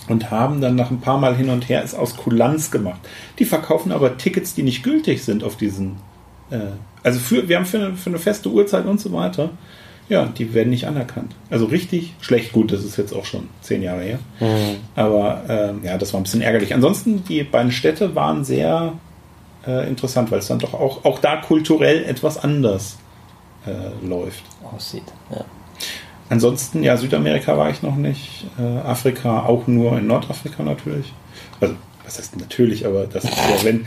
und 0.07 0.31
haben 0.31 0.61
dann 0.61 0.75
nach 0.75 0.91
ein 0.91 1.01
paar 1.01 1.17
Mal 1.17 1.35
hin 1.35 1.49
und 1.49 1.67
her 1.69 1.83
es 1.83 1.95
aus 1.95 2.15
Kulanz 2.15 2.71
gemacht. 2.71 2.99
Die 3.39 3.45
verkaufen 3.45 3.91
aber 3.91 4.17
Tickets, 4.17 4.53
die 4.53 4.63
nicht 4.63 4.83
gültig 4.83 5.23
sind 5.23 5.43
auf 5.43 5.57
diesen. 5.57 5.97
Äh, 6.49 6.59
also 7.03 7.19
für, 7.19 7.47
wir 7.47 7.57
haben 7.57 7.65
für 7.65 7.77
eine, 7.77 7.95
für 7.95 8.09
eine 8.09 8.19
feste 8.19 8.49
Uhrzeit 8.49 8.85
und 8.85 8.99
so 8.99 9.11
weiter. 9.11 9.49
Ja, 10.07 10.25
die 10.25 10.53
werden 10.53 10.69
nicht 10.69 10.85
anerkannt. 10.85 11.35
Also 11.49 11.65
richtig 11.65 12.13
schlecht. 12.21 12.51
Gut, 12.51 12.71
das 12.71 12.83
ist 12.83 12.95
jetzt 12.97 13.11
auch 13.11 13.25
schon 13.25 13.49
zehn 13.61 13.81
Jahre 13.81 14.01
her. 14.01 14.19
Aber 14.95 15.41
ähm, 15.49 15.79
ja, 15.83 15.97
das 15.97 16.13
war 16.13 16.19
ein 16.19 16.23
bisschen 16.23 16.41
ärgerlich. 16.41 16.75
Ansonsten, 16.75 17.23
die 17.23 17.43
beiden 17.43 17.71
Städte 17.71 18.13
waren 18.13 18.43
sehr 18.43 18.93
äh, 19.65 19.87
interessant, 19.87 20.29
weil 20.29 20.39
es 20.39 20.47
dann 20.47 20.59
doch 20.59 20.75
auch, 20.75 21.05
auch 21.05 21.17
da 21.17 21.37
kulturell 21.37 22.03
etwas 22.03 22.37
anders 22.37 22.97
äh, 23.65 24.05
läuft. 24.05 24.43
aussieht. 24.75 25.03
Ja. 25.31 25.43
Ansonsten, 26.29 26.83
ja, 26.83 26.97
Südamerika 26.97 27.57
war 27.57 27.69
ich 27.69 27.83
noch 27.83 27.95
nicht. 27.95 28.45
Äh, 28.57 28.63
Afrika 28.79 29.43
auch 29.43 29.67
nur 29.67 29.97
in 29.97 30.07
Nordafrika 30.07 30.63
natürlich. 30.63 31.13
Also, 31.61 31.75
was 32.03 32.17
heißt 32.17 32.37
natürlich, 32.37 32.85
aber 32.85 33.05
das 33.05 33.25
ist 33.25 33.35
ja, 33.35 33.63
wenn 33.63 33.85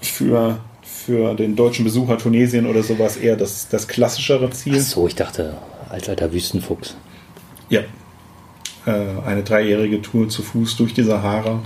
für, 0.00 0.58
für 0.82 1.34
den 1.34 1.56
deutschen 1.56 1.84
Besucher 1.84 2.18
Tunesien 2.18 2.66
oder 2.66 2.82
sowas 2.82 3.16
eher 3.16 3.36
das, 3.36 3.68
das 3.68 3.88
klassischere 3.88 4.50
Ziel. 4.50 4.76
Ach 4.76 4.82
so, 4.82 5.06
ich 5.06 5.14
dachte, 5.14 5.56
als 5.88 6.08
alter 6.08 6.32
Wüstenfuchs. 6.32 6.96
Ja. 7.68 7.80
Äh, 8.84 9.26
eine 9.26 9.42
dreijährige 9.42 10.02
Tour 10.02 10.28
zu 10.28 10.42
Fuß 10.42 10.76
durch 10.76 10.92
die 10.92 11.02
Sahara. 11.02 11.62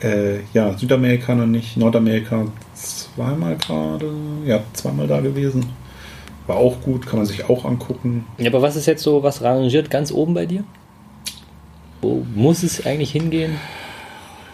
Äh, 0.00 0.40
ja, 0.54 0.76
Südamerika 0.76 1.34
noch 1.34 1.46
nicht, 1.46 1.76
Nordamerika 1.76 2.46
zweimal 2.74 3.56
gerade, 3.56 4.10
ja, 4.44 4.60
zweimal 4.72 5.06
da 5.06 5.20
gewesen. 5.20 5.66
War 6.46 6.56
auch 6.56 6.80
gut, 6.82 7.06
kann 7.06 7.18
man 7.18 7.26
sich 7.26 7.48
auch 7.48 7.64
angucken. 7.64 8.24
Ja, 8.38 8.50
aber 8.50 8.62
was 8.62 8.76
ist 8.76 8.86
jetzt 8.86 9.02
so, 9.02 9.22
was 9.22 9.42
rangiert 9.42 9.90
ganz 9.90 10.12
oben 10.12 10.34
bei 10.34 10.46
dir? 10.46 10.64
Wo 12.02 12.24
muss 12.34 12.62
es 12.62 12.86
eigentlich 12.86 13.10
hingehen? 13.10 13.56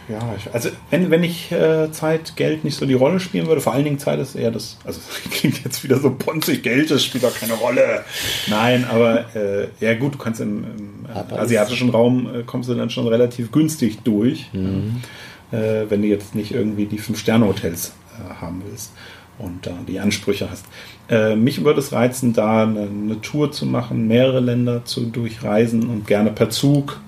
Ja, 0.08 0.34
ich, 0.36 0.52
also 0.52 0.68
wenn, 0.90 1.10
wenn 1.10 1.22
ich 1.22 1.52
äh, 1.52 1.90
Zeit, 1.92 2.34
Geld 2.36 2.64
nicht 2.64 2.76
so 2.76 2.86
die 2.86 2.94
Rolle 2.94 3.20
spielen 3.20 3.46
würde, 3.46 3.60
vor 3.60 3.72
allen 3.72 3.84
Dingen 3.84 3.98
Zeit 3.98 4.18
ist 4.18 4.34
eher 4.34 4.50
das, 4.50 4.76
also 4.84 5.00
das 5.06 5.30
klingt 5.38 5.64
jetzt 5.64 5.84
wieder 5.84 5.98
so 5.98 6.10
ponzig, 6.10 6.62
Geld, 6.62 6.90
das 6.90 7.04
spielt 7.04 7.24
doch 7.24 7.38
keine 7.38 7.54
Rolle. 7.54 8.04
Nein, 8.48 8.84
aber 8.84 9.34
äh, 9.36 9.68
ja 9.80 9.94
gut, 9.94 10.14
du 10.14 10.18
kannst 10.18 10.40
im, 10.40 10.64
im 10.64 11.06
äh, 11.06 11.34
asiatischen 11.34 11.90
Raum 11.90 12.28
äh, 12.34 12.42
kommst 12.42 12.68
du 12.68 12.74
dann 12.74 12.90
schon 12.90 13.06
relativ 13.06 13.52
günstig 13.52 14.00
durch, 14.02 14.50
äh, 14.52 15.56
wenn 15.88 16.02
du 16.02 16.08
jetzt 16.08 16.34
nicht 16.34 16.52
irgendwie 16.52 16.86
die 16.86 16.98
Fünf-Sterne-Hotels 16.98 17.92
äh, 18.18 18.40
haben 18.40 18.62
willst 18.66 18.92
und 19.38 19.66
da 19.66 19.72
die 19.86 20.00
Ansprüche 20.00 20.50
hast. 20.50 20.66
Äh, 21.08 21.36
mich 21.36 21.64
würde 21.64 21.80
es 21.80 21.92
reizen, 21.92 22.32
da 22.32 22.62
eine, 22.62 22.82
eine 22.82 23.20
Tour 23.20 23.52
zu 23.52 23.66
machen, 23.66 24.06
mehrere 24.06 24.40
Länder 24.40 24.84
zu 24.84 25.06
durchreisen 25.06 25.88
und 25.88 26.06
gerne 26.06 26.30
per 26.30 26.50
Zug 26.50 27.00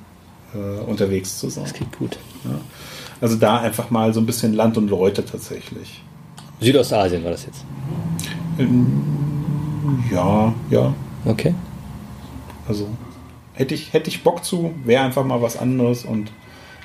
äh, 0.54 0.80
unterwegs 0.85 1.38
zu 1.38 1.48
sein. 1.48 1.64
Das 1.64 1.72
klingt 1.74 1.96
gut. 1.98 2.18
Ja. 2.44 2.59
Also 3.20 3.37
da 3.37 3.59
einfach 3.61 3.90
mal 3.90 4.12
so 4.12 4.20
ein 4.20 4.26
bisschen 4.26 4.52
Land 4.52 4.76
und 4.76 4.90
Leute 4.90 5.24
tatsächlich. 5.24 6.02
Südostasien 6.61 7.24
war 7.24 7.30
das 7.30 7.46
jetzt. 7.46 7.64
Ja, 10.12 10.52
ja. 10.70 10.94
Okay. 11.24 11.54
Also 12.68 12.88
hätte 13.54 13.74
ich, 13.74 13.92
hätte 13.92 14.11
ich 14.11 14.22
Bock 14.22 14.44
zu, 14.44 14.74
wäre 14.85 15.04
einfach 15.04 15.24
mal 15.24 15.42
was 15.42 15.57
anderes 15.57 16.04
und 16.04 16.30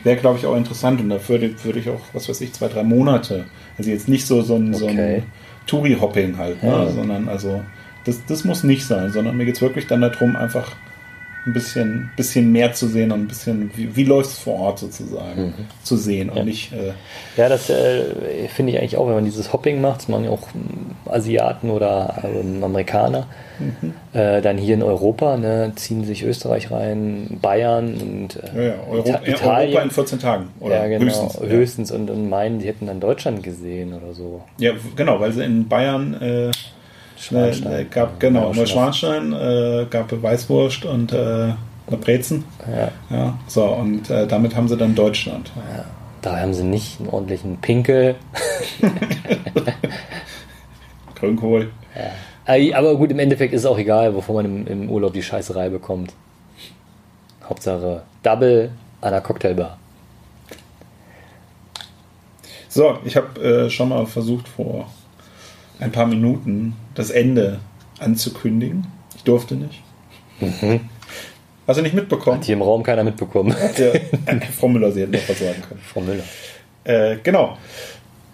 wäre, 0.04 0.18
glaube 0.18 0.40
ich, 0.40 0.46
auch 0.46 0.56
interessant. 0.56 1.02
Und 1.02 1.10
dafür 1.10 1.42
würde 1.64 1.80
ich 1.80 1.90
auch, 1.90 2.02
was 2.14 2.30
weiß 2.30 2.42
ich, 2.42 2.54
zwei, 2.54 2.68
drei 2.68 2.84
Monate. 2.84 3.46
Also 3.78 3.90
jetzt 3.90 4.08
nicht 4.08 4.26
so, 4.26 4.42
so 4.42 4.56
ein, 4.56 4.74
so 4.74 4.86
Okay. 4.86 5.16
ein 5.18 5.24
Touri-Hopping 5.70 6.38
halt, 6.38 6.64
ne? 6.64 6.70
Ja. 6.70 6.90
sondern 6.90 7.30
also 7.30 7.64
das, 8.06 8.26
das 8.26 8.44
muss 8.44 8.64
nicht 8.64 8.86
sein, 8.86 9.12
sondern 9.12 9.38
mir 9.38 9.46
geht 9.46 9.56
es 9.56 9.62
wirklich 9.62 9.88
dann 9.88 10.02
darum, 10.02 10.36
einfach 10.36 10.76
ein 11.50 11.54
bisschen, 11.54 12.12
bisschen 12.16 12.52
mehr 12.52 12.74
zu 12.74 12.88
sehen 12.88 13.12
und 13.12 13.22
ein 13.22 13.28
bisschen, 13.28 13.72
wie, 13.76 13.96
wie 13.96 14.04
läuft 14.04 14.30
es 14.32 14.40
vor 14.40 14.60
Ort 14.60 14.80
sozusagen, 14.80 15.54
zu 15.84 15.98
sehen 15.98 16.30
und 16.30 16.38
Ja. 16.38 16.44
nicht 16.44 16.72
äh, 16.74 16.94
Ja, 17.38 17.50
das 17.50 17.70
äh, 17.70 18.48
finde 18.54 18.72
ich 18.74 18.80
eigentlich 18.80 18.98
auch, 18.98 19.08
wenn 19.08 19.16
man 19.16 19.26
dieses 19.26 19.52
Hopping 19.54 19.82
macht, 19.82 20.02
das 20.02 20.08
machen 20.08 20.26
ja 20.26 20.30
auch 20.32 20.48
Asiaten 21.06 21.70
oder 21.70 22.24
ähm, 22.24 22.64
Amerikaner, 22.64 23.28
äh, 24.14 24.42
dann 24.42 24.58
hier 24.58 24.76
in 24.76 24.84
Europa, 24.84 25.36
ne, 25.38 25.74
ziehen 25.76 26.06
sich 26.06 26.24
Österreich 26.24 26.72
rein, 26.72 27.38
Bayern 27.42 27.96
und 27.96 28.36
äh, 28.56 28.56
Ja, 28.56 28.64
ja, 28.64 28.76
ja, 29.06 29.22
Italien. 29.36 29.70
Europa 29.70 29.82
in 29.84 29.92
14 29.92 30.20
Tagen. 30.20 30.48
Oder 30.62 30.76
ja, 30.76 30.88
genau, 30.88 31.06
höchstens. 31.06 31.40
höchstens, 31.42 31.92
und, 31.92 32.10
und 32.10 32.30
meinen, 32.30 32.60
sie 32.62 32.68
hätten 32.68 32.88
dann 32.88 33.00
Deutschland 33.00 33.44
gesehen 33.44 33.94
oder 33.94 34.14
so. 34.14 34.42
Ja, 34.60 34.72
genau, 34.96 35.20
weil 35.20 35.32
sie 35.34 35.44
in 35.44 35.68
Bayern 35.68 36.14
äh, 37.20 37.54
Schwanstein. 37.54 37.72
äh, 37.74 37.86
gab, 37.86 38.20
genau, 38.20 38.50
Ja, 38.52 38.56
Neuschwanstein, 38.56 39.34
äh, 39.34 39.86
gab 39.90 40.12
Weißwurst 40.12 40.86
und 40.86 41.12
äh, 41.12 41.16
eine 41.88 41.98
Brezen. 42.00 42.44
Ja, 42.68 42.92
Ja, 43.16 43.38
so, 43.48 43.66
und 43.66 44.10
äh, 44.10 44.28
damit 44.28 44.56
haben 44.56 44.68
sie 44.68 44.78
dann 44.78 44.96
Deutschland. 44.96 45.52
da 46.22 46.38
haben 46.40 46.54
sie 46.54 46.64
nicht 46.64 47.00
einen 47.00 47.10
ordentlichen 47.10 47.58
Pinkel. 47.58 48.16
Grünkohl. 51.16 51.72
Äh, 52.46 52.74
Aber 52.74 52.96
gut, 52.96 53.12
im 53.12 53.20
Endeffekt 53.20 53.54
ist 53.54 53.62
es 53.62 53.66
auch 53.66 53.78
egal, 53.78 54.16
wovon 54.16 54.36
man 54.36 54.46
im, 54.46 54.68
im 54.68 54.90
Urlaub 54.90 55.14
die 55.14 55.24
Scheißerei 55.24 55.70
bekommt. 55.70 56.14
Hauptsache 57.48 58.04
Double 58.24 58.72
an 59.02 59.12
der 59.12 59.22
Cocktailbar. 59.22 59.78
So, 62.68 63.00
ich 63.04 63.16
habe 63.18 63.42
äh, 63.42 63.70
schon 63.70 63.90
mal 63.90 64.06
versucht, 64.06 64.48
vor 64.48 64.88
ein 65.80 65.92
paar 65.92 66.06
Minuten 66.06 66.76
das 66.96 67.10
Ende 67.10 67.60
anzukündigen. 68.00 68.88
Ich 69.16 69.24
durfte 69.24 69.56
nicht. 69.56 69.82
Hast 71.68 71.78
du 71.78 71.84
nicht 71.84 71.96
mitbekommen? 71.96 72.38
Hat 72.38 72.46
hier 72.46 72.56
im 72.56 72.62
Raum 72.62 72.84
keiner 72.84 73.04
mitbekommen. 73.04 73.56
Ja, 73.78 74.40
Frau 74.58 74.68
Müller, 74.68 74.92
sie 74.92 75.02
hätte 75.02 75.12
noch 75.14 75.30
was 75.30 75.40
sagen 75.40 75.62
können. 75.68 75.82
Frau 75.82 76.02
Müller. 76.02 76.24
Äh, 76.84 77.18
genau. 77.24 77.58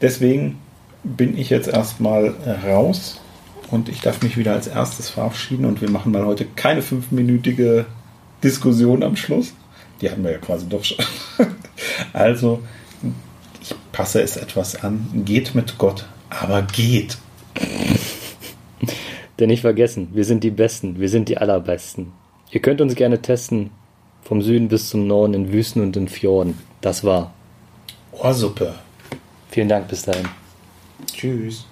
Deswegen 0.01 0.59
bin 1.03 1.37
ich 1.37 1.49
jetzt 1.49 1.67
erstmal 1.67 2.33
raus 2.65 3.19
und 3.71 3.89
ich 3.89 4.01
darf 4.01 4.21
mich 4.21 4.37
wieder 4.37 4.53
als 4.53 4.67
erstes 4.67 5.09
verabschieden 5.09 5.65
und 5.65 5.81
wir 5.81 5.89
machen 5.89 6.11
mal 6.11 6.25
heute 6.25 6.45
keine 6.55 6.81
fünfminütige 6.81 7.85
Diskussion 8.43 9.03
am 9.03 9.15
Schluss. 9.15 9.53
Die 10.01 10.09
hatten 10.09 10.23
wir 10.23 10.31
ja 10.31 10.37
quasi 10.37 10.67
doch 10.67 10.83
schon. 10.83 10.97
Also, 12.13 12.61
ich 13.61 13.73
passe 13.91 14.21
es 14.21 14.37
etwas 14.37 14.83
an. 14.83 15.23
Geht 15.25 15.55
mit 15.55 15.77
Gott, 15.77 16.05
aber 16.29 16.61
geht. 16.61 17.17
Denn 19.39 19.47
nicht 19.49 19.61
vergessen, 19.61 20.09
wir 20.13 20.23
sind 20.23 20.43
die 20.43 20.51
Besten, 20.51 20.99
wir 20.99 21.09
sind 21.09 21.29
die 21.29 21.37
Allerbesten. 21.37 22.13
Ihr 22.51 22.61
könnt 22.61 22.79
uns 22.79 22.95
gerne 22.95 23.21
testen, 23.21 23.71
vom 24.23 24.41
Süden 24.41 24.69
bis 24.69 24.89
zum 24.89 25.07
Norden, 25.07 25.33
in 25.33 25.51
Wüsten 25.51 25.81
und 25.81 25.97
in 25.97 26.07
Fjorden. 26.07 26.57
Das 26.81 27.03
war 27.03 27.33
Ohrsuppe. 28.11 28.75
Vielen 29.49 29.69
Dank, 29.69 29.87
bis 29.87 30.03
dahin. 30.03 30.27
Tschüss. 31.13 31.65